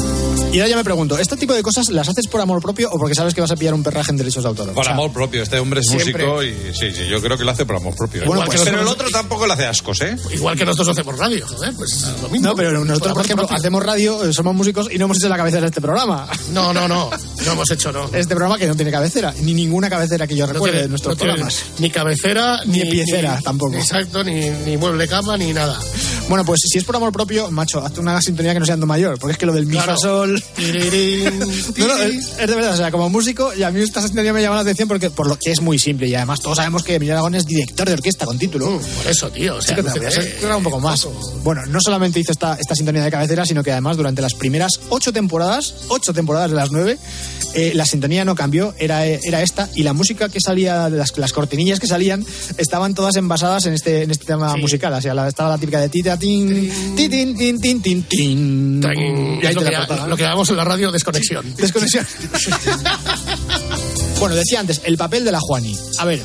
Y 0.53 0.61
ahora 0.61 0.69
ya 0.71 0.77
me 0.77 0.85
pregunto, 0.85 1.19
¿este 1.19 1.37
tipo 1.37 1.53
de 1.53 1.63
cosas 1.63 1.89
las 1.91 2.09
haces 2.09 2.27
por 2.29 2.41
amor 2.41 2.63
propio 2.63 2.89
o 2.91 2.99
porque 2.99 3.15
sabes 3.15 3.35
que 3.35 3.41
vas 3.41 3.51
a 3.51 3.57
pillar 3.57 3.75
un 3.75 3.83
perraje 3.83 4.13
en 4.13 4.17
derechos 4.17 4.45
de 4.45 4.49
autor? 4.49 4.69
Por 4.73 4.81
O 4.81 4.85
sea, 4.85 4.93
amor 4.95 5.13
propio. 5.13 5.43
Este 5.43 5.59
hombre 5.59 5.81
es 5.81 5.87
siempre. 5.89 6.25
músico 6.25 6.43
y 6.45 6.55
sí, 6.75 6.93
sí, 6.95 7.07
yo 7.09 7.21
creo 7.21 7.37
que 7.37 7.45
lo 7.45 7.51
hace 7.51 7.67
por 7.67 7.77
amor 7.77 7.95
propio. 7.97 8.23
¿eh? 8.23 8.27
Bueno, 8.27 8.45
pues- 8.47 8.63
pero 8.63 8.81
el 8.81 8.87
otro 8.87 9.11
tampoco 9.11 9.47
le 9.47 9.53
hace 9.53 9.67
ascos, 9.67 10.01
¿eh? 10.03 10.17
Igual 10.33 10.57
que 10.57 10.65
nosotros 10.65 10.89
hacemos 10.97 11.19
radio, 11.19 11.45
joder, 11.47 11.75
pues 11.75 12.07
lo 12.23 12.29
mismo. 12.29 12.49
No, 12.49 12.55
pero 12.57 12.73
nosotros, 12.85 13.13
por 13.15 13.25
ejemplo, 13.25 13.47
propio. 13.47 13.59
hacemos 13.59 13.83
radio, 13.85 14.25
eh, 14.25 14.33
somos 14.33 14.55
músicos 14.55 14.89
y 14.91 14.97
no 14.99 15.07
hemos 15.07 15.19
hecho 15.19 15.29
la 15.29 15.37
cabecera 15.37 15.63
de 15.63 15.67
este 15.69 15.81
programa. 15.81 16.29
No, 16.53 16.73
no, 16.73 16.87
no, 16.89 17.11
no 17.45 17.53
hemos 17.53 17.71
hecho, 17.71 17.91
no. 17.93 18.05
Este 18.13 18.35
programa 18.35 18.57
que 18.59 18.67
no 18.69 18.77
tiene 18.77 18.91
cabecera, 18.93 19.35
ni 19.41 19.53
ninguna 19.55 19.91
cabecera 19.91 20.27
que 20.27 20.37
yo 20.37 20.47
No 20.47 20.53
recuerde 20.55 20.73
tiene- 20.77 20.83
de 20.85 20.89
nuestros 20.89 21.15
no 21.15 21.19
tiene 21.19 21.33
programas. 21.35 21.63
Ni 21.79 21.91
cabecera, 21.91 22.61
Ni 22.65 22.81
piecera, 22.85 23.41
tampoco. 23.43 23.75
Exacto, 23.75 24.23
ni, 24.25 24.49
ni 24.65 24.77
mueble 24.77 25.07
cama, 25.09 25.37
ni 25.37 25.53
nada. 25.53 25.79
Bueno, 26.29 26.45
pues 26.45 26.61
si 26.65 26.79
es 26.79 26.85
por 26.85 26.97
amor 26.97 27.08
propio, 27.13 27.51
macho, 27.51 27.85
hazte 27.85 28.01
una 28.01 28.21
sintonía 28.21 28.53
que 28.55 28.61
no 28.61 28.67
sea 28.67 28.75
ando 28.75 28.87
mayor, 28.87 29.19
porque 29.19 29.33
es 29.33 29.39
que 29.39 29.47
lo 29.47 29.53
del 29.53 29.67
mi 29.67 29.73
Claro. 29.73 29.93
fa 29.93 29.99
sol. 29.99 30.43
No, 31.79 31.87
no, 31.87 31.97
es, 32.03 32.33
es 32.39 32.47
de 32.49 32.55
verdad, 32.55 32.75
o 32.75 32.77
sea, 32.77 32.91
como 32.91 33.09
músico, 33.09 33.53
y 33.55 33.63
a 33.63 33.71
mí 33.71 33.81
esta 33.81 34.03
sintonía 34.03 34.33
me 34.33 34.43
llama 34.43 34.57
la 34.57 34.63
atención 34.63 34.89
porque 34.89 35.11
por 35.11 35.27
lo 35.29 35.37
que 35.39 35.51
es 35.53 35.61
muy 35.61 35.79
simple 35.79 36.09
y 36.09 36.15
además 36.15 36.41
todos 36.41 36.57
sabemos 36.57 36.83
que 36.83 36.99
Miguel 36.99 37.15
Aragón 37.15 37.35
es 37.35 37.47
director 37.47 37.87
de 37.87 37.95
orquesta 37.95 38.27
con 38.27 38.39
título. 38.39 38.67
Por 38.81 39.07
eso, 39.11 39.31
tío. 39.31 39.57
O 39.57 39.61
Sí 39.61 39.69
sea, 39.69 39.77
que 39.77 39.83
te 39.83 39.91
aclarar 39.91 40.57
un 40.57 40.63
poco 40.63 40.81
más. 40.81 41.07
Bueno, 41.43 41.65
no 41.67 41.81
solamente 41.81 42.19
hizo 42.21 42.33
esta, 42.33 42.55
esta 42.55 42.75
sintonía 42.75 43.03
de 43.05 43.11
cabecera, 43.11 43.45
sino 43.45 43.63
que 43.63 43.73
además 43.73 43.97
durante 43.97 44.23
las 44.23 44.35
primeras 44.35 44.81
ocho 44.89 45.13
temporadas, 45.13 45.75
ocho 45.89 46.13
temporadas 46.13 46.51
de 46.51 46.57
las 46.57 46.71
nueve, 46.71 46.99
eh, 47.55 47.73
la 47.75 47.85
sintonía 47.87 48.25
no 48.25 48.35
cambió, 48.35 48.75
era, 48.79 49.05
era 49.07 49.43
esta, 49.43 49.69
y 49.75 49.83
la 49.83 49.93
música 49.93 50.29
que 50.29 50.41
salía, 50.41 50.89
las, 50.89 51.17
las 51.19 51.33
cortinillas 51.33 51.81
que 51.81 51.87
salían, 51.87 52.25
estaban 52.57 52.95
todas 52.95 53.17
envasadas 53.17 53.67
en 53.67 53.75
este, 53.75 54.03
en 54.03 54.11
este 54.11 54.25
tema 54.27 54.57
musical. 54.57 54.93
O 54.93 55.01
sea, 55.01 55.15
la- 55.15 55.29
estaba 55.29 55.51
la 55.51 55.59
típica 55.59 55.81
de 55.81 55.89
tita 55.89 56.19
tin, 56.19 56.71
ti, 56.97 57.09
tin, 57.09 57.37
tin, 57.37 57.61
tin, 57.61 57.83
tin, 57.83 58.03
tin. 58.05 58.83
Y 58.83 59.47
ahí 59.47 59.55
lo 59.55 60.17
que, 60.17 60.23
llamamos 60.23 60.51
en 60.51 60.57
la 60.57 60.65
radio 60.65 60.91
desconexión. 60.93 61.55
Desconexión. 61.57 62.07
Bueno, 64.19 64.35
decía 64.35 64.59
antes, 64.61 64.81
el 64.85 64.97
papel 64.97 65.25
de 65.25 65.31
la 65.33 65.39
Juani. 65.41 65.77
A 65.99 66.05
ver. 66.05 66.21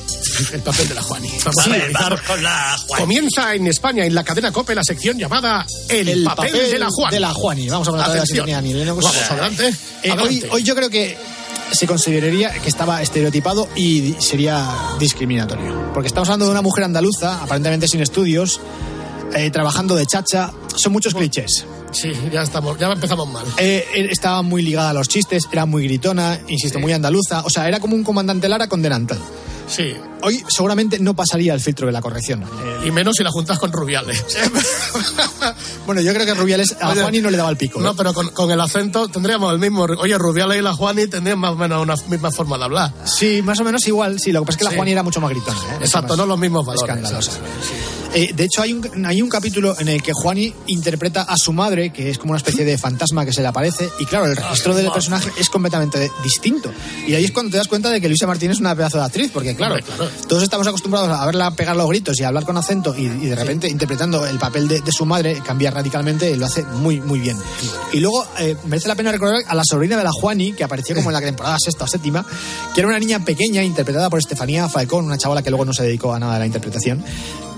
El 0.52 0.62
papel 0.62 0.88
de 0.90 0.96
la 0.96 1.02
Juani. 1.04 1.30
Vamos 1.46 1.64
Sí, 1.64 1.72
a. 1.72 2.00
Vamos 2.02 2.22
con 2.22 2.42
la 2.42 2.76
Juan. 2.88 3.02
Comienza 3.02 3.54
en 3.54 3.68
España, 3.68 4.04
en 4.06 4.16
la 4.16 4.24
cadena 4.24 4.52
COPE, 4.52 4.74
la 4.74 4.84
sección 4.84 5.18
llamada 5.18 5.66
El, 5.90 6.24
papel, 6.24 6.72
de 6.72 6.80
la 6.80 6.90
Juani. 6.90 7.14
de 7.14 7.20
la 7.20 7.34
Juani. 7.34 7.70
Vamos 7.70 7.88
a 7.88 7.92
hablar 7.92 8.12
de 8.12 8.46
la 8.48 8.62
Mileno. 8.62 8.96
Vamos, 8.96 9.16
adelante. 9.30 9.68
Eh, 9.68 9.76
hoy, 10.06 10.12
adelante. 10.12 10.50
hoy 10.52 10.64
yo 10.64 10.76
creo 10.76 10.90
que 10.90 11.16
se 11.72 11.86
consideraría 11.86 12.52
que 12.52 12.68
estaba 12.70 13.02
estereotipado 13.02 13.70
y 13.76 14.16
sería 14.20 14.68
discriminatorio. 15.00 15.92
Porque 15.94 16.08
estamos 16.08 16.30
hablando 16.30 16.46
de 16.46 16.52
una 16.52 16.62
mujer 16.64 16.84
andaluza, 16.86 17.44
aparentemente 17.44 17.88
sin 17.88 18.02
estudios, 18.02 18.60
eh, 19.36 19.52
trabajando 19.52 19.96
de 19.96 20.06
chacha. 20.08 20.52
Son 20.76 20.92
muchos 20.92 21.14
clichés. 21.14 21.66
Sí, 21.94 22.12
ya 22.32 22.42
estamos, 22.42 22.78
ya 22.78 22.92
empezamos 22.92 23.28
mal. 23.30 23.46
Eh, 23.58 23.86
eh, 23.96 24.08
estaba 24.12 24.42
muy 24.42 24.62
ligada 24.62 24.90
a 24.90 24.94
los 24.94 25.08
chistes, 25.08 25.44
era 25.52 25.66
muy 25.66 25.84
gritona, 25.84 26.40
insisto, 26.48 26.80
muy 26.80 26.92
andaluza. 26.94 27.42
O 27.46 27.50
sea, 27.50 27.68
era 27.68 27.80
como 27.80 27.96
un 27.96 28.04
comandante 28.04 28.50
Lara 28.50 28.68
con 28.68 28.82
delantal. 28.82 29.20
Sí. 29.66 29.96
Hoy 30.22 30.44
seguramente 30.50 31.00
no 31.00 31.16
pasaría 31.16 31.54
el 31.54 31.62
filtro 31.62 31.88
de 31.88 31.94
la 31.94 32.02
corrección. 32.02 32.44
Eh, 32.44 32.88
Y 32.88 32.92
menos 32.92 33.16
si 33.16 33.24
la 33.24 33.32
juntas 33.32 33.58
con 33.60 33.72
Rubiales. 33.72 34.22
bueno, 35.86 36.02
yo 36.02 36.14
creo 36.14 36.26
que 36.26 36.34
Rubiales 36.34 36.76
a 36.82 36.90
Oye, 36.92 37.02
Juani 37.02 37.22
no 37.22 37.30
le 37.30 37.38
daba 37.38 37.50
el 37.50 37.58
pico. 37.58 37.80
¿eh? 37.80 37.84
No, 37.84 37.96
pero 37.96 38.14
con, 38.14 38.30
con 38.30 38.52
el 38.52 38.60
acento 38.60 39.08
tendríamos 39.08 39.54
el 39.54 39.60
mismo. 39.60 39.84
Oye, 39.84 40.18
Rubiales 40.18 40.58
y 40.58 40.62
la 40.62 40.74
Juani 40.74 41.08
tendrían 41.08 41.40
más 41.40 41.52
o 41.52 41.56
menos 41.56 41.82
una 41.82 41.96
misma 42.10 42.32
forma 42.32 42.58
de 42.58 42.64
hablar. 42.66 42.92
Sí, 43.06 43.42
más 43.42 43.60
o 43.60 43.64
menos 43.64 43.88
igual. 43.88 44.20
Sí, 44.20 44.32
lo 44.34 44.42
que 44.42 44.48
pasa 44.48 44.56
es 44.56 44.58
que 44.60 44.64
la 44.66 44.70
Sí. 44.72 44.76
Juani 44.76 44.92
era 44.92 45.04
mucho 45.04 45.22
más 45.22 45.30
gritona. 45.30 45.58
¿eh? 45.58 45.78
Exacto, 45.82 46.18
no 46.18 46.26
los 46.26 46.38
mismos 46.40 46.66
valores. 46.66 46.84
Escandalosa. 46.96 47.32
Eh, 48.16 48.32
de 48.34 48.44
hecho, 48.44 48.62
hay 48.62 48.74
un, 48.74 49.06
hay 49.06 49.22
un 49.22 49.30
capítulo 49.30 49.76
en 49.80 49.88
el 49.88 50.02
que 50.04 50.14
Juani 50.14 50.54
interpreta 50.68 51.24
a 51.24 51.36
su 51.38 51.52
madre, 51.52 51.92
que 51.92 52.10
es 52.10 52.18
como 52.18 52.32
una 52.32 52.38
especie 52.38 52.64
de 52.64 52.78
fantasma 52.78 53.26
que 53.26 53.34
se 53.34 53.42
le 53.42 53.48
aparece, 53.48 53.90
y 54.00 54.06
claro, 54.06 54.26
el 54.26 54.36
registro 54.36 54.76
del 54.76 54.92
personaje 54.92 55.32
es 55.40 55.50
completamente 55.50 56.12
distinto. 56.24 56.72
Y 57.08 57.16
ahí 57.16 57.26
es 57.26 57.32
cuando 57.32 57.52
te 57.52 57.58
das 57.58 57.68
cuenta 57.68 57.90
de 57.90 58.00
que 58.00 58.08
Luisa 58.08 58.28
Martínez 58.28 58.56
es 58.56 58.62
una 58.62 58.76
pedazo 58.76 58.98
de 59.00 59.06
actriz, 59.06 59.32
porque 59.34 59.56
claro, 59.56 59.76
Hombre, 59.76 59.96
claro. 59.96 60.12
todos 60.28 60.44
estamos 60.44 60.68
acostumbrados 60.68 61.10
a 61.10 61.26
verla 61.26 61.52
pegar 61.52 61.76
los 61.76 61.88
gritos 61.88 62.20
y 62.20 62.24
a 62.24 62.28
hablar 62.28 62.46
con 62.46 62.56
acento, 62.58 62.96
y, 62.98 63.06
y 63.06 63.28
de 63.28 63.36
repente 63.36 63.68
interpretando 63.68 64.26
el 64.28 64.38
papel 64.38 64.68
de, 64.68 64.82
de 64.82 64.92
su 64.92 65.06
madre 65.06 65.42
cambia 65.46 65.72
radicalmente 65.72 66.30
y 66.30 66.36
lo 66.36 66.46
hace 66.46 66.64
muy, 66.64 67.02
muy 67.02 67.20
bien. 67.20 67.38
Y 67.92 68.00
luego 68.00 68.26
eh, 68.40 68.56
merece 68.66 68.88
la 68.88 68.96
pena 68.96 69.12
recordar 69.12 69.44
a 69.48 69.56
la 69.56 69.64
sobrina 69.64 69.98
de 69.98 70.04
la 70.04 70.12
Juani, 70.12 70.54
que 70.54 70.64
apareció 70.64 70.96
como 70.96 71.10
en 71.10 71.14
la 71.14 71.22
temporada 71.22 71.58
sexta 71.60 71.86
o 71.86 71.88
séptima, 71.88 72.26
que 72.74 72.82
era 72.82 72.88
una 72.88 73.00
niña 73.00 73.24
pequeña 73.26 73.64
interpretada 73.64 74.10
por 74.10 74.20
Estefanía 74.20 74.70
Falcón, 74.70 75.06
una 75.06 75.18
chavala 75.18 75.42
que 75.42 75.50
luego 75.50 75.66
no 75.66 75.74
se 75.74 75.84
dedicó 75.84 76.14
a 76.14 76.20
nada 76.20 76.34
de 76.34 76.40
la 76.40 76.46
interpretación, 76.46 77.04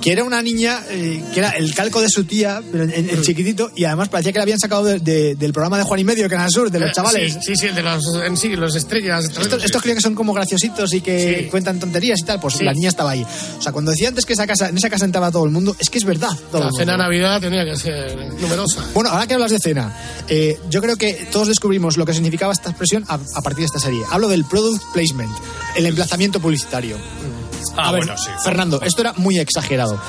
que 0.06 0.12
era 0.12 0.24
una 0.24 0.40
niña 0.44 0.82
eh, 0.92 1.20
que 1.34 1.40
era 1.40 1.50
el 1.50 1.74
calco 1.74 2.00
de 2.00 2.10
su 2.10 2.26
tía, 2.26 2.62
pero 2.72 2.84
en, 2.84 2.92
en 3.10 3.22
chiquitito, 3.24 3.72
y 3.76 3.86
además 3.86 4.08
parecía 4.10 4.32
que 4.32 4.38
la 4.38 4.44
habían 4.44 4.60
sacado 4.60 4.84
de- 4.84 5.00
de- 5.00 5.34
del 5.34 5.52
programa 5.52 5.80
de 5.80 5.84
Juan 5.84 6.00
y 6.00 6.04
Medio, 6.04 6.30
que 6.30 6.36
el 6.36 6.52
sur, 6.52 6.70
de 6.70 6.80
los 6.80 6.92
Eh, 6.92 6.94
chavales. 6.94 7.34
Sí, 7.34 7.40
sí, 7.42 7.56
sí, 7.56 7.66
el 7.66 7.74
de 7.76 7.82
los, 7.82 8.04
en 8.24 8.38
sí, 8.38 8.50
los 8.56 8.76
estrellas. 8.76 9.26
Estos, 9.26 9.64
estos 9.64 9.82
creo 9.82 9.96
que 9.96 10.02
son 10.02 10.14
como 10.14 10.32
graciositos 10.32 10.94
y 10.94 11.02
que 11.02 11.40
Sí. 11.46 11.50
cuentan 11.50 11.80
tonterías 11.80 12.20
y 12.20 12.24
tal, 12.24 12.40
pues 12.40 12.62
la 12.62 12.72
niña 12.72 12.90
estaba 12.90 13.10
ahí. 13.12 13.26
O 13.58 13.62
sea, 13.64 13.72
cuando 13.72 13.90
decía 13.90 14.08
antes 14.10 14.28
que 14.28 14.34
esa 14.34 14.46
casa, 14.46 14.70
en 14.70 14.78
esa 14.78 14.92
casa 14.92 15.06
entraba 15.06 15.32
todo 15.32 15.44
el 15.46 15.50
mundo, 15.52 15.76
es 15.80 15.90
que 15.90 15.98
es 15.98 16.06
verdad. 16.06 16.38
Todo 16.52 16.62
La 16.62 16.68
el 16.68 16.74
cena 16.78 16.92
de. 16.92 16.98
Navidad 17.00 17.42
tenía 17.42 17.66
que 17.66 17.76
ser 17.76 18.16
numerosa. 18.40 18.86
Bueno, 18.94 19.10
ahora 19.10 19.26
que 19.26 19.34
hablas 19.34 19.50
de 19.50 19.58
cena, 19.58 19.92
eh, 20.30 20.60
yo 20.70 20.84
creo 20.84 20.98
que 20.98 21.28
todos 21.32 21.48
descubrimos 21.48 21.98
lo 21.98 22.06
que 22.06 22.14
significaba 22.14 22.54
esta 22.54 22.70
expresión 22.70 23.06
a, 23.08 23.16
a 23.34 23.42
partir 23.42 23.62
de 23.62 23.66
esta 23.66 23.80
serie. 23.80 24.04
Hablo 24.12 24.28
del 24.28 24.46
product 24.46 24.84
placement, 24.94 25.32
el 25.76 25.88
emplazamiento 25.88 26.40
publicitario. 26.40 26.98
Ah, 27.78 27.90
a 27.90 27.92
ver, 27.92 28.02
bueno, 28.06 28.18
sí. 28.18 28.30
Fernando, 28.44 28.82
esto 28.82 29.02
era 29.02 29.14
muy 29.18 29.38
exagerado. 29.40 30.00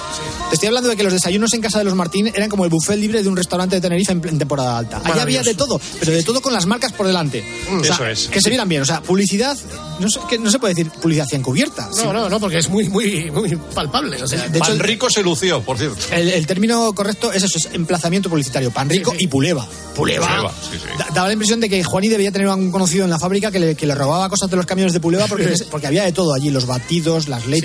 Te 0.48 0.54
estoy 0.54 0.68
hablando 0.68 0.88
de 0.88 0.96
que 0.96 1.02
los 1.02 1.12
desayunos 1.12 1.52
en 1.54 1.60
casa 1.60 1.78
de 1.78 1.84
los 1.84 1.94
Martín 1.94 2.28
eran 2.34 2.48
como 2.48 2.64
el 2.64 2.70
buffet 2.70 2.96
libre 2.98 3.22
de 3.22 3.28
un 3.28 3.36
restaurante 3.36 3.76
de 3.76 3.80
Tenerife 3.80 4.12
en, 4.12 4.26
en 4.28 4.38
temporada 4.38 4.78
alta. 4.78 5.00
Allá 5.04 5.22
había 5.22 5.42
de 5.42 5.54
todo, 5.54 5.80
pero 6.00 6.12
de 6.12 6.22
todo 6.22 6.40
con 6.40 6.52
las 6.52 6.66
marcas 6.66 6.92
por 6.92 7.06
delante. 7.06 7.44
O 7.70 7.82
sea, 7.84 7.94
Eso 7.94 8.06
es. 8.06 8.28
Que 8.28 8.40
se 8.40 8.48
vieran 8.48 8.68
bien. 8.68 8.82
O 8.82 8.84
sea, 8.84 9.00
publicidad, 9.02 9.56
no, 9.98 10.08
sé, 10.08 10.20
que 10.28 10.38
no 10.38 10.50
se 10.50 10.58
puede 10.58 10.74
decir 10.74 10.90
publicidad 10.90 11.26
encubierta. 11.32 11.88
No, 11.96 12.12
no, 12.12 12.28
no, 12.28 12.40
porque 12.40 12.58
es 12.58 12.68
muy, 12.68 12.88
muy, 12.88 13.30
muy 13.30 13.56
palpable. 13.74 14.22
O 14.22 14.26
sea, 14.26 14.46
De 14.48 14.58
hecho, 14.58 15.10
se 15.10 15.22
lució, 15.22 15.60
por 15.62 15.78
cierto. 15.78 15.96
El, 16.12 16.28
el 16.28 16.46
término 16.46 16.92
correcto 16.94 17.32
es 17.32 17.42
eso, 17.42 17.58
es 17.58 17.68
emplazamiento 17.72 18.28
publicitario. 18.30 18.70
Pan 18.70 18.88
rico 18.88 19.12
y 19.18 19.26
puleva. 19.26 19.66
Puleva. 19.94 20.26
Puleva, 20.26 20.52
sí, 20.62 20.78
sí. 20.78 20.86
Da- 20.98 21.06
Daba 21.14 21.26
la 21.28 21.32
impresión 21.32 21.60
de 21.60 21.68
que 21.68 21.82
Juaní 21.82 22.08
debía 22.08 22.30
tener 22.30 22.48
algún 22.48 22.70
conocido 22.70 23.04
en 23.04 23.10
la 23.10 23.18
fábrica 23.18 23.50
que 23.50 23.58
le, 23.58 23.74
que 23.74 23.86
le 23.86 23.94
robaba 23.94 24.28
cosas 24.28 24.50
de 24.50 24.56
los 24.56 24.66
camiones 24.66 24.92
de 24.92 25.00
puleva 25.00 25.26
porque, 25.26 25.54
porque 25.70 25.86
había 25.86 26.04
de 26.04 26.12
todo 26.12 26.34
allí, 26.34 26.50
los 26.50 26.66
batidos, 26.66 27.28
las 27.28 27.46
leches. 27.46 27.55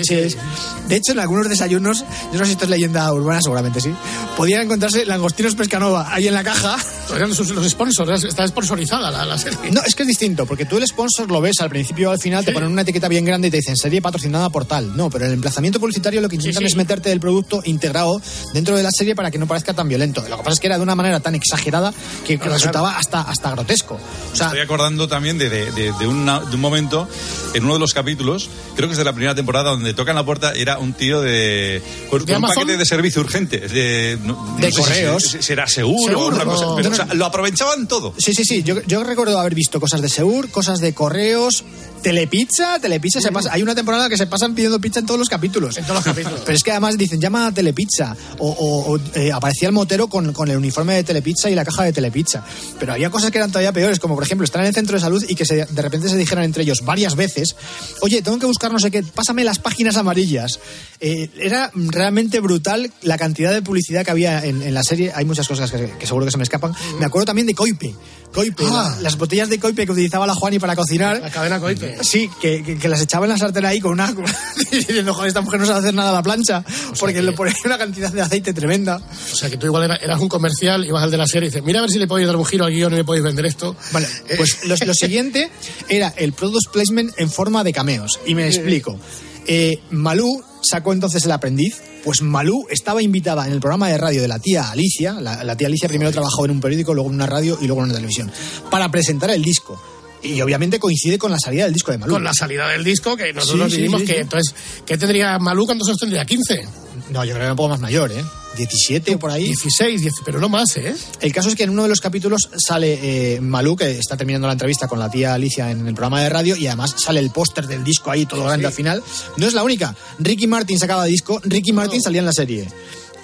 De 0.88 0.96
hecho, 0.96 1.12
en 1.12 1.20
algunos 1.20 1.48
desayunos, 1.48 2.00
yo 2.32 2.38
no 2.38 2.38
sé 2.40 2.46
si 2.46 2.52
esto 2.52 2.64
es 2.64 2.70
leyenda 2.70 3.12
urbana, 3.12 3.40
seguramente 3.42 3.80
sí, 3.80 3.92
podían 4.36 4.62
encontrarse 4.62 5.04
langostinos 5.06 5.54
pescanova 5.54 6.12
ahí 6.12 6.28
en 6.28 6.34
la 6.34 6.42
caja. 6.44 6.76
eran 7.14 7.28
los, 7.30 7.38
los 7.50 7.68
sponsors, 7.68 8.24
está 8.24 8.46
sponsorizada 8.48 9.10
la, 9.10 9.24
la 9.24 9.38
serie. 9.38 9.58
No, 9.70 9.82
es 9.82 9.94
que 9.94 10.02
es 10.02 10.08
distinto, 10.08 10.46
porque 10.46 10.64
tú 10.64 10.76
el 10.78 10.86
sponsor 10.86 11.30
lo 11.30 11.40
ves 11.40 11.60
al 11.60 11.68
principio 11.68 12.10
al 12.10 12.18
final, 12.18 12.44
te 12.44 12.52
ponen 12.52 12.70
una 12.70 12.82
etiqueta 12.82 13.08
bien 13.08 13.24
grande 13.24 13.48
y 13.48 13.50
te 13.50 13.58
dicen 13.58 13.76
serie 13.76 14.00
patrocinada 14.02 14.48
por 14.50 14.64
tal. 14.64 14.96
No, 14.96 15.10
pero 15.10 15.26
el 15.26 15.32
emplazamiento 15.32 15.78
publicitario 15.80 16.20
lo 16.20 16.28
que 16.28 16.36
intentan 16.36 16.60
sí. 16.62 16.66
es 16.66 16.76
meterte 16.76 17.12
el 17.12 17.20
producto 17.20 17.60
integrado 17.64 18.20
dentro 18.54 18.76
de 18.76 18.82
la 18.82 18.90
serie 18.90 19.14
para 19.14 19.30
que 19.30 19.38
no 19.38 19.46
parezca 19.46 19.74
tan 19.74 19.88
violento. 19.88 20.22
Lo 20.28 20.36
que 20.38 20.42
pasa 20.42 20.54
es 20.54 20.60
que 20.60 20.66
era 20.68 20.76
de 20.76 20.82
una 20.82 20.94
manera 20.94 21.20
tan 21.20 21.34
exagerada 21.34 21.92
que, 22.26 22.38
que 22.38 22.48
resultaba 22.48 22.96
hasta, 22.96 23.22
hasta 23.22 23.50
grotesco. 23.50 23.98
O 24.32 24.36
sea, 24.36 24.46
Estoy 24.46 24.60
acordando 24.60 25.08
también 25.08 25.38
de- 25.38 25.50
de- 25.50 25.70
de 25.72 26.06
una- 26.06 26.40
de 26.40 26.54
un 26.54 26.60
momento 26.60 27.08
en 27.54 27.64
uno 27.64 27.74
de 27.74 27.80
los 27.80 27.92
capítulos, 27.92 28.48
creo 28.76 28.88
que 28.88 28.92
es 28.92 28.98
de 28.98 29.04
la 29.04 29.12
primera 29.12 29.34
temporada, 29.34 29.70
donde 29.70 29.81
tocan 29.94 30.14
la 30.16 30.24
puerta, 30.24 30.52
era 30.54 30.78
un 30.78 30.92
tío 30.94 31.20
de. 31.20 31.82
Con, 32.08 32.22
un 32.22 32.30
Amazon? 32.32 32.54
paquete 32.56 32.76
de 32.78 32.84
servicio 32.86 33.20
urgente. 33.20 33.58
De, 33.60 34.18
no- 34.24 34.56
De 34.58 34.68
no 34.70 34.70
sé 34.70 34.70
si 34.72 34.80
correos. 34.80 35.22
se- 35.22 35.42
será 35.42 35.66
seguro, 35.66 36.08
Seguro, 36.08 36.26
o 36.26 36.34
una 36.36 36.44
cosa, 36.44 36.64
no. 36.66 36.76
pero, 36.76 36.88
No, 36.88 36.92
o 36.94 36.96
sea, 36.96 37.04
no. 37.06 37.14
lo 37.14 37.26
aprovechaban 37.26 37.88
todo. 37.88 38.14
Sí, 38.18 38.32
sí, 38.34 38.44
sí. 38.44 38.62
Yo, 38.62 38.80
yo 38.86 39.02
recuerdo 39.04 39.38
haber 39.38 39.54
visto 39.54 39.80
cosas 39.80 40.00
de 40.00 40.08
Seur, 40.08 40.48
cosas 40.50 40.80
de 40.80 40.94
correos, 40.94 41.64
telepizza. 42.02 42.78
Telepizza 42.80 43.20
se 43.20 43.32
pasa. 43.32 43.50
Hay 43.52 43.62
una 43.62 43.74
temporada 43.74 44.08
que 44.08 44.16
se 44.16 44.26
pasan 44.26 44.54
pidiendo 44.54 44.80
pizza 44.80 45.00
en 45.00 45.06
todos 45.06 45.18
los 45.18 45.28
capítulos. 45.28 45.76
En 45.78 45.84
todos 45.84 45.96
los 45.96 46.04
capítulos. 46.04 46.40
Pero 46.44 46.56
es 46.56 46.62
que 46.62 46.70
además 46.72 46.98
dicen, 46.98 47.20
llama 47.20 47.46
a 47.46 47.52
Telepizza. 47.52 48.16
O, 48.38 48.48
o- 48.50 48.92
o, 48.94 49.00
eh, 49.14 49.32
aparecía 49.32 49.68
el 49.68 49.74
motero 49.74 50.08
con, 50.08 50.32
con 50.32 50.50
el 50.50 50.56
uniforme 50.56 50.94
de 50.94 51.04
Telepizza 51.04 51.48
y 51.50 51.54
la 51.54 51.64
caja 51.64 51.84
de 51.84 51.92
Telepizza. 51.92 52.44
Pero 52.78 52.92
había 52.92 53.10
cosas 53.10 53.30
que 53.30 53.38
eran 53.38 53.50
todavía 53.50 53.72
peores, 53.72 53.98
como 53.98 54.14
por 54.14 54.24
ejemplo 54.24 54.44
estar 54.44 54.60
en 54.60 54.68
el 54.68 54.74
centro 54.74 54.96
de 54.96 55.00
salud 55.00 55.24
y 55.28 55.34
que 55.34 55.44
se- 55.46 55.64
de 55.66 55.82
repente 55.82 56.08
se 56.08 56.16
dijeran 56.16 56.44
entre 56.44 56.62
ellos 56.64 56.82
varias 56.84 57.14
veces, 57.16 57.56
oye, 58.00 58.20
tengo 58.22 58.38
que 58.38 58.46
buscar 58.46 58.72
no 58.72 58.78
sé 58.78 58.90
qué, 58.90 59.02
pásame 59.02 59.44
las 59.44 59.58
páginas 59.58 59.96
amarillas. 59.96 60.58
Eh, 61.00 61.30
era 61.38 61.70
realmente 61.74 62.40
brutal 62.40 62.92
la 63.02 63.16
cantidad 63.18 63.52
de 63.52 63.62
publicidad 63.62 64.04
que 64.04 64.10
había 64.10 64.44
en, 64.44 64.62
en 64.62 64.74
la 64.74 64.82
serie. 64.82 65.12
Hay 65.14 65.24
muchas 65.24 65.46
cosas 65.48 65.70
que, 65.70 65.90
que 65.98 66.06
seguro 66.06 66.24
que 66.26 66.32
se 66.32 66.36
me 66.38 66.44
escapan. 66.44 66.72
Me 66.98 67.06
acuerdo 67.06 67.26
también 67.26 67.46
de 67.46 67.54
Coipe. 67.54 67.94
Coipe, 68.32 68.64
Ah. 68.66 68.94
la- 68.96 69.02
las 69.02 69.18
botellas 69.18 69.48
de 69.48 69.58
Coipe 69.58 69.84
que 69.86 69.92
utilizaba 69.92 70.26
la 70.26 70.34
Juani 70.34 70.58
para 70.58 70.74
cocinar. 70.74 71.20
La 71.20 71.30
cadena 71.30 71.60
Coipe. 71.60 71.91
Sí, 72.00 72.28
que, 72.40 72.62
que- 72.62 72.78
que 72.78 72.88
las 72.88 73.00
echaba 73.02 73.26
en 73.26 73.30
la 73.30 73.38
sartén 73.38 73.64
ahí 73.64 73.80
con 73.80 73.92
una. 73.92 74.12
diciendo, 74.70 75.12
joder, 75.14 75.28
esta 75.28 75.40
mujer 75.42 75.60
no 75.60 75.66
sabe 75.66 75.80
hacer 75.80 75.94
nada 75.94 76.10
a 76.10 76.12
la 76.14 76.22
plancha. 76.22 76.64
porque 76.98 77.16
que- 77.16 77.22
le 77.22 77.32
ponía 77.32 77.54
una 77.64 77.78
cantidad 77.78 78.10
de 78.12 78.20
aceite 78.22 78.52
tremenda. 78.54 78.96
O 79.32 79.36
sea, 79.36 79.50
que 79.50 79.56
tú 79.56 79.66
igual 79.66 79.84
era- 79.84 79.96
eras 79.96 80.20
un 80.20 80.28
comercial, 80.28 80.84
ibas 80.84 81.02
al 81.02 81.10
de 81.10 81.16
la 81.18 81.26
serie 81.26 81.48
y 81.48 81.50
dices, 81.50 81.64
mira 81.64 81.78
a 81.78 81.82
ver 81.82 81.90
si 81.90 81.98
le 81.98 82.06
podéis 82.06 82.26
dar 82.26 82.36
un 82.36 82.44
giro 82.46 82.64
al 82.64 82.72
guion 82.72 82.92
y 82.92 82.96
me 82.96 83.04
podéis 83.04 83.24
vender 83.24 83.46
esto. 83.46 83.76
Vale, 83.92 84.06
Eh, 84.28 84.34
pues 84.36 84.64
lo, 84.66 84.74
lo 84.86 84.94
siguiente 84.94 85.50
era 85.88 86.12
el 86.16 86.32
product 86.32 86.72
placement 86.72 87.12
en 87.18 87.30
forma 87.30 87.62
de 87.64 87.72
cameos. 87.72 88.18
Y 88.26 88.34
me 88.34 88.46
explico. 88.46 88.98
Eh, 89.46 89.80
Malú 89.90 90.42
sacó 90.62 90.92
entonces 90.92 91.24
el 91.24 91.32
aprendiz. 91.32 91.74
Pues 92.04 92.20
Malú 92.22 92.66
estaba 92.70 93.00
invitada 93.02 93.46
en 93.46 93.52
el 93.52 93.60
programa 93.60 93.88
de 93.88 93.96
radio 93.98 94.22
de 94.22 94.28
la 94.28 94.38
tía 94.40 94.70
Alicia. 94.70 95.12
La, 95.20 95.44
la 95.44 95.56
tía 95.56 95.68
Alicia 95.68 95.88
primero 95.88 96.10
trabajó 96.10 96.44
en 96.44 96.50
un 96.52 96.60
periódico, 96.60 96.94
luego 96.94 97.08
en 97.10 97.14
una 97.16 97.26
radio 97.26 97.58
y 97.60 97.66
luego 97.66 97.80
en 97.82 97.86
una 97.86 97.94
televisión. 97.94 98.30
Para 98.70 98.90
presentar 98.90 99.30
el 99.30 99.42
disco. 99.42 99.80
Y 100.22 100.40
obviamente 100.40 100.78
coincide 100.78 101.18
con 101.18 101.30
la 101.30 101.38
salida 101.38 101.64
del 101.64 101.72
disco 101.72 101.90
de 101.90 101.98
Malú. 101.98 102.14
con 102.14 102.24
la 102.24 102.32
salida 102.32 102.68
del 102.68 102.84
disco, 102.84 103.16
que 103.16 103.32
nosotros 103.32 103.72
Sí, 103.72 103.88
sí, 103.88 104.04
que 104.04 104.20
entonces, 104.20 104.54
¿qué 104.86 104.96
tendría 104.96 105.38
Malú? 105.38 105.66
¿Cuántos 105.66 105.88
años 105.88 105.98
tendría? 105.98 106.24
¿15? 106.24 106.68
No, 107.10 107.24
yo 107.24 107.32
creo 107.32 107.38
que 107.38 107.42
era 107.42 107.52
un 107.52 107.56
poco 107.56 107.70
más 107.70 107.80
mayor, 107.80 108.12
¿eh? 108.12 108.24
17 108.56 109.14
o 109.14 109.18
por 109.18 109.30
ahí. 109.30 109.44
16, 109.44 110.00
10, 110.00 110.14
pero 110.24 110.38
no 110.40 110.48
más, 110.48 110.76
¿eh? 110.76 110.94
El 111.20 111.32
caso 111.32 111.48
es 111.48 111.54
que 111.54 111.64
en 111.64 111.70
uno 111.70 111.84
de 111.84 111.88
los 111.88 112.00
capítulos 112.00 112.48
sale 112.56 113.34
eh, 113.34 113.40
Malú, 113.40 113.76
que 113.76 113.98
está 113.98 114.16
terminando 114.16 114.46
la 114.46 114.52
entrevista 114.52 114.86
con 114.86 114.98
la 114.98 115.10
tía 115.10 115.34
Alicia 115.34 115.70
en 115.70 115.86
el 115.86 115.94
programa 115.94 116.20
de 116.22 116.28
radio, 116.28 116.56
y 116.56 116.66
además 116.66 116.94
sale 116.96 117.20
el 117.20 117.30
póster 117.30 117.66
del 117.66 117.82
disco 117.82 118.10
ahí 118.10 118.26
todo 118.26 118.44
grande 118.44 118.66
al 118.66 118.72
final. 118.72 119.02
No 119.36 119.46
es 119.46 119.54
la 119.54 119.62
única. 119.62 119.94
Ricky 120.18 120.46
Martin 120.46 120.78
sacaba 120.78 121.04
disco, 121.04 121.40
Ricky 121.44 121.72
Martin 121.72 122.02
salía 122.02 122.20
en 122.20 122.26
la 122.26 122.32
serie. 122.32 122.68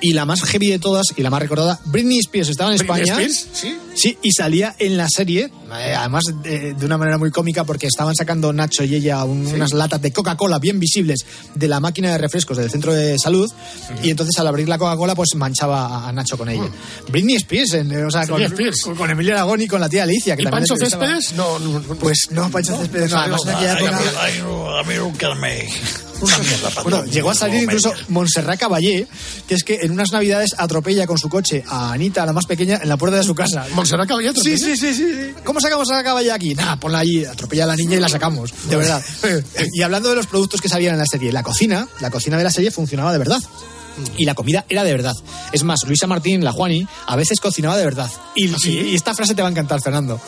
Y 0.01 0.13
la 0.13 0.25
más 0.25 0.43
heavy 0.45 0.69
de 0.69 0.79
todas, 0.79 1.07
y 1.17 1.23
la 1.23 1.31
más 1.31 1.41
recordada, 1.43 1.81
Britney 1.87 2.19
Spears 2.21 2.49
estaba 2.51 2.71
en 2.73 2.79
Britney 2.79 3.01
España. 3.03 3.21
Spears, 3.27 3.47
¿sí? 3.53 3.77
Sí, 3.97 4.17
y 4.23 4.31
salía 4.31 4.77
en 4.79 4.97
la 4.97 5.09
serie 5.09 5.51
Eh, 5.77 5.95
además, 5.95 6.23
de, 6.45 6.73
de 6.73 6.87
una 6.87 6.97
manera 6.97 7.19
muy 7.19 7.31
cómica, 7.31 7.65
porque 7.65 7.89
estaban 7.89 8.15
sacando 8.15 8.53
Nacho 8.55 8.85
y 8.85 8.95
ella 8.95 9.23
un- 9.25 9.47
unas 9.49 9.73
latas 9.75 10.01
de 10.01 10.13
Coca-Cola 10.13 10.59
bien 10.59 10.79
visibles 10.81 11.27
de 11.55 11.69
la 11.69 11.79
máquina 11.81 12.11
de 12.13 12.17
refrescos 12.19 12.57
del 12.57 12.71
centro 12.71 12.95
de 12.95 13.19
salud. 13.19 13.51
Y 14.03 14.09
entonces, 14.11 14.39
al 14.39 14.47
abrir 14.47 14.67
la 14.69 14.79
Coca-Cola, 14.79 15.15
pues 15.15 15.31
manchaba 15.35 16.09
a- 16.09 16.13
Nacho 16.13 16.39
con 16.39 16.49
ella. 16.49 16.69
Britney 17.11 17.35
Spears, 17.37 17.75
en- 17.75 18.07
o 18.07 18.11
sea, 18.11 18.27
con, 18.27 18.41
Spears. 18.41 18.81
con, 18.83 18.95
con 18.97 19.11
Emilio 19.11 19.35
Aragón 19.35 19.61
y 19.61 19.67
con 19.69 19.81
la 19.81 19.89
tía 19.91 20.05
Alicia. 20.05 20.37
Que 20.37 20.45
¿Y 20.45 20.47
Pancho. 20.47 20.75
Céspedes? 20.77 21.33
No, 21.35 21.59
no, 21.59 21.81
no. 21.81 21.95
Pues 21.97 22.29
no, 22.31 22.49
Pancho 22.51 22.77
Céspedes 22.79 23.11
no. 23.11 23.19
Además, 23.19 23.41
en 23.45 23.51
aquella 23.51 23.73
Ay, 23.75 23.85
época- 23.85 23.99
a 23.99 24.01
mí- 24.01 24.09
ay, 24.21 24.33
no, 24.43 24.77
a 24.79 24.83
mí 24.85 24.95
nunca 24.97 25.35
me... 25.35 25.69
Una 26.21 26.39
mierda, 26.39 26.71
Bueno, 26.83 27.05
llegó 27.05 27.31
a 27.31 27.35
salir 27.35 27.63
incluso. 27.63 27.93
Montserrat 28.09 28.59
Caballé, 28.59 29.07
que 29.47 29.55
es 29.55 29.63
que 29.63 29.79
en 29.83 29.93
unas 29.93 30.13
navidades 30.13 30.55
atropella 30.59 31.07
con 31.07 31.19
su 31.19 31.29
coche 31.29 31.65
a 31.69 31.93
Anita, 31.93 32.27
la 32.27 32.33
más 32.33 32.47
pequeña, 32.47 32.81
en 32.83 32.89
la 32.89 32.97
puerta 32.97 33.17
de 33.19 33.25
su 33.25 33.35
casa. 33.35 33.67
¿Montserrat 33.75 34.09
Caballé 34.09 34.33
Sí, 34.35 34.59
sí, 34.59 34.77
sí, 34.77 34.95
sí. 34.95 35.35
¿Cómo 35.45 35.61
sacamos 35.61 35.91
a 35.91 35.97
la 35.97 36.03
Caballé 36.05 36.33
aquí? 36.33 36.55
Nada, 36.55 36.77
ponla 36.79 36.99
allí, 37.01 37.25
atropella 37.25 37.65
a 37.65 37.67
la 37.69 37.77
niña 37.77 37.97
y 37.97 38.01
la 38.01 38.09
sacamos. 38.09 38.53
De 38.69 38.77
verdad. 38.77 39.03
Y 39.73 39.83
hablando 39.83 40.09
de 40.09 40.17
los 40.17 40.27
productos 40.27 40.61
que 40.61 40.69
salían 40.69 40.95
en 40.95 40.99
la 40.99 41.07
serie, 41.07 41.33
la 41.33 41.43
cocina, 41.43 41.87
la 42.01 42.11
cocina 42.11 42.37
de 42.37 42.45
la 42.45 42.51
serie 42.51 42.71
funcionaba 42.71 43.13
de 43.13 43.19
verdad. 43.19 43.41
Y 44.17 44.25
la 44.25 44.35
comida 44.35 44.65
era 44.69 44.85
de 44.85 44.93
verdad. 44.93 45.15
Es 45.53 45.63
más, 45.65 45.81
Luisa 45.87 46.07
Martín, 46.07 46.45
la 46.45 46.53
Juani, 46.53 46.87
a 47.07 47.17
veces 47.17 47.41
cocinaba 47.41 47.77
de 47.77 47.85
verdad. 47.85 48.11
Y, 48.35 48.47
y- 48.69 48.79
y 48.91 48.95
esta 48.95 49.15
frase 49.15 49.35
te 49.35 49.43
va 49.43 49.49
a 49.49 49.51
encantar, 49.51 49.81
Fernando. 49.83 50.21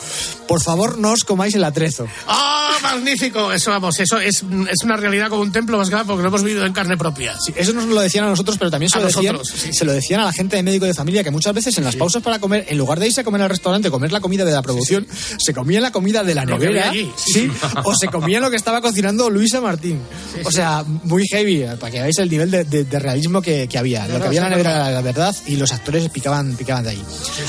Por 0.47 0.61
favor, 0.61 0.97
no 0.97 1.11
os 1.11 1.23
comáis 1.23 1.55
el 1.55 1.63
atrezo. 1.63 2.07
¡Ah, 2.27 2.77
magnífico! 2.81 3.51
Eso, 3.53 3.71
vamos, 3.71 3.99
eso 3.99 4.19
es, 4.19 4.43
es 4.69 4.83
una 4.83 4.97
realidad 4.97 5.29
como 5.29 5.41
un 5.41 5.51
templo 5.51 5.77
más 5.77 5.89
grande 5.89 6.07
porque 6.07 6.23
lo 6.23 6.29
hemos 6.29 6.43
vivido 6.43 6.65
en 6.65 6.73
carne 6.73 6.97
propia. 6.97 7.35
Sí, 7.39 7.53
eso 7.55 7.73
nos 7.73 7.85
lo 7.85 8.01
decían 8.01 8.25
a 8.25 8.29
nosotros, 8.29 8.57
pero 8.57 8.69
también 8.71 8.89
se, 8.89 8.97
A 8.97 9.01
lo 9.01 9.07
decían, 9.07 9.33
nosotros, 9.37 9.61
sí. 9.61 9.73
se 9.73 9.85
lo 9.85 9.93
decían 9.93 10.19
a 10.21 10.25
la 10.25 10.33
gente 10.33 10.55
de 10.55 10.63
médico 10.63 10.85
de 10.85 10.93
familia, 10.93 11.23
que 11.23 11.31
muchas 11.31 11.53
veces 11.53 11.77
en 11.77 11.83
las 11.83 11.95
pausas 11.95 12.21
para 12.23 12.39
comer, 12.39 12.65
en 12.69 12.77
lugar 12.77 12.99
de 12.99 13.07
irse 13.07 13.21
a 13.21 13.23
comer 13.23 13.41
al 13.41 13.49
restaurante, 13.49 13.89
comer 13.89 14.11
la 14.11 14.19
comida 14.19 14.43
de 14.45 14.51
la 14.51 14.61
producción, 14.61 15.07
se 15.37 15.53
comían 15.53 15.83
la 15.83 15.91
comida 15.91 16.23
de 16.23 16.35
la 16.35 16.45
nevera, 16.45 16.91
sí. 16.91 17.11
sí, 17.15 17.51
o 17.83 17.95
se 17.95 18.07
comían 18.07 18.41
lo 18.41 18.49
que 18.49 18.55
estaba 18.57 18.81
cocinando 18.81 19.29
Luisa 19.29 19.61
Martín. 19.61 19.99
o 20.43 20.51
sea, 20.51 20.83
muy 21.03 21.25
heavy, 21.27 21.63
eh, 21.63 21.75
para 21.79 21.91
que 21.91 21.99
veáis 21.99 22.17
el 22.19 22.29
nivel 22.29 22.51
de, 22.51 22.63
de- 22.65 22.83
de 22.83 22.99
realismo 22.99 23.41
que, 23.41 23.60
que 23.67 23.77
había. 23.77 24.07
lo 24.07 24.15
no, 24.15 24.19
que 24.21 24.27
había 24.27 24.39
en 24.39 24.43
la 24.43 24.49
nevera 24.49 24.71
era 24.75 24.91
la 24.91 25.01
verdad 25.01 25.35
y 25.45 25.55
los 25.55 25.71
actores 25.71 26.07
picaban, 26.09 26.55
picaban 26.55 26.83
de 26.83 26.91
ahí. 26.91 27.03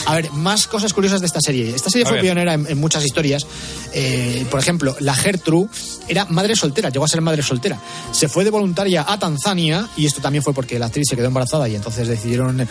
A 0.07 0.15
ver, 0.15 0.31
más 0.33 0.67
cosas 0.67 0.93
curiosas 0.93 1.21
de 1.21 1.27
esta 1.27 1.41
serie. 1.41 1.75
Esta 1.75 1.91
serie 1.91 2.05
A 2.05 2.09
fue 2.09 2.17
ver. 2.17 2.23
pionera 2.23 2.55
en, 2.55 2.67
en 2.69 2.79
muchas 2.79 3.05
historias. 3.05 3.47
Eh, 3.93 4.47
por 4.51 4.61
ejemplo, 4.61 4.97
la 5.01 5.15
Gertrude 5.15 5.69
era 6.09 6.25
madre 6.27 6.57
soltera, 6.57 6.91
llegó 6.91 7.05
a 7.05 7.09
ser 7.09 7.21
madre 7.21 7.43
soltera. 7.43 7.79
Se 8.13 8.29
fue 8.29 8.45
de 8.45 8.51
voluntaria 8.51 9.05
a 9.07 9.19
Tanzania 9.19 9.89
y 9.97 10.07
esto 10.07 10.21
también 10.21 10.43
fue 10.43 10.55
porque 10.55 10.79
la 10.79 10.87
actriz 10.87 11.07
se 11.09 11.17
quedó 11.17 11.27
embarazada 11.27 11.69
y 11.69 11.75
entonces 11.75 12.09
decidieron 12.09 12.61
eh, 12.61 12.67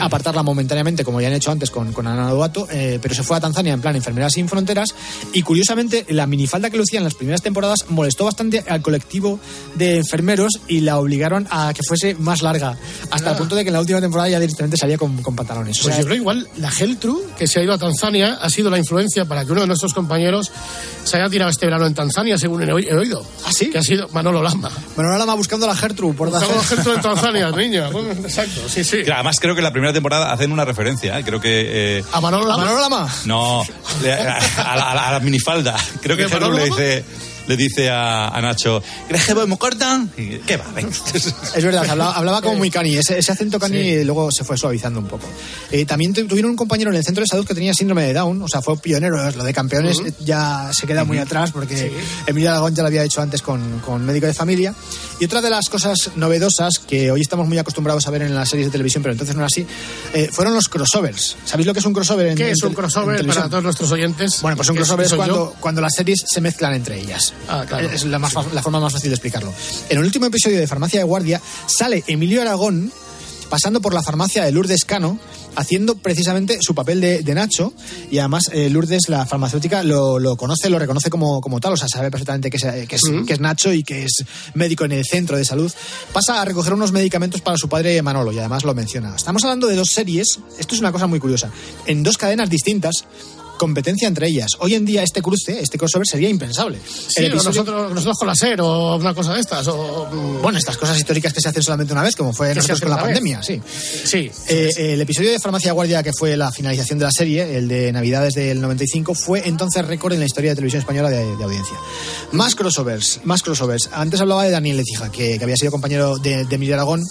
apartarla 0.00 0.42
momentáneamente, 0.42 1.04
como 1.04 1.20
ya 1.20 1.28
han 1.28 1.34
hecho 1.34 1.50
antes 1.50 1.70
con, 1.70 1.92
con 1.92 2.06
Ana 2.06 2.30
Duato, 2.30 2.68
eh, 2.70 2.98
pero 3.00 3.14
se 3.14 3.22
fue 3.22 3.36
a 3.36 3.40
Tanzania 3.40 3.72
en 3.72 3.80
plan 3.80 3.96
Enfermeras 3.96 4.34
sin 4.34 4.48
Fronteras 4.48 4.94
y 5.32 5.42
curiosamente 5.42 6.04
la 6.08 6.26
minifalda 6.26 6.70
que 6.70 6.76
lucía 6.76 6.98
en 6.98 7.04
las 7.04 7.14
primeras 7.14 7.42
temporadas 7.42 7.86
molestó 7.88 8.24
bastante 8.24 8.64
al 8.68 8.82
colectivo 8.82 9.40
de 9.74 9.96
enfermeros 9.96 10.60
y 10.68 10.80
la 10.80 10.98
obligaron 10.98 11.46
a 11.50 11.72
que 11.74 11.82
fuese 11.82 12.14
más 12.14 12.42
larga, 12.42 12.76
hasta 13.10 13.30
el 13.32 13.36
punto 13.36 13.54
de 13.54 13.62
que 13.64 13.68
en 13.68 13.74
la 13.74 13.80
última 13.80 14.00
temporada 14.00 14.28
ya 14.28 14.40
directamente 14.40 14.76
salía 14.76 14.98
con, 14.98 15.22
con 15.22 15.34
pantalones. 15.36 15.78
O 15.80 15.82
Pues 15.82 15.94
sea, 15.94 16.02
yo 16.02 16.06
creo 16.06 16.16
igual 16.18 16.48
la 16.58 16.70
Geltru, 16.70 17.22
que 17.38 17.46
se 17.46 17.60
ha 17.60 17.62
ido 17.62 17.72
a 17.72 17.78
Tanzania, 17.78 18.38
ha 18.40 18.50
sido 18.50 18.70
la 18.70 18.78
influencia 18.78 19.24
para 19.24 19.44
que 19.44 19.52
uno 19.52 19.60
de 19.62 19.66
nuestros 19.66 19.94
compañeros 19.94 20.50
se 21.04 21.16
haya 21.16 21.28
tirado 21.28 21.50
este 21.50 21.66
verano 21.66 21.86
en 21.86 21.94
Tanzania, 21.94 22.36
según 22.38 22.62
he 22.62 22.72
oí- 22.72 22.86
he 22.88 22.94
oído. 22.94 23.24
¿Ah, 23.46 23.52
sí? 23.52 23.70
Que 23.70 23.78
ha 23.78 23.82
sido 23.82 24.08
Manolo 24.08 24.42
Lama. 24.42 24.70
ahora 24.96 25.24
va 25.24 25.34
buscando 25.34 25.66
a 25.66 25.68
la 25.70 25.76
Gertrude 25.76 26.14
por 26.14 26.28
Estamos 26.28 26.56
la 26.56 26.62
Geltru 26.76 26.92
en 26.94 27.00
Tanzania, 27.00 27.50
niña. 27.50 27.88
Bueno, 27.90 28.10
exacto, 28.12 28.60
sí, 28.68 28.82
sí. 28.84 29.02
Que 29.04 29.12
Además, 29.12 29.38
creo 29.40 29.54
que 29.54 29.60
en 29.60 29.64
la 29.64 29.72
primera 29.72 29.92
temporada 29.92 30.32
hacen 30.32 30.50
una 30.52 30.64
referencia. 30.64 31.18
¿eh? 31.18 31.24
Creo 31.24 31.40
que. 31.40 31.98
eh, 31.98 32.04
A 32.12 32.20
Manolo 32.20 32.46
Lama. 32.48 32.64
Manolo 32.64 32.80
Lama. 32.80 33.14
no, 33.24 33.62
a, 33.62 33.64
a 33.64 34.76
la- 34.76 34.90
a 34.90 34.94
la, 34.94 35.08
a 35.08 35.12
la 35.12 35.20
minifalda. 35.20 35.76
Creo 36.02 36.16
que 36.16 36.24
¿De 36.24 36.28
Gerlu 36.28 36.46
Manolo 36.48 36.58
le 36.64 36.70
Lama? 36.70 36.76
dice, 36.82 37.04
le 37.46 37.56
dice 37.56 37.90
a, 37.90 38.28
a 38.28 38.40
Nacho: 38.40 38.82
¿Crees 39.08 39.24
que 39.26 39.34
voy 39.34 39.46
muy 39.46 39.56
corta? 39.58 40.04
Y, 40.16 40.38
¿Qué 40.38 40.56
va? 40.56 40.64
Es 41.54 41.64
verdad, 41.64 41.88
hablaba, 41.88 42.12
hablaba 42.12 42.42
como 42.42 42.56
muy 42.56 42.70
cani. 42.70 42.96
Ese, 42.96 43.18
ese 43.18 43.32
acento 43.32 43.58
cani 43.58 43.78
eh, 43.78 44.04
luego 44.04 44.30
se 44.32 44.44
fue 44.44 44.56
suavizando 44.56 45.00
un 45.00 45.06
poco. 45.06 45.26
Eh, 45.70 45.84
también 45.84 46.12
tu- 46.12 46.26
tuvieron 46.26 46.50
un 46.50 46.56
compañero 46.56 46.90
en 46.90 46.96
el 46.96 47.04
centro 47.04 47.22
de 47.22 47.26
salud 47.28 47.46
que 47.46 47.54
tenía 47.54 47.72
síndrome 47.74 48.04
de 48.04 48.12
Down, 48.12 48.42
o 48.42 48.48
sea, 48.48 48.62
fue 48.62 48.76
pionero. 48.78 49.16
Lo 49.30 49.44
de 49.44 49.52
campeones 49.54 49.98
eh, 50.04 50.12
ya 50.20 50.70
se 50.72 50.86
queda 50.86 51.04
muy 51.04 51.18
atrás 51.18 51.52
porque 51.52 51.92
Emilio 52.26 52.50
Aragón 52.50 52.74
ya 52.74 52.82
lo 52.82 52.88
había 52.88 53.02
hecho 53.04 53.20
antes 53.22 53.42
con, 53.42 53.80
con 53.80 54.04
médico 54.04 54.26
de 54.26 54.34
familia. 54.34 54.74
Y 55.18 55.24
otra 55.24 55.40
de 55.40 55.50
las 55.50 55.68
cosas 55.68 56.10
novedosas 56.16 56.78
que 56.78 57.10
hoy 57.10 57.20
estamos 57.22 57.46
muy 57.48 57.58
acostumbrados 57.58 58.06
a 58.06 58.10
ver 58.10 58.22
en 58.22 58.34
las 58.34 58.48
series 58.50 58.68
de 58.68 58.72
televisión, 58.72 59.02
pero 59.02 59.12
entonces 59.12 59.34
no 59.34 59.40
era 59.40 59.46
así, 59.46 59.66
eh, 60.12 60.28
fueron 60.30 60.54
los 60.54 60.68
crossovers. 60.68 61.36
¿Sabéis 61.44 61.66
lo 61.66 61.72
que 61.72 61.80
es 61.80 61.86
un 61.86 61.92
crossover? 61.94 62.26
En, 62.28 62.36
¿Qué 62.36 62.44
en 62.48 62.52
es 62.52 62.62
un 62.62 62.74
crossover 62.74 63.26
para 63.26 63.48
todos 63.48 63.62
nuestros 63.64 63.90
oyentes? 63.92 64.42
Bueno, 64.42 64.56
pues 64.56 64.68
un 64.68 64.76
crossover 64.76 65.06
es 65.06 65.10
yo. 65.12 65.16
cuando, 65.16 65.54
cuando 65.60 65.80
las 65.80 65.94
series 65.94 66.22
se 66.26 66.40
mezclan 66.40 66.74
entre 66.74 67.00
ellas. 67.00 67.32
Ah, 67.48 67.64
claro. 67.66 67.90
Es 67.90 68.04
la, 68.04 68.18
más 68.18 68.32
fa- 68.32 68.44
la 68.52 68.62
forma 68.62 68.80
más 68.80 68.92
fácil 68.92 69.10
de 69.10 69.14
explicarlo. 69.14 69.52
En 69.88 69.98
el 69.98 70.04
último 70.04 70.26
episodio 70.26 70.58
de 70.58 70.66
Farmacia 70.66 71.00
de 71.00 71.04
Guardia 71.04 71.40
sale 71.66 72.02
Emilio 72.06 72.42
Aragón 72.42 72.92
pasando 73.48 73.80
por 73.80 73.94
la 73.94 74.02
farmacia 74.02 74.44
de 74.44 74.50
Lourdes 74.50 74.84
Cano 74.84 75.20
haciendo 75.54 75.94
precisamente 75.94 76.58
su 76.60 76.74
papel 76.74 77.00
de, 77.00 77.22
de 77.22 77.34
Nacho 77.34 77.72
y 78.10 78.18
además 78.18 78.50
eh, 78.52 78.68
Lourdes, 78.68 79.08
la 79.08 79.24
farmacéutica, 79.24 79.82
lo, 79.84 80.18
lo 80.18 80.36
conoce, 80.36 80.68
lo 80.68 80.78
reconoce 80.78 81.08
como, 81.08 81.40
como 81.40 81.60
tal, 81.60 81.72
o 81.72 81.76
sea, 81.78 81.88
sabe 81.88 82.10
perfectamente 82.10 82.50
que 82.50 82.56
es, 82.58 82.64
eh, 82.64 82.86
que, 82.88 82.96
es, 82.96 83.02
que 83.26 83.32
es 83.32 83.40
Nacho 83.40 83.72
y 83.72 83.82
que 83.84 84.04
es 84.04 84.12
médico 84.54 84.84
en 84.84 84.92
el 84.92 85.04
centro 85.06 85.36
de 85.38 85.44
salud. 85.46 85.72
Pasa 86.12 86.42
a 86.42 86.44
recoger 86.44 86.74
unos 86.74 86.90
medicamentos 86.92 87.40
para 87.40 87.56
su 87.56 87.68
padre 87.68 88.02
Manolo 88.02 88.32
y 88.32 88.38
además 88.38 88.64
lo 88.64 88.74
menciona. 88.74 89.14
Estamos 89.16 89.44
hablando 89.44 89.66
de 89.68 89.76
dos 89.76 89.88
series, 89.94 90.40
esto 90.58 90.74
es 90.74 90.80
una 90.80 90.92
cosa 90.92 91.06
muy 91.06 91.20
curiosa, 91.20 91.50
en 91.86 92.02
dos 92.02 92.18
cadenas 92.18 92.50
distintas 92.50 93.04
competencia 93.56 94.08
entre 94.08 94.28
ellas. 94.28 94.52
Hoy 94.58 94.74
en 94.74 94.84
día 94.84 95.02
este 95.02 95.22
cruce, 95.22 95.60
este 95.60 95.78
crossover 95.78 96.06
sería 96.06 96.28
impensable. 96.28 96.78
Sí, 96.86 97.20
El 97.24 97.32
episodio- 97.32 97.50
nosotros, 97.50 97.90
nosotros 97.92 98.18
con 98.18 98.28
la 98.28 98.34
SER 98.34 98.60
o 98.60 98.96
una 98.96 99.14
cosa 99.14 99.34
de 99.34 99.40
estas. 99.40 99.66
O, 99.68 100.08
mm, 100.10 100.42
Bueno, 100.42 100.58
estas 100.58 100.76
cosas 100.76 100.96
históricas 100.98 101.32
que 101.32 101.40
se 101.40 101.48
hacen 101.48 101.62
solamente 101.62 101.92
una 101.92 102.02
vez, 102.02 102.14
como 102.16 102.32
fue 102.32 102.54
nosotros 102.54 102.80
con 102.80 102.90
la 102.90 102.96
vez. 102.96 103.04
pandemia, 103.06 103.42
sí. 103.42 103.60
sí. 104.04 104.30
Eh, 104.48 104.70
eh, 104.76 104.92
el 104.94 105.00
episodio 105.00 105.30
de 105.32 105.38
Farmacia 105.40 105.72
Guardia, 105.72 106.02
que 106.02 106.12
fue 106.12 106.36
la 106.36 106.50
finalización 106.52 106.98
de 106.98 107.04
la 107.04 107.10
serie, 107.12 107.56
el 107.56 107.68
de 107.68 107.92
Navidades 107.92 108.34
del 108.34 108.60
95, 108.60 109.14
fue 109.14 109.42
entonces 109.46 109.84
récord 109.86 110.12
en 110.12 110.20
la 110.20 110.26
historia 110.26 110.50
de 110.50 110.56
televisión 110.56 110.80
española 110.80 111.10
de, 111.10 111.36
de 111.36 111.44
audiencia. 111.44 111.76
Más 112.32 112.54
crossovers, 112.54 113.20
más 113.24 113.42
crossovers. 113.42 113.88
Antes 113.92 114.20
hablaba 114.20 114.44
de 114.44 114.50
Daniel 114.50 114.76
Lecija, 114.76 115.10
que, 115.10 115.38
que 115.38 115.44
había 115.44 115.56
sido 115.56 115.70
compañero 115.72 116.18
de, 116.18 116.44
de 116.44 116.54
Emilio 116.54 116.74
Aragón 116.74 117.04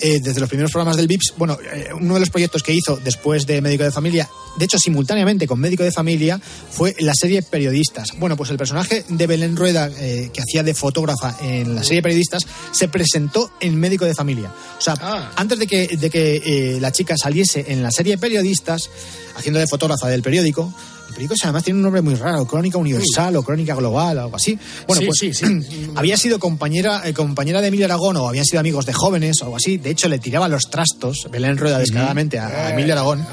eh, 0.00 0.20
desde 0.20 0.40
los 0.40 0.48
primeros 0.48 0.70
programas 0.72 0.96
del 0.96 1.06
VIPS. 1.08 1.34
Bueno, 1.36 1.58
eh, 1.72 1.88
uno 1.98 2.14
de 2.14 2.20
los 2.20 2.30
proyectos 2.30 2.62
que 2.62 2.72
hizo 2.72 2.96
después 3.02 3.46
de 3.46 3.60
Médico 3.60 3.84
de 3.84 3.90
Familia, 3.90 4.28
de 4.58 4.64
hecho 4.64 4.78
simultáneamente 4.78 5.46
con 5.46 5.60
Médico 5.60 5.82
de 5.84 5.92
Familia, 5.92 6.40
fue 6.70 6.94
la 7.00 7.14
serie 7.14 7.42
Periodistas. 7.42 8.12
Bueno, 8.18 8.36
pues 8.36 8.50
el 8.50 8.56
personaje 8.58 9.04
de 9.08 9.26
Belén 9.26 9.56
Rueda, 9.56 9.90
eh, 9.98 10.30
que 10.32 10.40
hacía 10.42 10.62
de 10.62 10.74
fotógrafa 10.74 11.36
en 11.42 11.74
la 11.74 11.82
serie 11.84 12.02
Periodistas, 12.02 12.42
se 12.72 12.88
presentó 12.88 13.50
en 13.60 13.76
Médico 13.76 14.04
de 14.04 14.14
Familia. 14.14 14.50
O 14.78 14.80
sea, 14.80 14.94
Ah. 15.00 15.30
antes 15.36 15.58
de 15.58 15.66
que, 15.66 15.96
de 15.96 16.10
que 16.10 16.36
eh, 16.44 16.80
la 16.80 16.92
chica 16.92 17.14
saliese 17.16 17.64
en 17.68 17.82
la 17.82 17.90
serie 17.90 18.18
Periodistas, 18.18 18.90
haciendo 19.36 19.60
de 19.60 19.66
fotógrafa 19.66 20.08
del 20.08 20.22
periódico, 20.22 20.72
el 21.08 21.14
periódico 21.14 21.34
además 21.44 21.62
tiene 21.64 21.78
un 21.78 21.82
nombre 21.84 22.02
muy 22.02 22.14
raro, 22.16 22.46
Crónica 22.46 22.76
Universal 22.78 23.36
o 23.36 23.42
Crónica 23.42 23.74
Global, 23.74 24.18
algo 24.18 24.36
así. 24.36 24.58
Bueno, 24.86 25.00
Sí, 25.00 25.06
pues 25.06 25.18
sí, 25.18 25.34
sí. 25.34 25.90
había 25.96 26.16
sido 26.16 26.38
compañera, 26.38 27.02
eh, 27.04 27.14
compañera 27.14 27.60
de 27.62 27.68
Emilio 27.68 27.86
Aragón 27.86 28.16
o 28.16 28.28
habían 28.28 28.44
sido 28.44 28.60
amigos 28.60 28.84
de 28.86 28.92
jóvenes 28.92 29.40
o 29.40 29.44
algo 29.44 29.56
así. 29.56 29.78
De 29.78 29.90
hecho, 29.90 30.08
le 30.08 30.18
tiraba 30.18 30.48
los 30.48 30.68
trastos, 30.70 31.28
Belén 31.30 31.56
Rueda 31.56 31.78
descaradamente, 31.78 32.38
a, 32.38 32.48
a 32.48 32.70
Emilio 32.72 32.92
Aragón. 32.94 33.24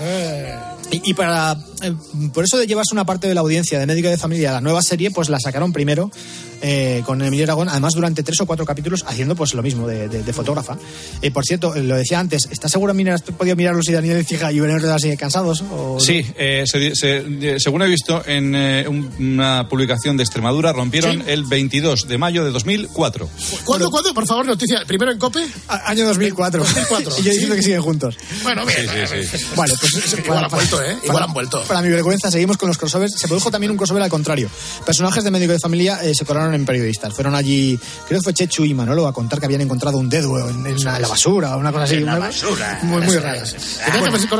Y, 0.92 1.14
para 1.14 1.58
eh, 1.82 1.94
por 2.34 2.44
eso 2.44 2.58
de 2.58 2.68
llevarse 2.68 2.94
una 2.94 3.06
parte 3.06 3.28
de 3.28 3.34
la 3.34 3.42
audiencia 3.42 3.80
de 3.80 3.86
Médico 3.86 4.08
de 4.08 4.18
Familia 4.18 4.52
la 4.52 4.62
nueva 4.62 4.82
serie, 4.82 5.12
pues 5.12 5.30
la 5.30 5.40
sacaron 5.40 5.74
primero 5.74 6.12
eh, 6.62 7.02
con 7.06 7.22
Emilio 7.22 7.46
Aragón, 7.46 7.70
además 7.70 7.94
durante 7.94 8.24
tres 8.24 8.40
o 8.42 8.46
cuatro 8.46 8.66
capítulos 8.66 9.04
haciendo 9.08 9.36
pues 9.36 9.54
lo 9.54 9.62
mismo 9.64 9.88
de, 9.88 10.08
de- 10.08 10.24
de 10.24 10.34
fotógrafa. 10.34 10.78
Eh, 11.22 11.32
por 11.32 11.44
cierto, 11.46 11.76
eh, 11.76 11.84
lo 11.84 11.96
decía 11.96 12.20
antes, 12.20 12.48
¿estás 12.52 12.72
seguro, 12.72 12.94
Mina, 12.94 13.14
has 13.16 13.22
podido 13.22 13.56
mirarlos 13.56 13.88
y 13.90 13.92
Daniel 13.94 14.26
Cija 14.26 14.52
y 14.52 14.60
Belén 14.60 14.80
Rueda 14.80 14.98
siguen 15.00 15.18
cansados? 15.18 15.64
O- 15.72 16.00
Sí, 16.00 16.26
eh, 16.38 16.64
se- 16.66 16.96
se- 16.96 17.18
eh, 17.42 17.56
según 17.60 17.82
he 17.84 17.88
visto 17.88 18.24
en 18.26 18.54
eh, 18.56 18.86
un- 18.88 19.10
una 19.20 19.68
publicación 19.70 20.18
de 20.18 20.24
Extremadura, 20.24 20.74
rompieron 20.74 21.18
Sí. 21.18 21.24
el 21.28 21.44
22 21.46 22.08
de 22.08 22.18
mayo 22.18 22.44
de 22.46 22.52
2004. 22.52 23.30
¿Cuándo, 23.64 23.90
cuándo? 23.92 24.14
Por 24.14 24.26
favor, 24.28 24.46
noticia. 24.46 24.84
Primero 24.86 25.12
en 25.12 25.20
COPE. 25.20 25.46
A- 25.68 25.90
Año 25.90 26.06
2004. 26.08 26.64
2004, 26.64 27.14
y 27.20 27.24
yo 27.24 27.32
diciendo 27.32 27.56
sí. 27.56 27.60
que 27.60 27.64
siguen 27.66 27.82
juntos. 27.82 28.18
Bueno, 28.44 28.66
bien. 28.66 28.80
Sí, 29.10 29.28
sí, 29.30 29.38
sí. 29.38 29.46
Vale, 29.56 29.74
pues 29.80 30.18
Igual 30.26 30.44
han 30.46 30.52
vuelto, 30.52 30.84
¿eh? 30.84 30.98
Igual 31.04 31.24
han 31.24 31.34
vuelto. 31.34 31.64
Para 31.64 31.82
mi 31.82 31.90
vergüenza, 31.90 32.30
seguimos 32.32 32.58
con 32.58 32.68
los 32.70 32.78
crossovers. 32.78 33.14
Se 33.18 33.28
produjo 33.28 33.52
también 33.52 33.72
un 33.72 33.78
crossover 33.78 34.04
al 34.04 34.10
contrario. 34.10 34.50
Personajes 34.86 35.24
de 35.24 35.32
médico 35.32 35.52
de 35.54 35.60
familia 35.60 36.00
eh, 36.04 36.14
se 36.14 36.26
coronaron 36.26 36.45
transformaron 36.46 36.56
en 36.56 36.66
periodistas. 36.66 37.14
Fueron 37.14 37.36
allí, 37.36 37.80
creo 38.08 38.20
que 38.20 38.24
fue 38.24 38.34
Chechu 38.34 38.66
y 38.66 38.74
Manolo 38.74 39.08
a 39.08 39.14
contar 39.14 39.40
que 39.40 39.46
habían 39.46 39.62
encontrado 39.62 39.98
un 39.98 40.10
dedo 40.10 40.50
en, 40.50 40.66
en 40.66 40.84
la, 40.84 41.00
la 41.00 41.08
basura 41.08 41.56
o 41.56 41.60
una 41.60 41.72
cosa 41.72 41.84
así. 41.86 41.96
En 41.96 42.06
la 42.06 42.16
Una- 42.18 42.28
basura. 42.28 42.80
Muy, 42.84 43.02
muy 43.02 43.18
rara. 43.18 43.44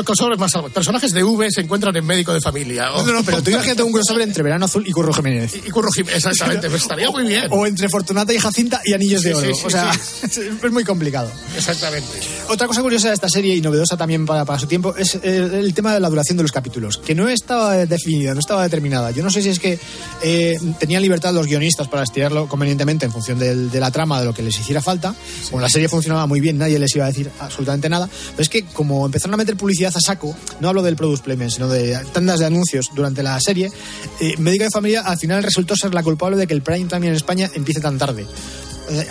crossover 0.04 0.38
más 0.38 0.54
algo. 0.54 0.68
Personajes 0.68 1.12
de 1.12 1.22
V 1.24 1.46
se 1.50 1.60
encuentran 1.62 1.94
en 1.96 2.04
médico 2.04 2.32
de 2.32 2.40
familia. 2.40 2.92
O, 2.92 3.04
No, 3.06 3.12
no, 3.12 3.22
pero 3.24 3.42
tú 3.42 3.50
imagínate 3.50 3.82
un 3.82 3.92
crossover 3.92 4.22
entre 4.22 4.42
Verano 4.42 4.64
Azul 4.66 4.84
y 4.86 4.92
Curro 4.92 5.12
Jiménez. 5.12 5.54
y 5.56 5.70
Curro 5.70 5.90
Jiménez, 5.90 6.16
exactamente, 6.24 6.68
pues 6.68 6.82
estaría 6.82 7.10
muy 7.16 7.24
bien. 7.26 7.46
O 7.50 7.66
entre 7.66 7.88
Fortunata 7.88 8.32
y 8.32 8.38
Jacinta 8.38 8.80
y 8.84 8.92
Anillos 8.92 9.22
de 9.22 9.34
Oro. 9.34 9.46
sí, 9.48 9.54
sí, 9.54 9.66
o 9.66 9.70
sea, 9.70 9.90
es 10.22 10.72
muy 10.72 10.84
complicado. 10.84 11.30
Exactamente. 11.56 12.08
Otra 12.48 12.66
cosa 12.66 12.82
curiosa 12.82 13.08
de 13.08 13.14
esta 13.14 13.28
serie 13.28 13.54
y 13.56 13.60
novedosa 13.60 13.96
también 13.96 14.26
para, 14.26 14.44
para 14.44 14.58
su 14.58 14.66
tiempo 14.66 14.94
es 14.96 15.16
eh, 15.22 15.50
el 15.60 15.74
tema 15.74 15.92
de 15.94 16.00
la 16.00 16.08
duración 16.08 16.36
de 16.36 16.42
los 16.44 16.52
capítulos, 16.52 16.98
que 16.98 17.14
no 17.14 17.28
estaba 17.28 17.74
definida, 17.86 18.34
no 18.34 18.40
estaba 18.40 18.62
determinada. 18.62 19.10
Yo 19.10 19.22
no 19.22 19.30
sé 19.30 19.42
si 19.42 19.48
es 19.48 19.58
que 19.58 19.78
eh, 20.22 20.56
tenían 20.78 21.02
libertad 21.02 21.32
los 21.32 21.46
guionistas 21.46 21.88
para 21.96 22.04
estirarlo 22.04 22.46
convenientemente 22.46 23.06
en 23.06 23.12
función 23.12 23.38
de 23.38 23.80
la 23.80 23.90
trama, 23.90 24.20
de 24.20 24.26
lo 24.26 24.34
que 24.34 24.42
les 24.42 24.60
hiciera 24.60 24.82
falta. 24.82 25.14
Como 25.50 25.62
la 25.62 25.70
serie 25.70 25.88
funcionaba 25.88 26.26
muy 26.26 26.40
bien, 26.40 26.58
nadie 26.58 26.78
les 26.78 26.94
iba 26.94 27.06
a 27.06 27.08
decir 27.08 27.30
absolutamente 27.40 27.88
nada. 27.88 28.06
Pero 28.32 28.42
es 28.42 28.50
que 28.50 28.64
como 28.66 29.06
empezaron 29.06 29.32
a 29.32 29.38
meter 29.38 29.56
publicidad 29.56 29.96
a 29.96 30.00
saco, 30.02 30.36
no 30.60 30.68
hablo 30.68 30.82
del 30.82 30.94
product 30.94 31.24
placement, 31.24 31.52
sino 31.52 31.68
de 31.68 31.98
tandas 32.12 32.40
de 32.40 32.44
anuncios 32.44 32.90
durante 32.94 33.22
la 33.22 33.40
serie, 33.40 33.72
eh, 34.20 34.34
Médico 34.36 34.64
de 34.64 34.70
Familia 34.70 35.00
al 35.00 35.16
final 35.16 35.42
resultó 35.42 35.74
ser 35.74 35.94
la 35.94 36.02
culpable 36.02 36.36
de 36.36 36.46
que 36.46 36.52
el 36.52 36.60
prime 36.60 36.84
time 36.84 37.06
en 37.06 37.14
España 37.14 37.50
empiece 37.54 37.80
tan 37.80 37.96
tarde 37.96 38.26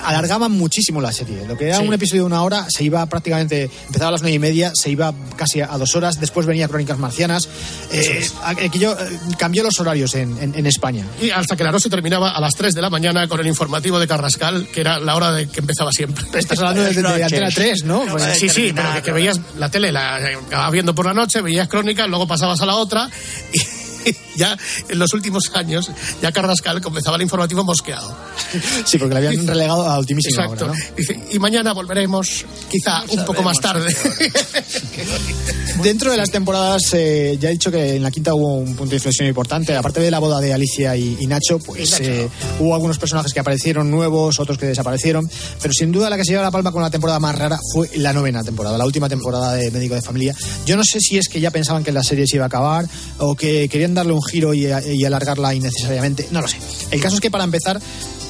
alargaban 0.04 0.52
muchísimo 0.52 1.02
la 1.02 1.12
serie. 1.12 1.46
Lo 1.48 1.58
que 1.58 1.68
era 1.68 1.78
Sí. 1.80 1.88
un 1.88 1.94
episodio 1.94 2.22
de 2.24 2.28
una 2.28 2.42
hora 2.44 2.66
se 2.70 2.84
iba 2.84 3.06
prácticamente, 3.08 3.70
empezaba 3.88 4.10
a 4.10 4.12
las 4.12 4.22
nueve 4.22 4.36
y 4.36 4.40
media, 4.40 4.72
se 4.74 4.90
iba 4.90 5.14
casi 5.36 5.62
a 5.62 5.68
dos 5.78 5.96
horas, 5.96 6.20
después 6.20 6.46
venía 6.46 6.68
Crónicas 6.68 6.98
Marcianas. 6.98 7.48
Eh, 7.92 8.28
aquello 8.44 8.98
eh, 9.00 9.20
cambió 9.38 9.64
los 9.64 9.80
horarios 9.80 10.16
en, 10.16 10.38
en- 10.40 10.56
en 10.56 10.66
España. 10.68 11.06
Y 11.22 11.30
hasta 11.30 11.56
que 11.56 11.64
la 11.64 11.72
noche 11.72 11.90
terminaba 11.90 12.32
a 12.32 12.40
las 12.42 12.56
3 12.56 12.74
de 12.74 12.82
la 12.82 12.90
mañana 12.90 13.28
con 13.28 13.40
el 13.40 13.48
informativo 13.48 14.00
de 14.00 14.08
Carrascal, 14.08 14.68
que 14.74 14.82
era 14.82 15.00
la 15.00 15.16
hora 15.16 15.32
de 15.32 15.48
que 15.48 15.60
empezaba 15.60 15.92
siempre. 15.92 16.26
Estás 16.40 16.60
hablando 16.60 16.82
de, 16.84 16.90
de- 16.90 16.96
de 16.96 17.02
noches. 17.02 17.24
Antena 17.24 17.50
3, 17.54 17.84
¿no? 17.86 18.06
Pues, 18.06 18.38
Sí, 18.38 18.50
sí, 18.50 18.72
pero 18.76 18.94
que, 18.96 19.02
que 19.02 19.12
veías 19.12 19.40
la 19.58 19.70
tele, 19.70 19.92
la 19.92 20.20
eh, 20.32 20.38
acababas 20.48 20.72
viendo 20.72 20.94
por 20.96 21.06
la 21.06 21.14
noche, 21.14 21.42
veías 21.42 21.68
crónicas, 21.68 22.08
luego 22.10 22.28
pasabas 22.28 22.62
a 22.62 22.66
la 22.66 22.76
otra 22.76 23.10
y 23.54 24.12
ya 24.36 24.58
en 24.90 25.00
los 25.00 25.14
últimos 25.14 25.52
años 25.54 25.90
ya 26.22 26.32
Carrascal 26.32 26.82
comenzaba 26.82 27.16
el 27.18 27.24
informativo 27.24 27.64
mosqueado. 27.64 28.16
sí, 28.86 28.98
porque 28.98 29.14
la 29.14 29.20
habían 29.28 29.46
relegado 29.48 29.88
a 29.88 29.98
ultimísima 30.00 30.44
Exacto. 30.44 30.66
hora. 30.66 30.74
¿no? 30.74 30.96
Dice, 30.98 31.20
y 31.32 31.40
mañana 31.40 31.74
volveremos, 31.74 32.46
quizá 32.70 33.04
un 33.10 33.26
poco 33.26 33.42
más 33.44 33.60
tarde. 33.60 33.94
Dentro 35.84 36.12
de 36.12 36.18
las 36.18 36.30
temporadas, 36.32 36.82
eh, 36.94 37.38
ya 37.40 37.50
he 37.50 37.54
dicho 37.54 37.70
que 37.72 37.96
en 37.96 38.04
la 38.04 38.10
quinta 38.12 38.34
hubo 38.34 38.56
un 38.56 38.76
punto 38.76 38.92
de 38.92 38.96
inflexión 38.96 39.28
importante. 39.28 39.76
Aparte 39.76 40.00
de 40.00 40.10
la 40.10 40.20
boda 40.20 40.40
de 40.40 40.54
Alicia 40.54 40.96
y, 40.96 41.18
y 41.20 41.28
Nacho, 41.28 41.60
pues 41.60 41.92
Nacho. 41.92 42.04
eh, 42.04 42.30
hubo 42.60 42.74
algunos 42.74 42.98
personajes 42.98 43.34
que 43.34 43.40
aparecieron 43.40 43.92
nuevos, 43.92 44.40
otros 44.40 44.58
que 44.58 44.66
desaparecieron. 44.68 45.30
Pero 45.62 45.74
sin 45.74 45.92
duda 45.92 46.10
la 46.10 46.18
que 46.18 46.24
se 46.24 46.32
lleva 46.32 46.44
la 46.44 46.52
palma 46.52 46.72
con 46.72 46.82
la 46.82 46.90
temporada 46.90 47.20
más 47.20 47.36
rara 47.38 47.60
fue 47.74 47.90
la 47.98 48.14
novena 48.14 48.44
temporada, 48.44 48.78
la 48.78 48.86
última 48.86 49.10
temporada 49.10 49.54
de 49.54 49.70
Médico 49.72 49.96
de 49.96 50.02
Familia. 50.02 50.34
Yo 50.66 50.78
no 50.78 50.84
sé 50.84 51.00
si 51.02 51.18
es 51.18 51.28
que 51.28 51.40
ya 51.42 51.52
pensaban 51.52 51.84
que 51.84 51.92
la 51.92 52.04
serie 52.04 52.26
se 52.28 52.38
iba 52.38 52.46
a 52.46 52.48
acabar 52.48 52.86
o 53.18 53.36
que 53.36 53.68
querían 53.70 53.94
darle 53.94 54.14
un 54.14 54.22
giro 54.26 54.54
y, 54.54 54.66
y 54.66 55.06
alargarla 55.06 55.54
innecesariamente. 55.54 56.28
No 56.32 56.42
lo 56.42 56.48
sé. 56.48 56.58
El 56.92 57.02
caso 57.02 57.16
es 57.16 57.22
que 57.22 57.32
para 57.32 57.44
empezar. 57.44 57.80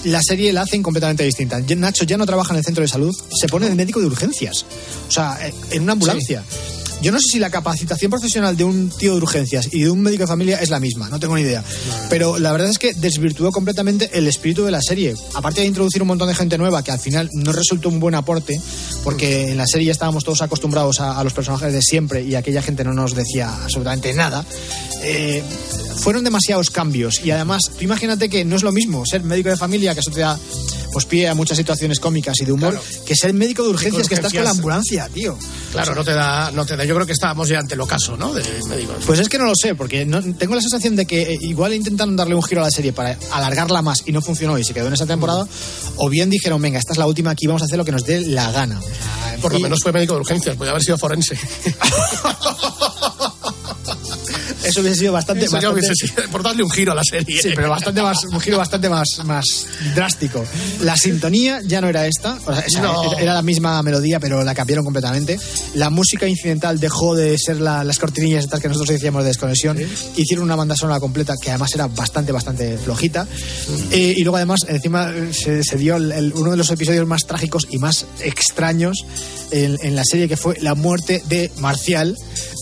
La 0.05 0.21
serie 0.21 0.53
la 0.53 0.61
hacen 0.61 0.83
completamente 0.83 1.23
distinta. 1.23 1.59
Nacho 1.59 2.03
ya 2.05 2.15
no 2.15 2.27
trabaja 2.27 2.53
en 2.53 2.59
el 2.59 2.63
centro 2.63 2.83
de 2.83 2.87
salud, 2.87 3.11
se 3.41 3.47
pone 3.47 3.67
de 3.67 3.73
médico 3.73 3.99
de 3.99 4.05
urgencias. 4.05 4.63
O 5.07 5.11
sea, 5.11 5.35
eh, 5.41 5.51
en 5.71 5.81
una 5.81 5.93
ambulancia. 5.93 6.43
Yo 7.01 7.11
no 7.11 7.19
sé 7.19 7.25
si 7.33 7.39
la 7.39 7.49
capacitación 7.49 8.09
profesional 8.09 8.55
de 8.55 8.63
un 8.63 8.89
tío 8.89 9.11
de 9.11 9.17
urgencias 9.17 9.69
y 9.71 9.83
de 9.83 9.89
un 9.89 10.01
médico 10.01 10.23
de 10.23 10.27
familia 10.27 10.59
es 10.61 10.69
la 10.69 10.79
misma, 10.79 11.09
no 11.09 11.19
tengo 11.19 11.35
ni 11.35 11.41
idea. 11.41 11.63
Pero 12.09 12.39
la 12.39 12.51
verdad 12.51 12.69
es 12.69 12.79
que 12.79 12.93
desvirtuó 12.93 13.51
completamente 13.51 14.09
el 14.13 14.27
espíritu 14.27 14.63
de 14.63 14.71
la 14.71 14.81
serie. 14.81 15.13
Aparte 15.33 15.61
de 15.61 15.67
introducir 15.67 16.01
un 16.01 16.07
montón 16.07 16.29
de 16.29 16.35
gente 16.35 16.57
nueva 16.57 16.83
que 16.83 16.91
al 16.91 16.99
final 16.99 17.29
no 17.33 17.51
resultó 17.51 17.89
un 17.89 17.99
buen 17.99 18.15
aporte, 18.15 18.59
porque 19.03 19.51
en 19.51 19.57
la 19.57 19.67
serie 19.67 19.87
ya 19.87 19.91
estábamos 19.91 20.23
todos 20.23 20.41
acostumbrados 20.41 20.99
a, 20.99 21.19
a 21.19 21.23
los 21.23 21.33
personajes 21.33 21.73
de 21.73 21.81
siempre 21.81 22.23
y 22.23 22.35
aquella 22.35 22.61
gente 22.61 22.83
no 22.83 22.93
nos 22.93 23.13
decía 23.13 23.53
absolutamente 23.63 24.13
nada. 24.13 24.45
Eh, 25.05 25.43
fueron 25.97 26.23
demasiados 26.23 26.69
cambios 26.69 27.21
y 27.23 27.31
además, 27.31 27.61
tú 27.77 27.83
imagínate 27.83 28.27
que 28.29 28.43
no 28.45 28.55
es 28.55 28.63
lo 28.63 28.71
mismo 28.71 29.05
ser 29.05 29.23
médico 29.23 29.49
de 29.49 29.57
familia, 29.57 29.93
que 29.93 29.99
eso 30.01 30.11
te 30.11 30.19
da 30.21 30.37
pues, 30.91 31.05
pie 31.05 31.27
a 31.27 31.35
muchas 31.35 31.57
situaciones 31.57 31.99
cómicas 31.99 32.35
y 32.41 32.45
de 32.45 32.51
humor, 32.51 32.79
que 33.05 33.15
ser 33.15 33.33
médico 33.33 33.63
de 33.63 33.69
urgencias, 33.69 34.07
que 34.07 34.15
estás 34.15 34.31
con 34.33 34.43
la 34.43 34.51
ambulancia, 34.51 35.07
tío. 35.09 35.37
Claro, 35.71 35.93
no 35.93 36.03
te 36.05 36.13
da, 36.13 36.51
no 36.51 36.65
te 36.65 36.77
da. 36.77 36.85
Yo 36.85 36.95
creo 36.95 37.05
que 37.05 37.11
estábamos 37.13 37.49
ya 37.49 37.59
ante 37.59 37.73
el 37.73 37.81
ocaso, 37.81 38.15
¿no? 38.15 38.33
De 38.33 38.41
médicos. 38.69 38.95
Pues 39.05 39.19
es 39.19 39.27
que 39.27 39.37
no 39.37 39.43
lo 39.45 39.53
sé, 39.55 39.75
porque 39.75 40.05
no- 40.05 40.21
tengo 40.35 40.55
la 40.55 40.61
sensación 40.61 40.95
de 40.95 41.05
que 41.05 41.33
eh, 41.33 41.37
igual 41.41 41.73
intentaron 41.73 42.15
darle 42.15 42.33
un 42.35 42.43
giro 42.43 42.61
a 42.61 42.65
la 42.65 42.71
serie 42.71 42.93
para 42.93 43.17
alargarla 43.31 43.81
más 43.81 44.03
y 44.05 44.13
no 44.13 44.21
funcionó 44.21 44.57
y 44.57 44.63
se 44.63 44.73
quedó 44.73 44.87
en 44.87 44.93
esa 44.93 45.05
temporada, 45.05 45.45
o 45.97 46.09
bien 46.09 46.29
dijeron, 46.29 46.61
venga, 46.61 46.79
esta 46.79 46.93
es 46.93 46.97
la 46.97 47.07
última, 47.07 47.31
aquí 47.31 47.45
vamos 47.45 47.61
a 47.61 47.65
hacer 47.65 47.77
lo 47.77 47.83
que 47.83 47.91
nos 47.91 48.05
dé 48.05 48.21
la 48.21 48.51
gana. 48.51 48.79
Por 49.41 49.51
lo 49.51 49.59
Y- 49.59 49.63
menos 49.63 49.79
fue 49.83 49.91
médico 49.91 50.13
de 50.13 50.21
urgencias, 50.21 50.55
podía 50.55 50.71
haber 50.71 50.83
sido 50.83 50.97
forense. 50.97 51.37
Eso 54.65 54.81
hubiese 54.81 54.99
sido 54.99 55.13
bastante... 55.13 55.45
Eso 55.45 55.59
ya 55.59 55.69
bastante- 55.69 55.79
hubiese 55.87 56.07
sido 56.07 56.29
por 56.31 56.43
darle 56.43 56.63
un 56.63 56.69
giro 56.71 56.91
a 56.91 56.95
la 56.95 57.03
serie. 57.03 57.41
Sí, 57.41 57.49
pero 57.55 57.69
bastante 57.69 58.01
más, 58.01 58.23
un 58.25 58.39
giro 58.39 58.57
bastante 58.57 58.89
más, 58.89 59.07
más 59.23 59.45
drástico. 59.95 60.43
La 60.81 60.95
sintonía 60.97 61.59
ya 61.65 61.81
no 61.81 61.87
era 61.89 62.07
esta, 62.07 62.37
o 62.45 62.53
sea, 62.53 62.61
esa- 62.61 62.81
No. 62.81 63.17
era, 63.17 63.33
la 63.33 63.41
misma 63.41 63.81
melodía, 63.83 64.19
pero 64.19 64.43
la 64.43 64.53
cambiaron 64.55 64.83
completamente. 64.85 65.39
La 65.75 65.89
música 65.89 66.27
incidental 66.27 66.79
dejó 66.79 67.15
de 67.15 67.37
ser 67.37 67.59
la- 67.61 67.83
las 67.83 67.99
cortinillas 67.99 68.43
estas 68.43 68.59
que 68.59 68.67
nosotros 68.67 68.89
decíamos 68.89 69.23
de 69.23 69.27
desconexión. 69.29 69.77
Hicieron 70.15 70.43
una 70.45 70.55
banda 70.55 70.75
sonora 70.75 70.99
completa 70.99 71.33
que 71.41 71.49
además 71.51 71.73
era 71.75 71.87
bastante, 71.87 72.31
bastante 72.31 72.77
flojita. 72.77 73.27
Eh, 73.91 74.13
y 74.17 74.23
luego 74.23 74.37
además, 74.37 74.61
encima 74.67 75.11
se, 75.31 75.63
se 75.63 75.77
dio 75.77 75.95
el- 75.97 76.11
el- 76.11 76.33
uno 76.33 76.51
de 76.51 76.57
los 76.57 76.69
episodios 76.71 77.05
más 77.07 77.25
trágicos 77.25 77.67
y 77.69 77.77
más 77.77 78.05
extraños 78.21 78.97
en, 79.51 79.77
en 79.81 79.95
la 79.95 80.03
serie, 80.03 80.27
que 80.27 80.37
fue 80.37 80.57
la 80.61 80.75
muerte 80.75 81.21
de 81.27 81.51
Marcial 81.57 82.17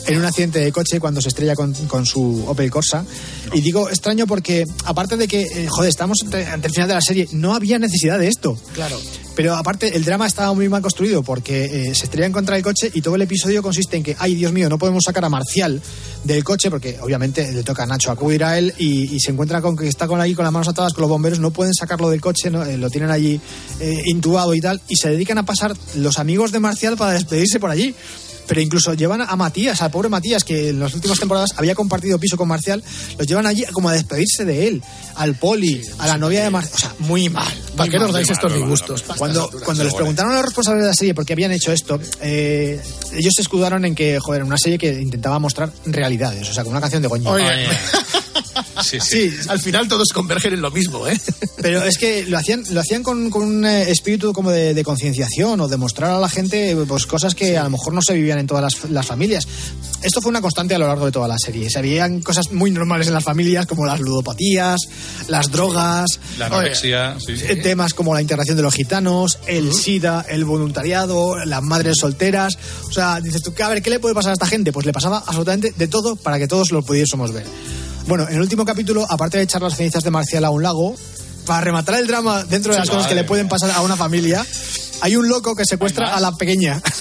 en 0.07 0.19
un 0.19 0.25
accidente 0.25 0.59
de 0.59 0.71
coche 0.71 0.99
cuando 0.99 1.21
se 1.21 1.29
estrella 1.29 1.55
con, 1.55 1.73
con 1.87 2.05
su 2.05 2.43
Opel 2.47 2.69
Corsa. 2.69 3.05
Y 3.53 3.61
digo 3.61 3.89
extraño 3.89 4.27
porque, 4.27 4.65
aparte 4.85 5.17
de 5.17 5.27
que, 5.27 5.41
eh, 5.41 5.67
joder, 5.69 5.89
estamos 5.89 6.19
ante, 6.23 6.45
ante 6.45 6.67
el 6.67 6.73
final 6.73 6.87
de 6.87 6.95
la 6.95 7.01
serie, 7.01 7.27
no 7.31 7.53
había 7.53 7.79
necesidad 7.79 8.19
de 8.19 8.27
esto. 8.27 8.57
Claro. 8.73 8.99
Pero 9.35 9.55
aparte, 9.55 9.95
el 9.95 10.05
drama 10.05 10.27
estaba 10.27 10.53
muy 10.53 10.69
mal 10.69 10.81
construido 10.81 11.23
porque 11.23 11.65
eh, 11.65 11.95
se 11.95 12.05
estrellan 12.05 12.31
contra 12.31 12.55
el 12.55 12.63
coche 12.63 12.91
y 12.93 13.01
todo 13.01 13.15
el 13.15 13.21
episodio 13.23 13.63
consiste 13.63 13.97
en 13.97 14.03
que, 14.03 14.15
ay, 14.19 14.35
Dios 14.35 14.51
mío, 14.51 14.69
no 14.69 14.77
podemos 14.77 15.03
sacar 15.05 15.25
a 15.25 15.29
Marcial 15.29 15.81
del 16.23 16.43
coche 16.43 16.69
porque 16.69 16.99
obviamente 17.01 17.51
le 17.51 17.63
toca 17.63 17.83
a 17.83 17.85
Nacho 17.85 18.11
acudir 18.11 18.43
a 18.43 18.57
él 18.57 18.73
y, 18.77 19.15
y 19.15 19.19
se 19.19 19.31
encuentra 19.31 19.61
con 19.61 19.75
que 19.75 19.87
está 19.87 20.07
con 20.07 20.21
ahí 20.21 20.35
con 20.35 20.43
las 20.43 20.53
manos 20.53 20.67
atadas 20.67 20.93
con 20.93 21.01
los 21.01 21.09
bomberos, 21.09 21.39
no 21.39 21.51
pueden 21.51 21.73
sacarlo 21.73 22.09
del 22.09 22.21
coche, 22.21 22.49
¿no? 22.49 22.63
Eh, 22.63 22.77
lo 22.77 22.89
tienen 22.89 23.09
allí 23.09 23.39
eh, 23.79 24.03
intubado 24.05 24.53
y 24.53 24.61
tal, 24.61 24.81
y 24.87 24.95
se 24.95 25.09
dedican 25.09 25.37
a 25.37 25.45
pasar 25.45 25.75
los 25.95 26.19
amigos 26.19 26.51
de 26.51 26.59
Marcial 26.59 26.97
para 26.97 27.13
despedirse 27.13 27.59
por 27.59 27.69
allí. 27.69 27.95
Pero 28.45 28.59
incluso 28.59 28.93
llevan 28.93 29.21
a 29.21 29.35
Matías, 29.37 29.81
al 29.81 29.89
pobre 29.89 30.09
Matías, 30.09 30.43
que 30.43 30.69
en 30.69 30.79
las 30.79 30.93
últimas 30.93 31.17
temporadas 31.17 31.51
había 31.55 31.75
compartido 31.75 32.19
piso 32.19 32.35
con 32.35 32.49
Marcial, 32.49 32.83
los 33.17 33.25
llevan 33.25 33.45
allí 33.45 33.63
como 33.71 33.87
a 33.87 33.93
despedirse 33.93 34.43
de 34.43 34.67
él, 34.67 34.83
al 35.15 35.35
poli, 35.35 35.81
a 35.99 36.07
la 36.07 36.17
novia 36.17 36.43
de 36.43 36.49
Marcial. 36.49 36.75
O 36.75 36.79
sea, 36.79 36.93
muy 37.07 37.29
mal. 37.29 37.47
¿Para 37.77 37.89
qué 37.89 37.99
nos 37.99 38.11
dais 38.11 38.29
estos 38.29 38.53
disgustos? 38.53 39.05
Cuando, 39.23 39.49
cuando 39.63 39.83
les 39.85 39.93
preguntaron 39.93 40.33
a 40.33 40.35
los 40.35 40.45
responsables 40.45 40.83
de 40.83 40.87
la 40.87 40.93
serie 40.93 41.13
por 41.13 41.25
qué 41.25 41.31
habían 41.31 41.51
hecho 41.53 41.71
esto, 41.71 41.97
eh, 42.21 42.81
ellos 43.13 43.33
se 43.33 43.41
escudaron 43.41 43.85
en 43.85 43.95
que, 43.95 44.19
joder, 44.19 44.43
una 44.43 44.57
serie 44.57 44.77
que 44.77 44.91
intentaba 44.99 45.39
mostrar 45.39 45.71
realidades, 45.85 46.49
o 46.49 46.53
sea, 46.53 46.63
con 46.63 46.73
una 46.73 46.81
canción 46.81 47.01
de. 47.01 47.07
Oye, 47.07 47.67
Sí, 48.83 48.99
sí. 48.99 49.29
Sí, 49.29 49.37
al 49.47 49.59
final 49.59 49.87
todos 49.87 50.09
convergen 50.13 50.53
en 50.53 50.61
lo 50.61 50.71
mismo, 50.71 51.07
¿eh? 51.07 51.19
pero 51.61 51.83
es 51.83 51.97
que 51.97 52.25
lo 52.25 52.37
hacían, 52.37 52.63
lo 52.71 52.79
hacían 52.81 53.03
con, 53.03 53.29
con 53.29 53.43
un 53.43 53.65
eh, 53.65 53.89
espíritu 53.89 54.33
como 54.33 54.51
de, 54.51 54.73
de 54.73 54.83
concienciación 54.83 55.59
o 55.61 55.67
de 55.67 55.77
mostrar 55.77 56.11
a 56.11 56.19
la 56.19 56.29
gente 56.29 56.75
pues, 56.87 57.05
cosas 57.05 57.35
que 57.35 57.57
a 57.57 57.63
lo 57.63 57.69
mejor 57.69 57.93
no 57.93 58.01
se 58.01 58.13
vivían 58.13 58.39
en 58.39 58.47
todas 58.47 58.63
las, 58.63 58.89
las 58.91 59.05
familias. 59.05 59.47
Esto 60.01 60.21
fue 60.21 60.29
una 60.29 60.41
constante 60.41 60.75
a 60.75 60.79
lo 60.79 60.87
largo 60.87 61.05
de 61.05 61.11
toda 61.11 61.27
la 61.27 61.37
serie. 61.37 61.69
Se 61.69 61.81
veían 61.81 62.21
cosas 62.21 62.51
muy 62.51 62.71
normales 62.71 63.07
en 63.07 63.13
las 63.13 63.23
familias 63.23 63.65
como 63.65 63.85
las 63.85 64.01
ludopatías, 64.01 64.81
las 65.27 65.49
drogas, 65.49 66.19
La 66.37 66.47
anorexia, 66.47 67.17
eh, 67.27 67.55
temas 67.55 67.93
como 67.93 68.13
la 68.13 68.21
integración 68.21 68.57
de 68.57 68.63
los 68.63 68.73
gitanos, 68.73 69.39
el 69.47 69.73
SIDA, 69.73 70.25
el 70.27 70.43
voluntariado, 70.43 71.37
las 71.45 71.61
madres 71.61 71.95
solteras. 71.99 72.57
O 72.89 72.91
sea, 72.91 73.21
dices 73.21 73.41
tú, 73.41 73.53
a 73.63 73.69
ver, 73.69 73.81
¿qué 73.81 73.89
le 73.89 73.99
puede 73.99 74.13
pasar 74.13 74.31
a 74.31 74.33
esta 74.33 74.47
gente? 74.47 74.73
Pues 74.73 74.85
le 74.85 74.91
pasaba 74.91 75.23
absolutamente 75.25 75.73
de 75.75 75.87
todo 75.87 76.17
para 76.17 76.37
que 76.37 76.47
todos 76.47 76.71
lo 76.71 76.81
pudiésemos 76.81 77.31
ver. 77.31 77.45
Bueno, 78.07 78.27
en 78.27 78.35
el 78.35 78.41
último 78.41 78.65
capítulo, 78.65 79.05
aparte 79.09 79.37
de 79.37 79.45
echar 79.45 79.61
las 79.61 79.77
cenizas 79.77 80.03
de 80.03 80.11
Marcial 80.11 80.43
a 80.43 80.49
un 80.49 80.61
lago, 80.61 80.95
para 81.45 81.61
rematar 81.61 81.95
el 81.95 82.07
drama 82.07 82.43
dentro 82.43 82.73
de 82.73 82.79
las 82.79 82.89
cosas 82.89 83.07
que 83.07 83.15
le 83.15 83.23
pueden 83.23 83.47
pasar 83.47 83.71
a 83.71 83.81
una 83.81 83.95
familia, 83.95 84.45
hay 85.03 85.15
un 85.17 85.27
loco 85.27 85.53
que 85.55 85.65
secuestra 85.65 86.15
a 86.15 86.19
la 86.21 86.35
pequeña. 86.35 86.81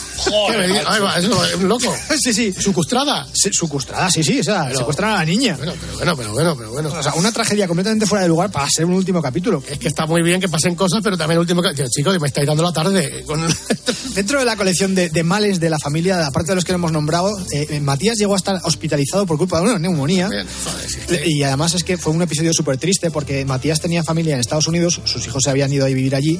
¿Qué 0.51 0.57
me 0.57 0.67
dices? 0.69 0.85
Ahí 0.87 1.01
va, 1.01 1.17
eso 1.19 1.45
es 1.47 1.55
un 1.57 1.69
loco. 1.69 1.95
Sí, 2.23 2.33
sí. 2.33 2.53
¿Sucustrada? 2.53 3.27
Sí, 3.33 3.51
Sucustrada, 3.53 4.11
sí, 4.11 4.23
sí. 4.23 4.41
O 4.41 4.45
sea, 4.45 4.71
secuestran 4.75 5.13
a 5.13 5.17
la 5.19 5.25
niña. 5.25 5.57
Bueno, 5.57 5.73
pero 5.81 5.95
bueno, 5.97 6.17
pero 6.17 6.33
bueno, 6.33 6.57
pero 6.57 6.71
bueno. 6.73 6.89
O 6.97 7.03
sea, 7.03 7.15
una 7.15 7.33
tragedia 7.33 7.67
completamente 7.67 8.07
fuera 8.07 8.23
de 8.23 8.29
lugar 8.29 8.51
para 8.51 8.69
ser 8.71 8.85
un 8.85 8.95
último 8.95 9.21
capítulo. 9.23 9.63
Es 9.69 9.79
que 9.79 9.89
está 9.89 10.07
muy 10.07 10.23
bien 10.23 10.41
que 10.41 10.49
pasen 10.49 10.75
cosas, 10.75 11.01
pero 11.03 11.17
también 11.17 11.37
el 11.37 11.41
último... 11.41 11.63
ca- 11.63 11.73
Tío, 11.75 11.87
chicos, 11.89 12.21
me 12.21 12.27
estáis 12.29 12.47
dando 12.47 12.63
la 12.63 12.73
tarde. 12.73 13.25
Con... 13.27 13.41
Dentro 14.15 14.39
de 14.39 14.45
la 14.45 14.57
colección 14.57 14.95
de, 14.95 15.09
de 15.11 15.23
males 15.25 15.59
de 15.61 15.71
la 15.71 15.79
familia, 15.79 16.27
aparte 16.27 16.53
de 16.53 16.57
los 16.57 16.65
que 16.65 16.73
hemos 16.73 16.93
nombrado, 16.93 17.37
eh, 17.53 17.67
eh, 17.71 17.81
Matías 17.81 18.17
llegó 18.19 18.35
a 18.35 18.37
estar 18.37 18.61
hospitalizado 18.65 19.27
por 19.27 19.39
culpa 19.39 19.59
de 19.59 19.65
una 19.65 19.79
neumonía. 19.79 20.29
Bien, 20.29 20.47
joder, 20.65 20.89
sí, 20.91 20.99
sí. 21.09 21.17
Y 21.27 21.43
además 21.43 21.75
es 21.75 21.83
que 21.85 21.97
fue 21.97 22.13
un 22.13 22.23
episodio 22.23 22.53
súper 22.53 22.77
triste 22.77 23.11
porque 23.11 23.45
Matías 23.45 23.81
tenía 23.81 24.05
familia 24.05 24.35
en 24.35 24.41
Estados 24.41 24.69
Unidos, 24.69 25.01
sus 25.05 25.27
hijos 25.27 25.43
se 25.45 25.51
habían 25.51 25.73
ido 25.73 25.85
a 25.85 25.89
vivir 25.89 26.15
allí 26.15 26.39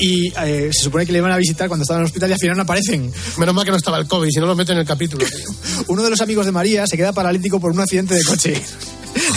y 0.00 0.28
eh, 0.44 0.70
se 0.72 0.84
supone 0.84 0.97
que 1.06 1.12
le 1.12 1.18
iban 1.18 1.32
a 1.32 1.36
visitar 1.36 1.68
cuando 1.68 1.82
estaban 1.82 2.00
en 2.00 2.04
el 2.04 2.06
hospital 2.06 2.30
y 2.30 2.32
al 2.32 2.38
final 2.38 2.56
no 2.56 2.62
aparecen. 2.62 3.12
Menos 3.36 3.54
mal 3.54 3.64
que 3.64 3.70
no 3.70 3.76
estaba 3.76 3.98
el 3.98 4.06
COVID, 4.06 4.30
si 4.30 4.40
no 4.40 4.46
lo 4.46 4.56
meten 4.56 4.74
en 4.74 4.80
el 4.80 4.86
capítulo. 4.86 5.26
Uno 5.88 6.02
de 6.02 6.10
los 6.10 6.20
amigos 6.20 6.46
de 6.46 6.52
María 6.52 6.86
se 6.86 6.96
queda 6.96 7.12
paralítico 7.12 7.60
por 7.60 7.72
un 7.72 7.80
accidente 7.80 8.14
de 8.14 8.24
coche. 8.24 8.62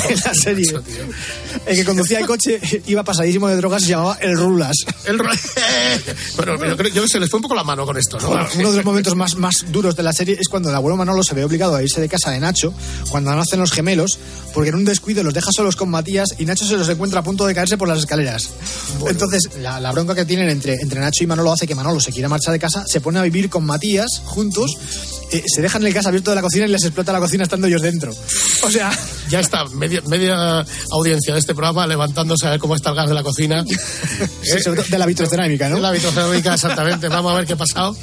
En 0.10 0.16
la 0.26 0.34
serie. 0.34 0.74
El 1.66 1.76
que 1.76 1.86
conducía 1.86 2.20
el 2.20 2.26
coche 2.28 2.60
iba 2.88 3.04
pasadísimo 3.04 3.48
de 3.48 3.56
drogas 3.58 3.84
y 3.84 3.86
se 3.86 3.92
llamaba 3.92 4.18
El 4.22 4.38
Rulas. 4.38 4.76
El... 5.06 5.20
ro- 5.20 5.30
bueno, 6.38 6.56
pero 6.60 6.78
creo 6.78 6.94
yo 6.94 7.08
se 7.08 7.20
les 7.20 7.30
fue 7.30 7.38
un 7.38 7.44
poco 7.44 7.56
la 7.56 7.64
mano 7.64 7.86
con 7.86 7.98
esto, 7.98 8.18
¿no? 8.20 8.30
Uno 8.30 8.72
de 8.72 8.78
los 8.78 8.86
momentos 8.86 9.16
más, 9.16 9.36
más 9.36 9.66
duros 9.70 9.96
de 9.96 10.04
la 10.04 10.14
serie 10.14 10.38
es 10.40 10.48
cuando 10.48 10.70
el 10.70 10.76
abuelo 10.76 10.98
Manolo 10.98 11.24
se 11.24 11.36
ve 11.36 11.44
obligado 11.44 11.76
a 11.76 11.84
irse 11.84 12.02
de 12.02 12.10
casa 12.10 12.32
de 12.32 12.40
Nacho 12.40 12.74
cuando 13.10 13.34
nacen 13.36 13.60
los 13.60 13.72
gemelos, 13.72 14.20
porque 14.54 14.70
en 14.70 14.76
un 14.76 14.86
descuido 14.86 15.24
los 15.24 15.34
deja 15.34 15.52
solos 15.52 15.76
con 15.76 15.90
Matías 15.90 16.30
y 16.38 16.46
Nacho 16.46 16.66
se 16.66 16.78
los 16.78 16.88
encuentra 16.90 17.20
a 17.20 17.24
punto 17.24 17.46
de 17.46 17.54
caerse 17.56 17.78
por 17.78 17.88
las 17.88 18.00
escaleras. 18.00 18.50
Entonces, 19.08 19.50
la, 19.62 19.80
la 19.80 19.92
bronca 19.92 20.16
que 20.16 20.26
tienen 20.26 20.50
entre, 20.50 20.76
entre 20.76 21.00
Nacho 21.00 21.24
y 21.24 21.28
Manolo 21.28 21.52
hace 21.52 21.68
que 21.68 21.76
Manolo 21.76 22.00
se 22.00 22.12
quiera 22.12 22.30
marchar 22.30 22.54
de 22.54 22.60
casa, 22.60 22.84
se 22.88 23.02
pone 23.02 23.20
a 23.20 23.24
vivir 23.24 23.50
con 23.50 23.66
Matías 23.66 24.22
juntos, 24.26 24.72
eh, 25.32 25.44
se 25.48 25.62
dejan 25.62 25.86
el 25.86 25.94
gas 25.94 26.06
abierto 26.06 26.32
de 26.32 26.36
la 26.36 26.42
cocina 26.42 26.66
y 26.66 26.70
les 26.70 26.84
explota 26.84 27.12
la 27.14 27.20
cocina 27.20 27.44
estando 27.44 27.68
ellos 27.68 27.82
dentro. 27.82 28.14
O 28.64 28.70
sea, 28.72 28.92
Ya 29.30 29.40
está, 29.40 29.66
media, 29.66 30.02
media 30.08 30.66
audiencia 30.92 31.34
de 31.34 31.40
este 31.40 31.54
programa 31.56 31.88
levantándose 31.88 32.46
a 32.48 32.52
ver 32.52 32.60
cómo 32.60 32.76
está 32.76 32.90
el 32.92 32.96
gas 32.96 33.08
de 33.10 33.16
la 33.16 33.24
cocina. 33.24 33.64
sí, 34.44 34.60
sobre 34.64 34.82
todo 34.82 34.90
de 34.92 35.00
la 35.00 35.06
vitrocerámica, 35.06 35.70
¿no? 35.70 35.80
La 35.80 35.92
vitrocerámica, 35.92 36.54
exactamente. 36.54 37.08
Vamos 37.08 37.32
a 37.34 37.36
ver 37.38 37.46
qué 37.46 37.54
ha 37.54 37.58
pasado. 37.58 37.96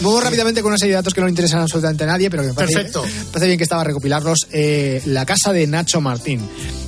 Vamos 0.00 0.22
rápidamente 0.24 0.62
con 0.62 0.70
una 0.72 0.78
serie 0.78 0.92
de 0.92 0.96
datos 0.96 1.14
que 1.14 1.20
no 1.20 1.28
interesan 1.28 1.60
absolutamente 1.60 2.04
a 2.04 2.06
nadie, 2.06 2.30
pero 2.30 2.42
que 2.42 2.48
me 2.48 2.54
parece, 2.54 2.74
Perfecto. 2.74 3.04
me 3.04 3.24
parece 3.32 3.46
bien 3.46 3.58
que 3.58 3.64
estaba 3.64 3.84
recopilarlos. 3.84 4.46
Eh, 4.52 5.02
la 5.06 5.24
casa 5.26 5.52
de 5.52 5.66
Nacho 5.66 6.00
Martín. 6.00 6.40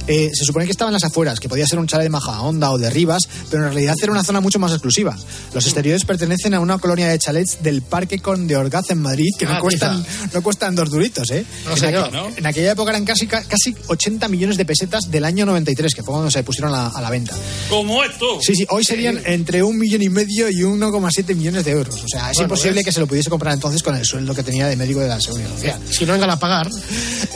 Eh, 0.09 0.31
se 0.33 0.45
supone 0.45 0.67
que 0.67 0.71
estaba 0.71 0.89
en 0.89 0.93
las 0.93 1.03
afueras, 1.03 1.41
que 1.41 1.49
podía 1.49 1.67
ser 1.67 1.81
un 1.81 1.89
chalet 1.89 2.05
de 2.05 2.11
Majahonda 2.11 2.71
o 2.71 2.79
de 2.79 2.89
Rivas, 2.91 3.29
pero 3.51 3.65
en 3.67 3.73
realidad 3.73 3.97
era 4.01 4.13
una 4.13 4.23
zona 4.23 4.41
mucho 4.41 4.61
más 4.61 4.71
exclusiva. 4.71 5.17
Los 5.53 5.65
exteriores 5.65 6.05
pertenecen 6.05 6.55
a 6.55 6.61
una 6.61 6.79
colonia 6.79 7.09
de 7.09 7.19
chalets 7.19 7.61
del 7.65 7.83
Parque 7.83 8.21
Conde 8.21 8.57
Orgaz 8.57 8.89
en 8.91 8.99
Madrid, 9.03 9.31
que 9.37 9.47
no, 9.47 9.55
Ah, 9.55 9.59
cuestan, 9.59 10.07
no 10.33 10.43
cuestan 10.43 10.77
dos 10.77 10.91
duritos, 10.91 11.29
¿eh? 11.33 11.45
No, 11.65 11.73
en, 11.77 11.83
aqu- 11.95 12.11
¿no? 12.13 12.29
en 12.37 12.47
aquella 12.47 12.71
época 12.71 12.93
eran 12.97 13.05
casi, 13.05 13.27
casi 13.27 13.75
80 13.89 14.27
millones 14.29 14.57
de 14.57 14.65
pesetas 14.65 15.11
del 15.11 15.25
año 15.25 15.45
93, 15.47 15.95
que 15.95 16.03
fue 16.03 16.13
cuando 16.15 16.31
se 16.31 16.43
pusieron 16.43 16.75
a, 16.75 16.89
a 16.89 17.01
la 17.01 17.11
venta. 17.11 17.35
Como 17.69 18.03
esto. 18.03 18.41
Sí, 18.41 18.55
sí, 18.55 18.67
hoy 18.71 18.85
serían 18.85 19.21
entre 19.27 19.63
un 19.63 19.79
millón 19.79 20.03
y 20.03 20.09
medio 20.09 20.49
y 20.49 20.55
1,7 20.63 21.35
millones 21.35 21.65
de 21.65 21.73
euros. 21.73 22.03
O 22.03 22.09
sea, 22.09 22.31
es 22.31 22.37
Bueno, 22.37 22.47
imposible 22.47 22.77
¿ves? 22.77 22.85
que 22.87 22.93
se 22.93 23.01
lo 23.01 23.07
pudiese 23.07 23.29
comprar 23.31 23.53
entonces 23.55 23.83
con 23.83 23.95
el 23.97 24.05
sueldo 24.05 24.35
que 24.35 24.43
tenía 24.43 24.67
de 24.67 24.77
médico 24.77 25.01
de 25.01 25.09
la 25.09 25.21
seguridad 25.21 25.51
social. 25.51 25.81
Si 25.91 26.07
no 26.07 26.13
vengan 26.13 26.31
a 26.31 26.39
pagar, 26.39 26.69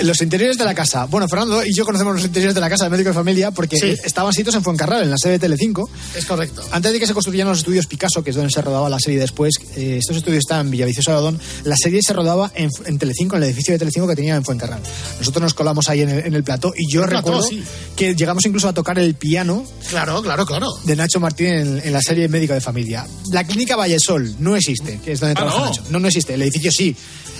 Los 0.02 0.22
interiores 0.22 0.56
de 0.56 0.64
la 0.64 0.74
casa. 0.74 1.04
Bueno, 1.04 1.28
Fernando 1.28 1.62
y 1.64 1.74
yo 1.74 1.84
conocemos 1.84 2.14
los 2.14 2.24
interiores 2.24 2.54
de 2.54 2.61
la 2.61 2.70
casa 2.70 2.84
de 2.84 2.90
médico 2.90 3.11
de 3.11 3.14
familia 3.14 3.50
porque 3.50 3.76
Sí. 3.76 3.94
estaban 4.02 4.32
sitios 4.32 4.54
en 4.54 4.62
Fuencarral, 4.62 5.02
en 5.02 5.11
la 5.11 5.18
sede 5.18 5.32
de 5.32 5.38
Telecinco. 5.40 5.90
es 6.16 6.24
correcto. 6.24 6.62
Antes 6.70 6.92
de 6.92 6.98
que 7.00 7.06
se 7.06 7.12
construyeran 7.12 7.48
los 7.48 7.58
estudios 7.58 7.86
Picasso, 7.86 8.22
que 8.24 8.30
es 8.30 8.36
donde 8.36 8.50
se 8.50 8.62
rodaba 8.62 8.88
la 8.88 8.98
serie 8.98 9.18
después, 9.20 9.54
eh, 9.76 9.96
estos 10.00 10.16
estudios 10.16 10.38
estaban 10.40 10.66
en 10.66 10.70
Villaviciosa 10.72 11.18
Odón, 11.18 11.38
la 11.64 11.76
serie 11.76 12.00
se 12.02 12.12
rodaba 12.14 12.50
en, 12.54 12.70
en 12.86 12.98
Telecinco, 12.98 13.36
en 13.36 13.42
el 13.42 13.48
edificio 13.50 13.74
de 13.74 13.78
Telecinco 13.78 14.08
que 14.08 14.16
tenía 14.16 14.36
en 14.36 14.44
Fuencarral. 14.44 14.80
Nosotros 15.18 15.42
nos 15.42 15.49
colamos 15.55 15.88
ahí 15.88 16.01
en 16.03 16.09
el, 16.11 16.26
en 16.26 16.34
el 16.34 16.44
plató 16.44 16.72
y 16.76 16.92
yo 16.92 17.03
El 17.05 17.09
plató, 17.11 17.28
recuerdo 17.32 17.48
sí. 17.48 17.62
que 17.96 18.14
llegamos 18.14 18.44
incluso 18.46 18.68
a 18.68 18.72
tocar 18.74 18.98
el 18.98 19.14
piano 19.14 19.64
Claro, 19.88 20.22
claro, 20.22 20.46
claro. 20.46 20.68
de 20.84 20.96
Nacho 20.96 21.20
Martín 21.20 21.46
en, 21.46 21.80
en 21.84 21.92
la 21.92 22.01
serie 22.03 22.28
Médico 22.28 22.55
de 22.55 22.61
Familia. 22.61 23.07
La 23.32 23.44
clínica 23.44 23.76
Vallesol 23.76 24.34
no 24.38 24.57
existe, 24.57 25.01
que 25.05 25.12
es 25.12 25.20
donde 25.20 25.32
Ah, 25.32 25.36
trabaja 25.36 25.59
¿no? 25.59 25.64
Nacho. 25.66 25.82
No, 25.90 25.98
no 26.01 26.07
existe. 26.09 26.34
El 26.34 26.42
edificio 26.42 26.70
sí. 26.72 26.94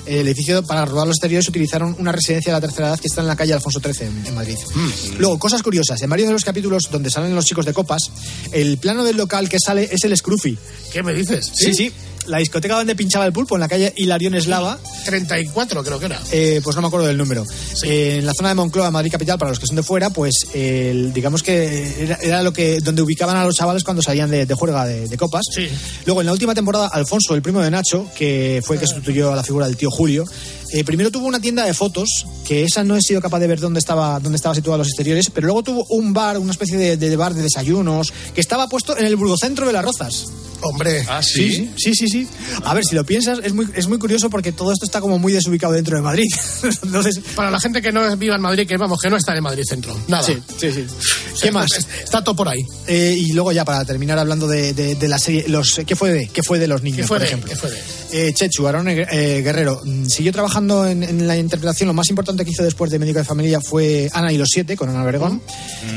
El 0.07 0.27
edificio 0.27 0.63
para 0.65 0.87
rodar 0.87 1.07
los 1.07 1.17
exteriores 1.17 1.47
utilizaron 1.49 1.95
una 1.99 2.11
residencia 2.11 2.53
de 2.53 2.57
la 2.57 2.61
tercera 2.67 2.89
edad 2.89 2.99
que 2.99 3.07
está 3.07 3.21
en 3.21 3.27
la 3.27 3.37
calle 3.37 3.53
Alfonso 3.53 3.81
XIII 3.81 4.07
en, 4.09 4.27
en 4.27 4.35
Madrid. 4.35 4.57
Mm. 4.75 5.19
Luego, 5.19 5.39
cosas 5.39 5.63
curiosas. 5.63 6.01
En 6.03 6.09
varios 6.11 6.29
de 6.29 6.33
los 6.33 6.45
capítulos 6.45 6.89
donde 6.91 7.11
salen 7.11 7.35
los 7.35 7.45
chicos 7.45 7.67
de 7.67 7.75
copas, 7.75 8.11
el 8.51 8.79
plano 8.79 9.05
del 9.05 9.19
local 9.19 9.49
que 9.49 9.59
sale 9.65 9.89
es 9.93 10.03
el 10.05 10.17
Scruffy. 10.17 10.57
¿Qué 10.93 11.03
me 11.03 11.13
dices? 11.13 11.51
Sí, 11.55 11.75
sí. 11.75 11.93
La 12.27 12.39
discoteca 12.39 12.77
donde 12.77 12.95
pinchaba 12.95 13.27
el 13.27 13.33
pulpo, 13.33 13.57
en 13.57 13.61
la 13.61 13.69
calle 13.69 13.93
Hilarión 13.97 14.35
Eslava, 14.35 14.79
34 15.05 15.83
creo 15.83 15.99
que 15.99 16.07
era. 16.07 16.21
eh, 16.33 16.61
pues 16.63 16.77
no 16.77 16.83
me 16.83 16.89
acuerdo 16.89 17.07
del 17.07 17.17
número. 17.17 17.45
Eh, 17.83 18.17
en 18.19 18.27
la 18.27 18.33
zona 18.35 18.51
de 18.51 18.55
Moncloa, 18.57 18.91
Madrid 18.91 19.11
capital, 19.11 19.39
para 19.39 19.51
los 19.51 19.59
que 19.59 19.67
son 19.67 19.77
de 19.77 19.83
fuera, 19.83 20.11
pues 20.11 20.35
digamos 20.53 21.43
que 21.43 22.03
era, 22.05 22.19
era 22.23 22.43
lo 22.43 22.53
que 22.53 22.81
donde 22.81 23.03
ubicaban 23.03 23.37
a 23.37 23.45
los 23.45 23.55
chavales 23.57 23.85
cuando 23.85 24.03
salían 24.03 24.31
de, 24.31 24.47
de 24.47 24.55
juerga 24.55 24.85
de, 24.87 25.09
de 25.09 25.17
copas. 25.17 25.43
Sí. 25.55 25.69
Luego 26.07 26.21
en 26.21 26.27
la 26.27 26.33
última 26.33 26.55
temporada, 26.55 26.89
Alfonso, 26.93 27.35
el 27.35 27.43
primo 27.43 27.61
de 27.61 27.71
Nacho, 27.71 28.07
que 28.17 28.63
fue 28.65 28.77
el 28.77 28.81
que 28.81 28.87
sustituyó 28.87 29.33
a 29.33 29.37
la 29.37 29.43
figura 29.43 29.67
del 29.67 29.77
tío 29.77 29.91
Julio, 29.91 30.25
eh, 30.73 30.85
primero 30.85 31.11
tuvo 31.11 31.27
una 31.27 31.41
tienda 31.41 31.65
de 31.65 31.75
fotos, 31.75 32.27
que 32.47 32.63
esa 32.65 32.85
no 32.85 32.97
he 32.97 33.03
sido 33.03 33.21
capaz 33.21 33.39
de 33.41 33.47
ver 33.47 33.61
dónde 33.61 33.79
estaba 33.81 34.19
dónde 34.21 34.37
estaba 34.37 34.55
situado 34.55 34.79
los 34.79 34.89
exteriores, 34.89 35.31
pero 35.31 35.47
luego 35.47 35.63
tuvo 35.63 35.87
un 35.91 36.13
bar, 36.13 36.39
una 36.39 36.53
especie 36.53 36.77
de, 36.77 36.97
de 36.97 37.17
bar 37.17 37.35
de 37.35 37.43
desayunos, 37.43 38.13
que 38.35 38.41
estaba 38.41 38.69
puesto 38.69 38.97
en 38.97 39.07
el 39.07 39.17
burgocentro 39.17 39.67
de 39.67 39.73
las 39.73 39.85
Rozas. 39.85 40.27
Hombre, 40.63 41.07
Ah, 41.09 41.23
Sí, 41.23 41.51
sí. 41.55 41.71
sí, 41.79 41.95
sí, 41.95 42.09
sí. 42.09 42.29
A 42.65 42.75
ver, 42.75 42.85
si 42.85 42.95
lo 42.95 43.03
piensas, 43.07 43.39
es 43.43 43.55
muy, 43.55 43.67
es 43.75 43.87
muy 43.89 43.99
curioso 43.99 44.29
porque 44.29 44.53
todo 44.53 44.73
esto 44.73 44.85
está 44.85 45.01
como 45.01 45.19
muy 45.19 45.33
desubicado 45.33 45.73
dentro 45.73 45.97
de 45.97 46.03
Madrid. 46.03 46.27
Entonces, 46.83 47.19
para 47.35 47.51
la 47.51 47.59
gente 47.59 47.81
que 47.81 47.91
no 47.93 48.15
viva 48.19 48.35
en 48.37 48.43
Madrid, 48.43 48.67
que 48.69 48.77
vamos, 48.77 49.01
que 49.01 49.09
no 49.09 49.17
está 49.17 49.35
en 49.35 49.43
Madrid 49.43 49.63
Centro. 49.67 49.97
Nada. 50.07 50.23
sí, 50.23 50.37
sí, 50.59 50.71
sí. 50.71 50.85
O 51.33 51.37
sea, 51.37 51.49
¿Qué 51.49 51.51
más? 51.51 51.71
Está 52.05 52.23
todo 52.23 52.37
por 52.37 52.47
ahí. 52.49 52.61
Eh, 52.87 53.17
y 53.19 53.33
luego 53.33 53.53
ya 53.53 53.65
para 53.65 53.87
terminar 53.87 54.19
hablando 54.19 54.47
de, 54.47 54.75
de- 54.75 54.97
de 54.97 55.09
la 55.09 55.19
serie, 55.19 55.47
los, 55.49 55.81
¿qué 55.87 55.97
fue 55.97 56.13
de, 56.13 56.29
qué 56.29 56.43
fue 56.43 56.59
de 56.59 56.69
los 56.69 56.83
niños, 56.83 56.99
¿Qué 57.01 57.07
fue 57.07 57.17
por 57.17 57.21
de? 57.23 57.27
ejemplo? 57.29 57.49
¿Qué 57.49 57.57
fue 57.57 57.71
de? 57.71 57.79
Eh, 58.29 58.35
Chechu, 58.35 58.67
Aaron 58.69 58.87
eh, 58.89 59.41
Guerrero, 59.43 59.81
mm, 59.83 60.07
siguió 60.09 60.31
trabajando 60.31 60.60
en, 60.69 61.03
en 61.03 61.27
la 61.27 61.37
interpretación. 61.37 61.87
Lo 61.89 61.95
más 61.95 62.09
importante 62.11 62.45
que 62.45 62.51
hizo 62.51 62.63
después 62.63 62.91
de 62.91 62.99
Médico 62.99 63.19
de 63.19 63.25
Familia 63.25 63.61
fue 63.61 64.09
Ana 64.13 64.33
y 64.33 64.39
los 64.39 64.49
siete 64.53 64.77
con 64.77 64.89
Ana 64.89 65.05
Vergón. 65.05 65.41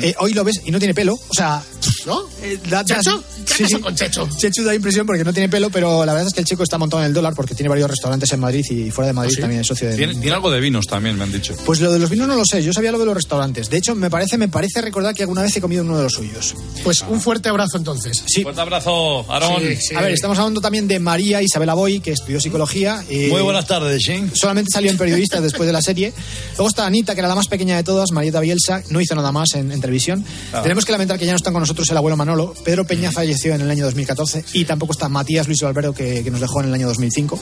Eh, 0.01 0.13
hoy 0.19 0.33
lo 0.33 0.43
ves 0.43 0.61
y 0.65 0.71
no 0.71 0.79
tiene 0.79 0.93
pelo. 0.93 1.13
O 1.15 1.33
sea, 1.33 1.61
¿No? 2.05 2.23
eh, 2.41 2.57
da- 2.69 2.83
da- 2.83 2.95
¿Checho? 3.01 3.23
¿Qué 3.45 3.53
sí, 3.55 3.63
pasó 3.63 3.81
con 3.81 3.95
Checho? 3.95 4.29
Chechu 4.37 4.63
da 4.63 4.73
impresión 4.73 5.05
porque 5.05 5.23
no 5.23 5.33
tiene 5.33 5.49
pelo, 5.49 5.69
pero 5.69 6.05
la 6.05 6.13
verdad 6.13 6.27
es 6.27 6.33
que 6.33 6.39
el 6.41 6.45
chico 6.45 6.63
está 6.63 6.77
montado 6.77 7.01
en 7.03 7.07
el 7.07 7.13
dólar 7.13 7.33
porque 7.35 7.55
tiene 7.55 7.69
varios 7.69 7.89
restaurantes 7.89 8.31
en 8.33 8.39
Madrid 8.39 8.65
y 8.69 8.89
fuera 8.91 9.07
de 9.07 9.13
Madrid 9.13 9.31
¿Ah, 9.33 9.35
sí? 9.35 9.41
también 9.41 9.61
es 9.61 9.67
socio 9.67 9.89
de. 9.89 9.95
Tiene, 9.97 10.13
tiene 10.15 10.31
algo 10.31 10.49
de 10.51 10.59
vinos 10.59 10.87
también, 10.87 11.17
me 11.17 11.23
han 11.23 11.31
dicho. 11.31 11.53
Pues 11.65 11.79
lo 11.81 11.91
de 11.91 11.99
los 11.99 12.09
vinos 12.09 12.27
no 12.27 12.35
lo 12.35 12.45
sé, 12.45 12.63
yo 12.63 12.71
sabía 12.73 12.91
lo 12.91 12.99
de 12.99 13.05
los 13.05 13.15
restaurantes. 13.15 13.69
De 13.69 13.77
hecho, 13.77 13.95
me 13.95 14.09
parece, 14.09 14.37
me 14.37 14.47
parece 14.47 14.81
recordar 14.81 15.13
que 15.13 15.23
alguna 15.23 15.41
vez 15.41 15.55
he 15.55 15.61
comido 15.61 15.81
en 15.81 15.89
uno 15.89 15.97
de 15.97 16.03
los 16.03 16.13
suyos. 16.13 16.55
Pues 16.83 17.03
un 17.09 17.19
fuerte 17.21 17.49
abrazo 17.49 17.77
entonces. 17.77 18.23
Sí. 18.27 18.43
Fuerte 18.43 18.61
abrazo, 18.61 19.31
Aarón. 19.31 19.61
Sí, 19.61 19.75
sí. 19.89 19.95
A 19.95 20.01
ver, 20.01 20.11
estamos 20.13 20.37
hablando 20.39 20.61
también 20.61 20.87
de 20.87 20.99
María 20.99 21.41
Isabel 21.41 21.69
Aboy, 21.69 21.99
que 21.99 22.11
estudió 22.11 22.39
psicología. 22.39 23.03
eh, 23.09 23.27
Muy 23.29 23.41
buenas 23.41 23.67
tardes, 23.67 24.03
¿sí? 24.03 24.23
Solamente 24.53 24.71
salió 24.71 24.91
en 24.91 24.97
periodistas 24.99 25.41
después 25.41 25.65
de 25.65 25.73
la 25.73 25.81
serie. 25.81 26.13
Luego 26.57 26.69
está 26.69 26.85
Anita, 26.85 27.15
que 27.15 27.21
era 27.21 27.27
la 27.27 27.33
más 27.33 27.47
pequeña 27.47 27.75
de 27.75 27.83
todas, 27.83 28.11
Marieta 28.11 28.39
Bielsa, 28.39 28.83
no 28.91 29.01
hizo 29.01 29.15
nada 29.15 29.31
más 29.31 29.55
en, 29.55 29.71
en 29.71 29.81
televisión. 29.81 30.23
Tenemos 30.61 30.85
que 30.85 30.91
lamentar 30.91 31.17
que 31.17 31.25
ya 31.25 31.31
no 31.31 31.37
están 31.37 31.53
con 31.53 31.61
nosotros 31.61 31.89
el 31.89 31.97
abuelo 31.97 32.15
Manolo. 32.17 32.53
Pedro 32.63 32.85
Peña 32.85 33.11
falleció 33.11 33.55
en 33.55 33.61
el 33.61 33.71
año 33.71 33.83
2014 33.85 34.45
y 34.53 34.65
tampoco 34.65 34.91
está 34.93 35.09
Matías 35.09 35.47
Luis 35.47 35.63
Alberto, 35.63 35.93
que, 35.93 36.23
que 36.23 36.29
nos 36.29 36.39
dejó 36.39 36.61
en 36.61 36.67
el 36.67 36.73
año 36.75 36.87
2005. 36.87 37.39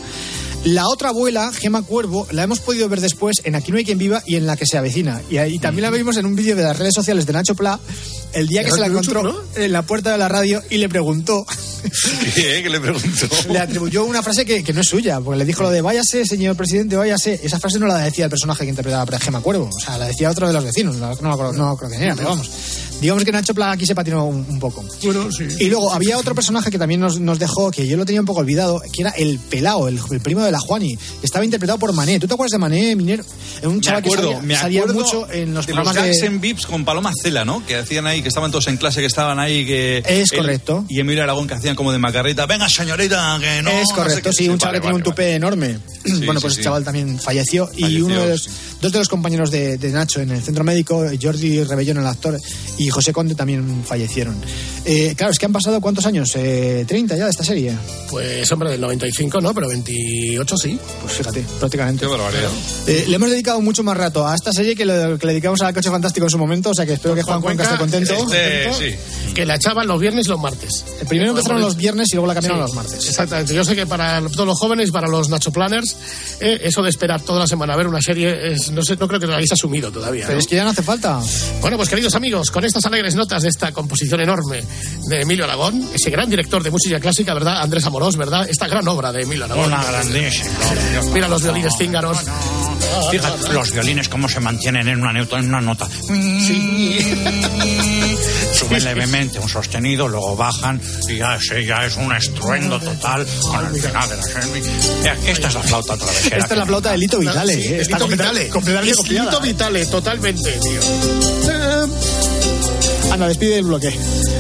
La 0.64 0.88
otra 0.88 1.10
abuela, 1.10 1.52
Gema 1.52 1.82
Cuervo, 1.82 2.28
la 2.32 2.44
hemos 2.44 2.60
podido 2.60 2.88
ver 2.88 3.02
después 3.02 3.42
en 3.44 3.56
Aquí 3.56 3.72
no 3.72 3.78
hay 3.78 3.84
quien 3.84 3.98
viva 3.98 4.24
y 4.26 4.36
en 4.36 4.46
La 4.46 4.56
que 4.56 4.66
se 4.66 4.78
avecina. 4.78 5.22
Y, 5.30 5.38
ahí 5.38 5.60
también 5.60 5.84
la 5.84 5.98
vimos 5.98 6.16
en 6.16 6.26
un 6.26 6.36
vídeo 6.36 6.56
de 6.56 6.64
las 6.64 6.80
redes 6.80 6.94
sociales 6.94 7.26
de 7.26 7.34
Nacho 7.34 7.56
Pla, 7.56 7.80
el 8.34 8.48
día 8.48 8.64
que 8.64 8.72
se 8.72 8.80
la 8.80 8.86
encontró 8.86 9.44
en 9.56 9.72
la 9.74 9.82
puerta 9.82 10.14
de 10.14 10.18
la 10.18 10.30
radio 10.30 10.62
y 10.70 10.78
le 10.78 10.88
preguntó 10.88 11.46
¿Qué? 12.36 12.62
¿Qué 12.64 12.70
le 12.70 12.80
pregunto? 12.80 13.28
le 13.50 13.60
atribuyó 13.60 14.06
una 14.06 14.22
frase 14.24 14.46
que, 14.46 14.64
que 14.64 14.74
no 14.74 14.82
es 14.82 14.88
suya, 14.88 15.20
porque 15.20 15.40
le 15.40 15.46
dijo 15.46 15.64
lo 15.64 15.70
de 15.72 15.82
váyase, 15.82 16.26
señor 16.26 16.56
presidente, 16.56 16.96
váyase. 16.96 17.40
Esa 17.44 17.60
frase 17.60 17.80
no 17.80 17.88
la 17.88 17.98
decía 18.00 18.26
el 18.26 18.30
personaje 18.30 18.64
que 18.64 18.70
interpretaba 18.70 19.16
a 19.16 19.20
Gema 19.20 19.42
Cuervo, 19.42 19.70
o 19.76 19.80
sea, 19.80 19.98
la 19.98 20.08
decía 20.08 20.30
otro 20.30 20.48
de 20.48 20.54
los 20.54 20.64
vecinos, 20.64 20.96
no, 20.98 21.14
no, 21.22 21.32
acuerdo- 21.34 21.54
no 21.54 21.76
creo 21.78 21.90
quién 21.90 22.04
era, 22.04 22.16
pero 22.16 22.30
vamos. 22.30 22.50
Digamos 23.02 23.26
que 23.26 23.32
Nacho 23.32 23.54
Plaga 23.54 23.74
aquí 23.74 23.86
se 23.86 23.96
patinó 23.96 24.26
un, 24.26 24.46
un 24.48 24.60
poco. 24.60 24.86
Bueno, 25.04 25.32
sí. 25.32 25.46
Y 25.60 25.66
luego 25.66 25.92
había 25.92 26.18
otro 26.18 26.36
personaje 26.36 26.70
que 26.70 26.78
también 26.78 27.02
nos, 27.02 27.20
nos 27.20 27.40
dejó, 27.40 27.72
que 27.72 27.88
yo 27.88 27.98
lo 27.98 28.06
tenía 28.06 28.22
un 28.22 28.28
poco 28.28 28.42
olvidado, 28.42 28.82
que 28.94 29.02
era 29.02 29.10
el 29.12 29.40
pelao, 29.40 29.88
el, 29.88 30.00
el 30.12 30.20
primo 30.22 30.42
de 30.44 30.52
la 30.52 30.60
Juani, 30.60 30.96
que 30.96 31.26
estaba 31.26 31.44
interpretado 31.44 31.80
por 31.80 31.92
Mané. 31.94 32.20
¿Tú 32.20 32.28
te 32.28 32.34
acuerdas 32.36 32.52
de 32.52 32.58
Mané, 32.60 32.96
Minero? 32.96 33.24
Un 33.64 33.76
Me 33.76 33.82
chaval 33.82 34.04
acuerdo, 34.04 34.28
que 34.28 34.34
salía, 34.36 34.48
me 34.48 34.56
salía 34.56 34.82
acuerdo 34.82 35.02
mucho 35.02 35.32
en 35.32 35.54
los 35.54 35.66
de 35.66 35.74
los 35.74 35.84
programas 35.84 35.96
gags 35.96 36.20
de... 36.22 36.28
en 36.28 36.42
Vips 36.42 36.66
con 36.68 36.86
Paloma 36.86 37.12
Cela, 37.22 37.44
¿no? 37.44 37.66
Que 37.66 37.76
hacían 37.78 38.06
ahí, 38.08 38.22
que 38.22 38.28
estaban 38.28 38.52
todos 38.52 38.68
en 38.68 38.78
clase, 38.78 39.00
que 39.02 39.08
estaban 39.08 39.40
ahí, 39.40 39.66
que... 39.66 40.04
Es 40.06 40.32
él 40.32 40.40
correcto. 40.40 40.86
Y 40.88 41.00
Emilio 41.00 41.24
Aragón 41.24 41.48
que 41.48 41.56
hacían 41.56 41.76
como 41.76 41.92
de 41.92 41.98
macarrita. 41.98 42.46
Venga, 42.46 42.70
señorita, 42.70 43.38
que 43.42 43.62
no... 43.64 43.72
es 43.72 43.90
no 43.90 43.96
correcto, 43.96 44.32
sé 44.32 44.38
qué". 44.38 44.44
sí, 44.44 44.50
un 44.50 44.58
chaval 44.60 44.74
vale, 44.74 44.80
que 44.80 44.82
tiene 44.82 44.96
un 44.96 45.02
vale, 45.02 45.12
tupé 45.12 45.36
enorme. 45.36 45.80
Sí, 46.06 46.26
bueno, 46.26 46.40
sí, 46.40 46.42
pues 46.42 46.54
sí. 46.54 46.60
el 46.60 46.64
chaval 46.66 46.84
también 46.84 47.20
falleció. 47.20 47.70
Y 47.76 47.82
Falleció, 47.82 48.06
uno 48.06 48.22
de 48.22 48.30
los, 48.30 48.44
sí. 48.44 48.50
Dos 48.82 48.92
de 48.92 49.00
los 49.00 49.08
compañeros 49.10 49.52
de, 49.52 49.78
de 49.78 49.90
Nacho 49.92 50.22
en 50.22 50.32
el 50.32 50.42
centro 50.42 50.64
médico, 50.64 51.06
Jordi 51.22 51.64
Rebellón, 51.64 51.98
el 51.98 52.08
actor, 52.08 52.38
y 52.78 52.90
José 52.90 53.14
Conde 53.14 53.36
también 53.36 53.84
fallecieron. 53.86 54.36
Eh, 54.86 55.14
claro, 55.16 55.32
es 55.32 55.38
que 55.40 55.46
han 55.46 55.54
pasado 55.54 55.80
cuántos 55.82 56.06
años, 56.06 56.32
eh, 56.36 56.84
30 56.88 57.16
ya 57.18 57.26
de 57.26 57.30
esta 57.32 57.44
serie. 57.44 57.74
Pues 58.10 58.52
hombre, 58.52 58.72
del 58.72 58.82
95 58.82 59.40
no, 59.42 59.54
pero 59.54 59.68
28 59.70 60.58
sí. 60.58 60.80
Pues 61.02 61.14
fíjate, 61.14 61.46
prácticamente. 61.60 62.02
Qué 62.06 62.12
barbaridad. 62.12 62.50
Eh, 62.88 63.06
le 63.08 63.16
hemos 63.16 63.30
dedicado 63.30 63.62
mucho 63.62 63.84
más 63.84 63.96
rato 63.96 64.28
a 64.28 64.34
esta 64.36 64.52
serie 64.52 64.76
que 64.76 64.86
lo 64.86 65.18
que 65.20 65.28
le 65.28 65.34
dedicamos 65.34 65.62
al 65.62 65.74
Coche 65.74 65.90
Fantástico 65.90 66.26
en 66.26 66.30
su 66.32 66.38
momento, 66.38 66.72
o 66.72 66.74
sea 66.74 66.86
que 66.86 66.94
espero 66.94 67.14
que 67.16 67.22
Juan 67.22 67.42
Cuenca 67.42 67.64
esté 67.64 67.78
contento. 67.78 68.14
Este, 68.14 68.74
sí. 68.74 68.96
Que 69.34 69.46
la 69.46 69.56
echaban 69.56 69.88
los 69.88 70.00
viernes 70.00 70.26
y 70.26 70.30
los 70.30 70.40
martes. 70.40 70.84
El 71.00 71.08
primero 71.08 71.30
empezaron 71.32 71.62
los 71.62 71.76
viernes 71.78 72.08
y 72.12 72.16
luego 72.16 72.28
la 72.28 72.34
cambiaron 72.34 72.60
a 72.60 72.64
los 72.64 72.74
martes. 72.74 73.08
Exactamente. 73.08 73.54
Yo 73.54 73.64
sé 73.64 73.76
que 73.76 73.86
para 73.86 74.20
todos 74.30 74.48
los 74.48 74.58
jóvenes 74.60 74.92
para 74.92 75.08
los 75.08 75.30
Nacho 75.30 75.52
Planners, 75.52 75.96
eh, 76.40 76.60
eso 76.64 76.82
de 76.82 76.90
esperar 76.90 77.22
toda 77.22 77.40
la 77.42 77.48
semana 77.48 77.74
a 77.74 77.78
ver 77.78 77.88
una 77.88 78.02
serie, 78.02 78.54
es- 78.54 78.71
no 78.72 78.84
sé, 78.84 78.96
no 78.98 79.08
creo 79.08 79.20
que 79.20 79.28
lo 79.28 79.34
hayáis 79.34 79.52
asumido 79.52 79.92
todavía. 79.92 80.26
Pero 80.26 80.36
¿no? 80.36 80.40
es 80.40 80.48
que 80.48 80.56
ya 80.56 80.64
no 80.64 80.72
hace 80.72 80.84
falta. 80.84 81.20
Bueno, 81.62 81.78
pues 81.78 81.90
queridos 81.90 82.16
amigos, 82.16 82.52
con 82.52 82.64
estas 82.66 82.86
alegres 82.86 83.16
notas 83.16 83.44
de 83.44 83.50
esta 83.50 83.72
composición 83.72 84.22
enorme 84.22 84.64
de 85.08 85.22
Emilio 85.22 85.46
Aragón, 85.46 85.90
ese 85.94 86.10
gran 86.10 86.30
director 86.30 86.64
de 86.64 86.72
música 86.72 87.00
clásica, 87.00 87.34
¿verdad? 87.34 87.62
Andrés 87.62 87.86
Amorós, 87.86 88.16
¿verdad? 88.18 88.48
Esta 88.50 88.68
gran 88.68 88.88
obra 88.88 89.12
de 89.12 89.24
Emilio 89.24 89.46
Aragón. 89.46 89.66
Una 89.66 89.84
grandísima. 89.84 90.52
Mira 91.14 91.28
los 91.28 91.44
violines 91.44 91.74
cíngaros. 91.78 92.18
Fíjate, 93.10 93.54
los 93.54 93.72
violines 93.72 94.10
cómo 94.10 94.28
se 94.28 94.40
mantienen 94.40 94.88
en 94.88 95.02
una, 95.02 95.20
en 95.20 95.46
una 95.46 95.62
nota. 95.62 95.88
Suben 98.54 98.84
levemente 98.84 99.40
un 99.40 99.50
sostenido, 99.50 100.08
luego 100.08 100.36
bajan 100.36 100.82
y 101.08 101.18
ya, 101.18 101.36
ese 101.36 101.66
ya 101.66 101.86
es 101.86 101.96
un 101.98 102.12
estruendo 102.14 102.80
total 102.80 103.26
con 103.50 103.66
el 103.66 103.82
final 103.82 104.10
de 104.10 104.18
la 104.18 104.24
serie. 104.24 104.64
Esta 105.28 105.48
es 105.48 105.54
la 105.54 105.64
flauta 105.64 105.98
travesera. 105.98 106.38
Esta 106.38 106.54
es 106.54 106.58
la 106.58 106.66
flauta 106.66 106.92
de 106.92 106.98
Lito 106.98 107.20
Vitale. 107.20 107.54
Sí, 107.54 107.74
eh, 107.74 107.82
está 107.82 107.98
Lito 107.98 108.08
Vitale. 108.10 108.50
Completamente 108.62 108.96
copiada. 108.96 109.32
Lito 109.32 109.42
Vitale, 109.42 109.86
totalmente, 109.88 110.60
tío. 110.60 110.82
Anda, 113.12 113.28
despide 113.28 113.58
el 113.58 113.66
bloque. 113.66 113.94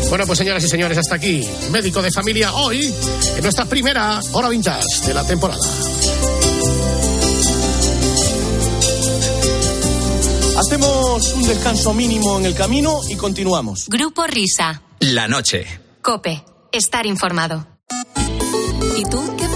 Bueno, 0.09 0.25
pues 0.25 0.39
señoras 0.39 0.63
y 0.63 0.69
señores, 0.69 0.97
hasta 0.97 1.15
aquí. 1.15 1.45
Médico 1.71 2.01
de 2.01 2.11
familia 2.11 2.53
hoy, 2.53 2.93
en 3.35 3.43
nuestra 3.43 3.65
primera 3.65 4.19
hora 4.31 4.49
vintage 4.49 5.07
de 5.07 5.13
la 5.13 5.25
temporada. 5.25 5.61
Hacemos 10.57 11.33
un 11.33 11.43
descanso 11.43 11.93
mínimo 11.93 12.37
en 12.39 12.45
el 12.45 12.53
camino 12.53 13.01
y 13.09 13.15
continuamos. 13.15 13.85
Grupo 13.87 14.25
Risa. 14.27 14.81
La 14.99 15.27
noche. 15.27 15.65
Cope. 16.01 16.43
Estar 16.71 17.05
informado. 17.05 17.67
¿Y 18.95 19.03
tú 19.05 19.35
qué 19.37 19.47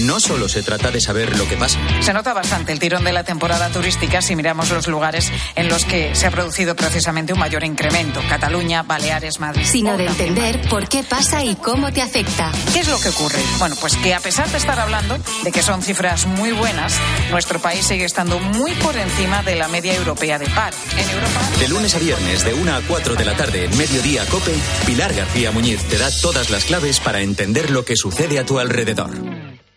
No 0.00 0.20
solo 0.20 0.48
se 0.48 0.62
trata 0.62 0.90
de 0.90 1.00
saber 1.00 1.36
lo 1.36 1.48
que 1.48 1.56
pasa. 1.56 1.78
Se 2.00 2.12
nota 2.12 2.32
bastante 2.32 2.72
el 2.72 2.78
tirón 2.78 3.04
de 3.04 3.12
la 3.12 3.24
temporada 3.24 3.68
turística 3.70 4.22
si 4.22 4.36
miramos 4.36 4.70
los 4.70 4.86
lugares 4.86 5.30
en 5.56 5.68
los 5.68 5.84
que 5.84 6.14
se 6.14 6.26
ha 6.26 6.30
producido 6.30 6.74
precisamente 6.74 7.32
un 7.32 7.38
mayor 7.38 7.64
incremento. 7.64 8.20
Cataluña, 8.28 8.82
Baleares, 8.82 9.40
Madrid. 9.40 9.64
Sino 9.64 9.96
de 9.96 10.06
entender 10.06 10.60
por 10.68 10.88
qué 10.88 11.02
pasa 11.02 11.44
y 11.44 11.56
cómo 11.56 11.92
te 11.92 12.02
afecta. 12.02 12.50
¿Qué 12.72 12.80
es 12.80 12.88
lo 12.88 13.00
que 13.00 13.10
ocurre? 13.10 13.40
Bueno, 13.58 13.76
pues 13.80 13.96
que 13.96 14.14
a 14.14 14.20
pesar 14.20 14.48
de 14.50 14.58
estar 14.58 14.78
hablando 14.78 15.18
de 15.42 15.52
que 15.52 15.62
son 15.62 15.82
cifras 15.82 16.26
muy 16.26 16.52
buenas, 16.52 16.94
nuestro 17.30 17.58
país 17.60 17.86
sigue 17.86 18.04
estando 18.04 18.38
muy 18.38 18.72
por 18.74 18.96
encima 18.96 19.42
de 19.42 19.56
la 19.56 19.68
media 19.68 19.94
europea 19.94 20.38
de 20.38 20.46
paro. 20.46 20.76
En 20.96 21.10
Europa. 21.10 21.40
De 21.58 21.68
lunes 21.68 21.94
a 21.94 21.98
viernes, 21.98 22.44
de 22.44 22.54
1 22.54 22.74
a 22.74 22.80
4 22.86 23.14
de 23.14 23.24
la 23.24 23.36
tarde, 23.36 23.64
en 23.66 23.76
Mediodía 23.76 24.24
Cope, 24.26 24.54
Pilar 24.86 25.14
García 25.14 25.50
Muñiz 25.50 25.82
te 25.88 25.98
da 25.98 26.08
todas 26.22 26.50
las 26.50 26.64
claves 26.64 27.00
para 27.00 27.20
entender 27.20 27.70
lo 27.70 27.84
que 27.84 27.96
sucede 27.96 28.38
a 28.38 28.46
tu 28.46 28.58
alrededor. 28.58 29.10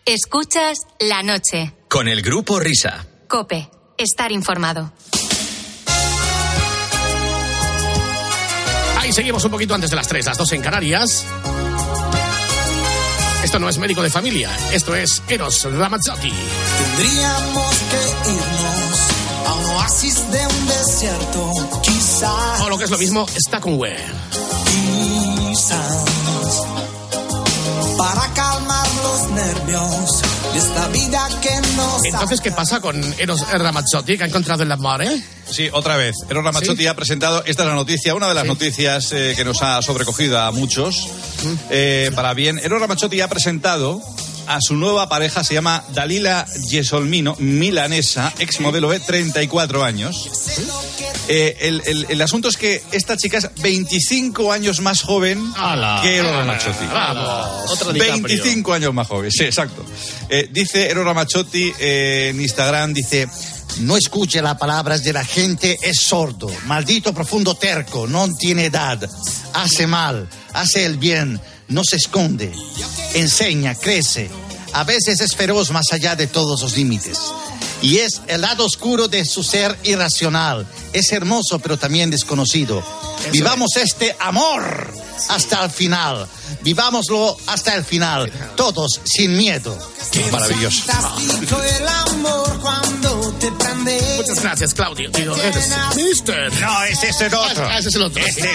Escuchas 0.06 0.80
la 1.00 1.22
noche. 1.22 1.72
Con 1.88 2.08
el 2.08 2.20
Grupo 2.20 2.60
Risa. 2.60 3.06
Cope. 3.26 3.70
Estar 3.96 4.32
informado. 4.32 4.92
Ahí 9.00 9.14
seguimos 9.14 9.42
un 9.46 9.50
poquito 9.50 9.74
antes 9.74 9.88
de 9.88 9.96
las 9.96 10.06
3, 10.06 10.26
las 10.26 10.36
2 10.36 10.52
en 10.52 10.60
Canarias. 10.60 11.24
Esto 13.42 13.58
no 13.58 13.66
es 13.70 13.78
médico 13.78 14.02
de 14.02 14.10
familia, 14.10 14.54
esto 14.74 14.94
es 14.94 15.22
Eros 15.26 15.64
Ramazzotti. 15.72 16.32
Tendríamos 16.78 17.74
que 17.90 18.30
irnos 18.30 19.00
a 19.46 19.54
un 19.54 19.64
oasis 19.76 20.30
de 20.30 20.46
un 20.46 20.66
desierto, 20.66 21.80
quizás. 21.82 22.60
O 22.60 22.68
lo 22.68 22.76
que 22.76 22.84
es 22.84 22.90
lo 22.90 22.98
mismo, 22.98 23.26
Stackenware. 23.26 24.04
Quizás. 24.66 26.04
Para 27.96 28.34
nervios 29.34 30.22
de 30.52 30.58
esta 30.58 30.88
vida 30.88 31.28
que 31.42 31.76
nos. 31.76 32.04
Entonces, 32.04 32.40
¿qué 32.40 32.52
pasa 32.52 32.80
con 32.80 33.02
Eros 33.18 33.40
Ramazzotti 33.50 34.16
que 34.16 34.24
ha 34.24 34.26
encontrado 34.26 34.62
el 34.62 34.72
amor, 34.72 35.02
eh? 35.02 35.22
Sí, 35.50 35.68
otra 35.72 35.96
vez. 35.96 36.14
Eros 36.28 36.44
Ramazzotti 36.44 36.86
ha 36.86 36.94
presentado, 36.94 37.44
esta 37.44 37.62
es 37.62 37.68
la 37.68 37.74
noticia, 37.74 38.14
una 38.14 38.28
de 38.28 38.34
las 38.34 38.46
noticias 38.46 39.12
eh, 39.12 39.34
que 39.36 39.44
nos 39.44 39.62
ha 39.62 39.82
sobrecogido 39.82 40.40
a 40.40 40.50
muchos. 40.52 41.08
Eh, 41.70 42.10
para 42.14 42.34
bien, 42.34 42.58
Eros 42.62 42.80
Ramazzotti 42.80 43.20
ha 43.20 43.28
presentado 43.28 44.00
a 44.46 44.58
su 44.60 44.76
nueva 44.76 45.08
pareja, 45.08 45.42
se 45.44 45.54
llama 45.54 45.84
Dalila 45.92 46.46
Gesolmino, 46.70 47.36
milanesa, 47.38 48.32
ex 48.38 48.60
modelo 48.60 48.90
de 48.90 49.00
34 49.00 49.84
años. 49.84 50.28
Eh, 51.28 51.56
el, 51.60 51.82
el- 51.86 52.06
el 52.10 52.22
asunto 52.22 52.48
es 52.48 52.56
que 52.56 52.82
esta 52.92 53.16
chica 53.16 53.38
es 53.38 53.48
25 53.62 54.52
años 54.52 54.80
más 54.80 55.02
joven 55.02 55.42
que 56.02 56.22
Ramazzotti. 56.22 56.84
Vamos. 56.92 57.70
Otro 57.70 57.92
25 57.92 58.72
años 58.72 58.92
más 58.94 59.06
joven, 59.06 59.30
sí, 59.30 59.44
exacto. 59.44 59.84
Eh, 60.28 60.48
dice 60.50 60.88
Eros 60.90 61.04
Ramazzotti 61.04 61.72
eh, 61.78 62.28
en 62.30 62.40
Instagram, 62.40 62.92
dice... 62.92 63.28
No 63.80 63.96
escuche 63.96 64.40
las 64.40 64.56
palabras 64.56 65.02
de 65.02 65.12
la 65.12 65.24
gente, 65.24 65.76
es 65.82 65.96
sordo, 65.96 66.46
maldito 66.66 67.12
profundo 67.12 67.56
terco, 67.56 68.06
no 68.06 68.28
tiene 68.32 68.66
edad, 68.66 69.00
hace 69.52 69.88
mal, 69.88 70.28
hace 70.52 70.84
el 70.86 70.96
bien, 70.96 71.40
no 71.68 71.82
se 71.84 71.96
esconde, 71.96 72.52
enseña, 73.14 73.74
crece, 73.74 74.30
a 74.72 74.84
veces 74.84 75.20
es 75.20 75.34
feroz 75.36 75.70
más 75.70 75.86
allá 75.92 76.16
de 76.16 76.26
todos 76.26 76.60
los 76.62 76.76
límites. 76.76 77.18
Y 77.82 77.98
es 77.98 78.22
el 78.28 78.40
lado 78.40 78.64
oscuro 78.64 79.08
de 79.08 79.24
su 79.24 79.42
ser 79.42 79.78
irracional, 79.84 80.66
es 80.92 81.12
hermoso 81.12 81.58
pero 81.58 81.76
también 81.76 82.10
desconocido. 82.10 82.82
Vivamos 83.30 83.76
este 83.76 84.16
amor 84.20 84.92
hasta 85.28 85.64
el 85.64 85.70
final, 85.70 86.26
vivámoslo 86.62 87.36
hasta 87.46 87.74
el 87.74 87.84
final, 87.84 88.30
todos 88.56 89.00
sin 89.04 89.36
miedo. 89.36 89.76
Maravilloso. 90.30 90.84
Fantástico 90.84 91.62
el 91.62 91.88
amor 91.88 92.60
cuando 92.60 93.32
te 93.34 93.50
prende. 93.52 94.14
Muchas 94.16 94.42
gracias, 94.42 94.74
Claudio. 94.74 95.10
Digo, 95.10 95.36
eres 95.36 95.68
Mister. 95.96 96.52
No, 96.60 96.84
ese 96.84 97.08
es 97.08 97.20
el 97.20 97.34
otro. 97.34 97.66
Ah, 97.66 97.78
ese 97.78 97.88
es 97.88 97.94
el 97.94 98.02
otro. 98.02 98.22
Este 98.26 98.48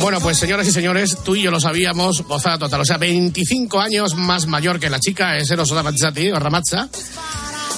Bueno, 0.00 0.20
pues 0.20 0.38
señoras 0.38 0.66
y 0.68 0.72
señores, 0.72 1.16
tú 1.24 1.34
y 1.34 1.42
yo 1.42 1.50
lo 1.50 1.58
sabíamos, 1.58 2.22
gozada 2.22 2.58
total. 2.58 2.80
O 2.82 2.84
sea, 2.84 2.96
25 2.98 3.80
años 3.80 4.14
más 4.14 4.46
mayor 4.46 4.78
que 4.78 4.88
la 4.90 5.00
chica, 5.00 5.36
es 5.36 5.50
Eros 5.50 5.70
Ramazzotti, 5.70 6.30
o 6.30 6.38
Ramazza. 6.38 6.88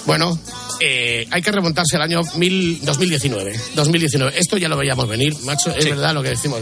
Bueno, 0.04 0.38
eh, 0.80 1.26
hay 1.30 1.40
que 1.42 1.50
remontarse 1.52 1.96
al 1.96 2.02
año 2.02 2.20
mil- 2.34 2.80
2019. 2.84 3.58
2019. 3.74 4.38
Esto 4.38 4.58
ya 4.58 4.68
lo 4.68 4.76
veíamos 4.76 5.08
venir, 5.08 5.34
macho, 5.44 5.70
es 5.74 5.84
verdad 5.84 6.12
lo 6.12 6.22
que 6.22 6.30
decimos. 6.30 6.60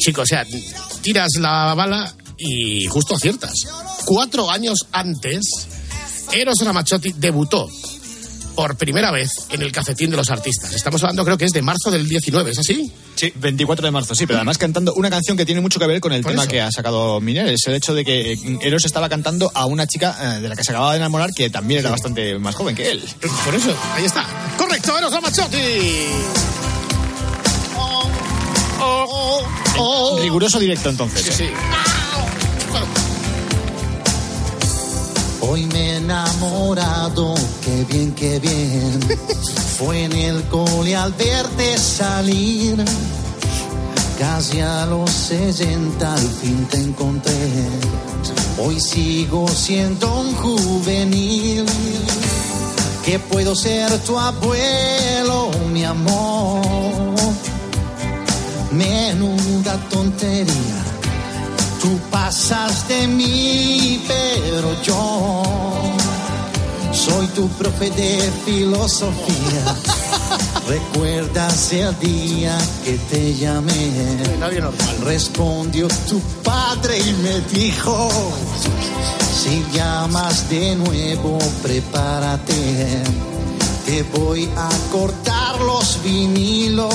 Chicos, 0.00 0.22
o 0.22 0.26
sea, 0.26 0.46
tiras 1.02 1.32
la 1.38 1.74
bala 1.74 2.14
y 2.38 2.86
justo 2.86 3.16
aciertas. 3.16 3.52
Cuatro 4.06 4.50
años 4.50 4.86
antes, 4.92 5.42
Eros 6.32 6.56
Ramazzotti 6.64 7.12
debutó 7.18 7.68
por 8.60 8.76
primera 8.76 9.10
vez 9.10 9.30
en 9.48 9.62
el 9.62 9.72
cafetín 9.72 10.10
de 10.10 10.18
los 10.18 10.28
artistas. 10.28 10.74
Estamos 10.74 11.02
hablando, 11.02 11.24
creo 11.24 11.38
que 11.38 11.46
es 11.46 11.52
de 11.52 11.62
marzo 11.62 11.90
del 11.90 12.06
19, 12.06 12.50
¿es 12.50 12.58
así? 12.58 12.92
Sí, 13.14 13.32
24 13.34 13.86
de 13.86 13.90
marzo, 13.90 14.14
sí, 14.14 14.26
pero 14.26 14.36
además 14.38 14.58
cantando 14.58 14.92
una 14.92 15.08
canción 15.08 15.34
que 15.34 15.46
tiene 15.46 15.62
mucho 15.62 15.80
que 15.80 15.86
ver 15.86 15.98
con 15.98 16.12
el 16.12 16.22
tema 16.22 16.42
eso. 16.42 16.50
que 16.50 16.60
ha 16.60 16.70
sacado 16.70 17.22
Miner, 17.22 17.46
es 17.46 17.62
el 17.68 17.74
hecho 17.74 17.94
de 17.94 18.04
que 18.04 18.32
eh, 18.34 18.58
Eros 18.60 18.84
estaba 18.84 19.08
cantando 19.08 19.50
a 19.54 19.64
una 19.64 19.86
chica 19.86 20.14
eh, 20.36 20.40
de 20.42 20.48
la 20.50 20.56
que 20.56 20.62
se 20.62 20.72
acababa 20.72 20.92
de 20.92 20.98
enamorar 20.98 21.30
que 21.32 21.48
también 21.48 21.80
era 21.80 21.88
bastante 21.88 22.38
más 22.38 22.54
joven 22.54 22.76
que 22.76 22.90
él. 22.90 23.02
Por 23.46 23.54
eso, 23.54 23.74
ahí 23.94 24.04
está. 24.04 24.26
Correcto, 24.58 24.98
Eros 24.98 25.10
Ramazzotti. 25.10 25.56
Oh, 28.82 29.42
oh. 29.78 30.18
Riguroso 30.20 30.58
directo 30.58 30.90
entonces. 30.90 31.24
Sí, 31.24 31.32
sí. 31.32 31.50
Hoy 35.42 35.66
me 35.66 35.92
he 35.92 35.96
enamorado, 35.96 37.34
qué 37.64 37.84
bien, 37.84 38.12
qué 38.12 38.38
bien. 38.38 39.00
Fue 39.78 40.04
en 40.04 40.12
el 40.12 40.42
cole 40.44 40.94
al 40.94 41.12
verte 41.12 41.78
salir. 41.78 42.84
Casi 44.18 44.60
a 44.60 44.84
los 44.84 45.10
60 45.10 46.12
al 46.12 46.28
fin 46.28 46.66
te 46.66 46.76
encontré. 46.76 47.32
Hoy 48.58 48.78
sigo 48.78 49.48
siendo 49.48 50.20
un 50.20 50.34
juvenil. 50.34 51.64
que 53.04 53.18
puedo 53.18 53.54
ser 53.54 53.90
tu 54.00 54.18
abuelo, 54.18 55.50
mi 55.72 55.84
amor. 55.84 56.60
Menuda 58.72 59.76
tontería, 59.88 60.84
tú 61.80 61.98
pasas 62.10 62.86
de 62.88 63.06
mí, 63.06 64.02
pero 64.06 64.82
yo 64.82 65.42
soy 66.92 67.26
tu 67.28 67.48
profe 67.48 67.90
de 67.90 68.30
filosofía. 68.44 69.76
¿Recuerdas 70.68 71.72
el 71.72 71.98
día 71.98 72.56
que 72.84 72.98
te 73.10 73.34
llamé? 73.34 73.90
Respondió 75.02 75.88
tu 76.08 76.20
padre 76.44 76.98
y 76.98 77.12
me 77.14 77.40
dijo, 77.52 78.08
si 79.42 79.64
llamas 79.72 80.48
de 80.50 80.76
nuevo, 80.76 81.38
prepárate. 81.62 83.02
Te 83.86 84.02
voy 84.02 84.48
a 84.56 84.68
cortar 84.92 85.60
los 85.60 86.02
vinilos. 86.04 86.94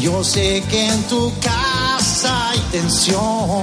Yo 0.00 0.22
sé 0.22 0.62
que 0.70 0.88
en 0.88 1.02
tu 1.04 1.32
casa 1.40 1.67
hay 2.24 2.58
tensión. 2.72 3.62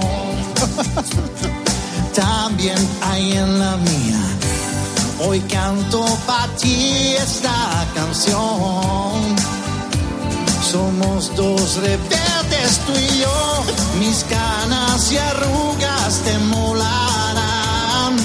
También 2.16 2.78
hay 3.02 3.34
en 3.34 3.60
la 3.60 3.78
mía. 3.78 4.22
Hoy 5.26 5.40
canto 5.42 6.06
para 6.26 6.48
ti 6.56 7.16
esta 7.18 7.86
canción. 7.94 9.36
Somos 10.72 11.36
dos 11.36 11.76
rebeldes 11.78 12.80
tú 12.86 12.94
y 12.94 13.20
yo. 13.20 13.64
Mis 14.00 14.24
canas 14.26 15.12
y 15.12 15.18
arrugas 15.18 16.22
te 16.24 16.38
molarán. 16.40 18.16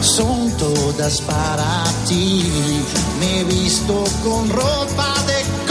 Son 0.00 0.50
todas 0.58 1.20
para 1.22 1.84
ti. 2.08 2.82
Me 3.20 3.40
he 3.40 3.44
visto 3.44 4.04
con 4.22 4.48
ropa 4.50 5.14
de 5.26 5.61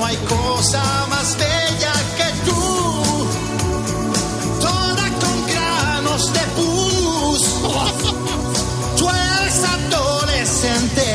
no 0.00 0.06
hay 0.06 0.16
cosa 0.16 0.82
más 1.10 1.36
bella 1.36 1.92
que 2.16 2.28
tú. 2.46 2.62
Toda 4.60 5.06
con 5.22 5.46
granos 5.52 6.32
de 6.32 6.40
pus. 6.56 7.42
Tú 8.96 9.08
eres 9.08 9.56
adolescente. 9.76 11.06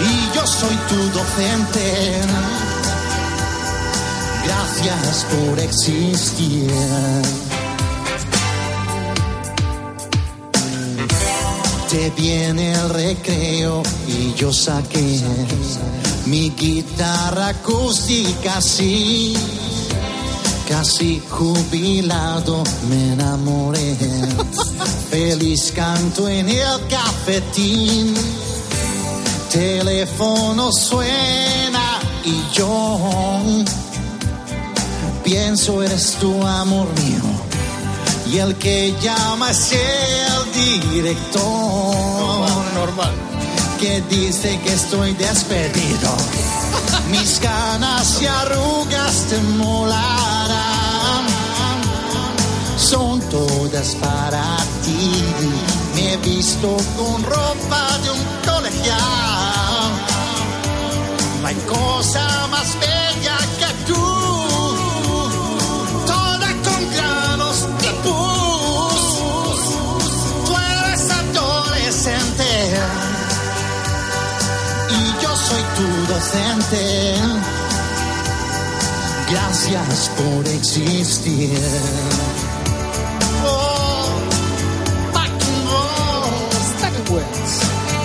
Y 0.00 0.34
yo 0.34 0.46
soy 0.46 0.76
tu 0.90 1.00
docente. 1.18 2.20
Gracias 4.44 5.26
por 5.30 5.60
existir. 5.60 6.72
Te 11.90 12.10
viene 12.10 12.72
el 12.72 12.88
recreo 12.90 13.82
y 14.08 14.34
yo 14.34 14.52
saqué 14.52 15.22
mi 16.28 16.50
guitarra 16.50 17.48
acústica 17.48 18.58
así. 18.58 19.34
Casi 20.68 21.22
jubilado 21.30 22.62
me 22.88 23.14
enamoré. 23.14 23.96
Feliz 25.10 25.72
canto 25.74 26.28
en 26.28 26.48
el 26.48 26.86
cafetín. 26.88 28.14
Teléfono 29.50 30.70
suena 30.70 31.98
y 32.24 32.42
yo 32.54 32.98
pienso 35.24 35.82
eres 35.82 36.16
tu 36.20 36.42
amor 36.46 36.88
mío. 37.00 37.22
Y 38.30 38.38
el 38.38 38.56
que 38.56 38.94
llama 39.00 39.50
es 39.50 39.72
el 39.72 40.90
director. 40.92 41.42
Normal. 42.74 43.27
Que 43.78 44.00
dice 44.10 44.58
que 44.64 44.72
estoy 44.72 45.12
despedido. 45.12 46.16
Mis 47.10 47.38
canas 47.38 48.20
y 48.20 48.26
arrugas 48.26 49.26
te 49.28 49.38
molarán. 49.56 51.24
Son 52.76 53.20
todas 53.30 53.94
para 53.96 54.56
ti. 54.84 55.12
Me 55.94 56.14
he 56.14 56.16
visto 56.16 56.76
con 56.96 57.22
ropa 57.22 57.98
de 58.02 58.10
un 58.10 58.24
colegial. 58.44 59.92
No 61.40 61.46
hay 61.46 61.56
cosa 61.68 62.48
más 62.50 62.76
bella 62.80 63.38
que 63.60 63.92
tú. 63.92 64.17
Docente. 76.08 77.14
Gracias 79.30 80.10
por 80.16 80.48
existir. 80.48 81.58
Oh. 83.44 83.88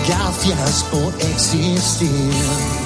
Gracias 0.08 0.84
por 0.92 1.14
existir. 1.22 2.83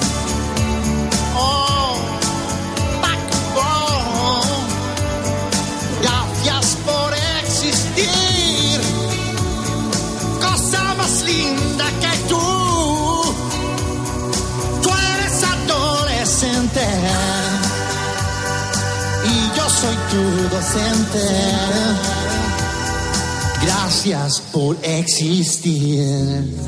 Gracias 23.62 24.40
por 24.52 24.76
existir. 24.82 26.58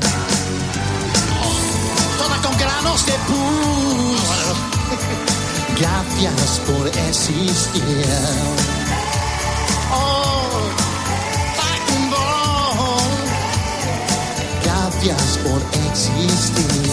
Toda 2.17 2.41
con 2.41 2.57
granos 2.57 3.05
de 3.05 3.13
pus. 3.27 4.21
Gracias 5.77 6.61
por 6.65 6.87
existir. 6.87 8.05
Oh. 9.93 10.31
Gracias 14.63 15.37
por 15.43 15.61
existir. 15.91 16.90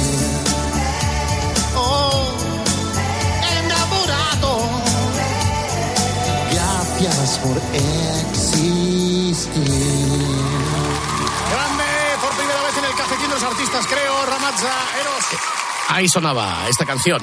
Gracias 7.38 7.42
por 7.42 7.56
existir. 7.74 9.64
Grande, 11.50 11.84
por 12.20 12.30
primera 12.36 12.62
vez 12.62 12.76
en 12.78 12.84
el 12.84 12.94
cafetín 12.96 13.28
de 13.28 13.34
los 13.34 13.42
artistas, 13.42 13.86
creo, 13.86 14.26
Ramazza, 14.26 14.72
Eros. 15.00 15.24
Ahí 15.88 16.08
sonaba 16.08 16.66
esta 16.68 16.84
canción. 16.84 17.22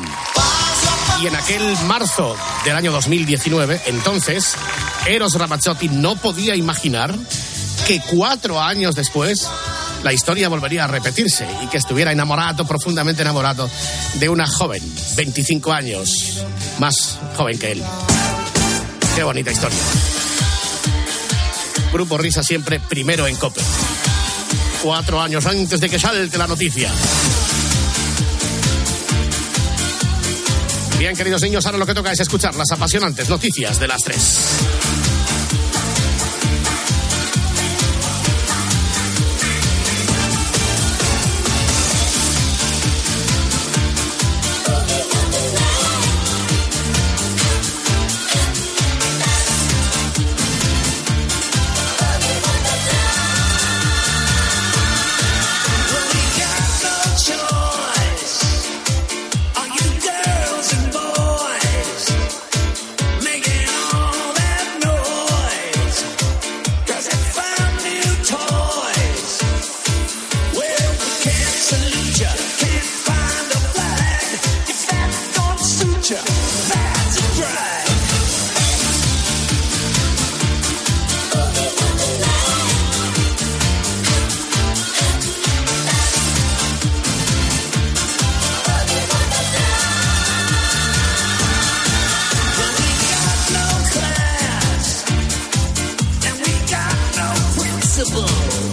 Y 1.22 1.28
en 1.28 1.36
aquel 1.36 1.78
marzo 1.86 2.36
del 2.64 2.76
año 2.76 2.92
2019, 2.92 3.82
entonces, 3.88 4.56
Eros 5.06 5.34
Ramazzotti 5.36 5.88
no 5.90 6.16
podía 6.16 6.56
imaginar 6.56 7.14
que 7.88 8.02
cuatro 8.02 8.62
años 8.62 8.96
después 8.96 9.50
la 10.04 10.14
historia 10.14 10.50
volvería 10.50 10.84
a 10.86 10.88
repetirse 10.88 11.48
y 11.64 11.68
que 11.68 11.78
estuviera 11.78 12.12
enamorado, 12.12 12.66
profundamente 12.66 13.22
enamorado, 13.22 13.70
de 14.16 14.30
una 14.30 14.48
joven, 14.48 14.82
25 15.16 15.72
años, 15.72 16.44
más 16.80 17.20
joven 17.36 17.58
que 17.58 17.72
él. 17.74 17.84
Qué 19.16 19.24
bonita 19.24 19.50
historia. 19.50 19.80
Grupo 21.94 22.18
Risa 22.18 22.44
siempre 22.44 22.82
primero 22.82 23.26
en 23.28 23.38
COPE. 23.38 23.62
Cuatro 24.84 25.22
años 25.22 25.46
antes 25.46 25.80
de 25.80 25.90
que 25.90 25.98
salte 25.98 26.38
la 26.38 26.48
noticia. 26.48 26.92
Bien, 31.00 31.16
queridos 31.16 31.42
niños, 31.42 31.66
ahora 31.66 31.78
lo 31.78 31.86
que 31.86 31.94
toca 31.94 32.12
es 32.12 32.20
escuchar 32.20 32.56
las 32.56 32.70
apasionantes 32.72 33.30
noticias 33.30 33.80
de 33.80 33.88
las 33.88 34.02
tres. 34.02 34.95
Impossible. 97.98 98.65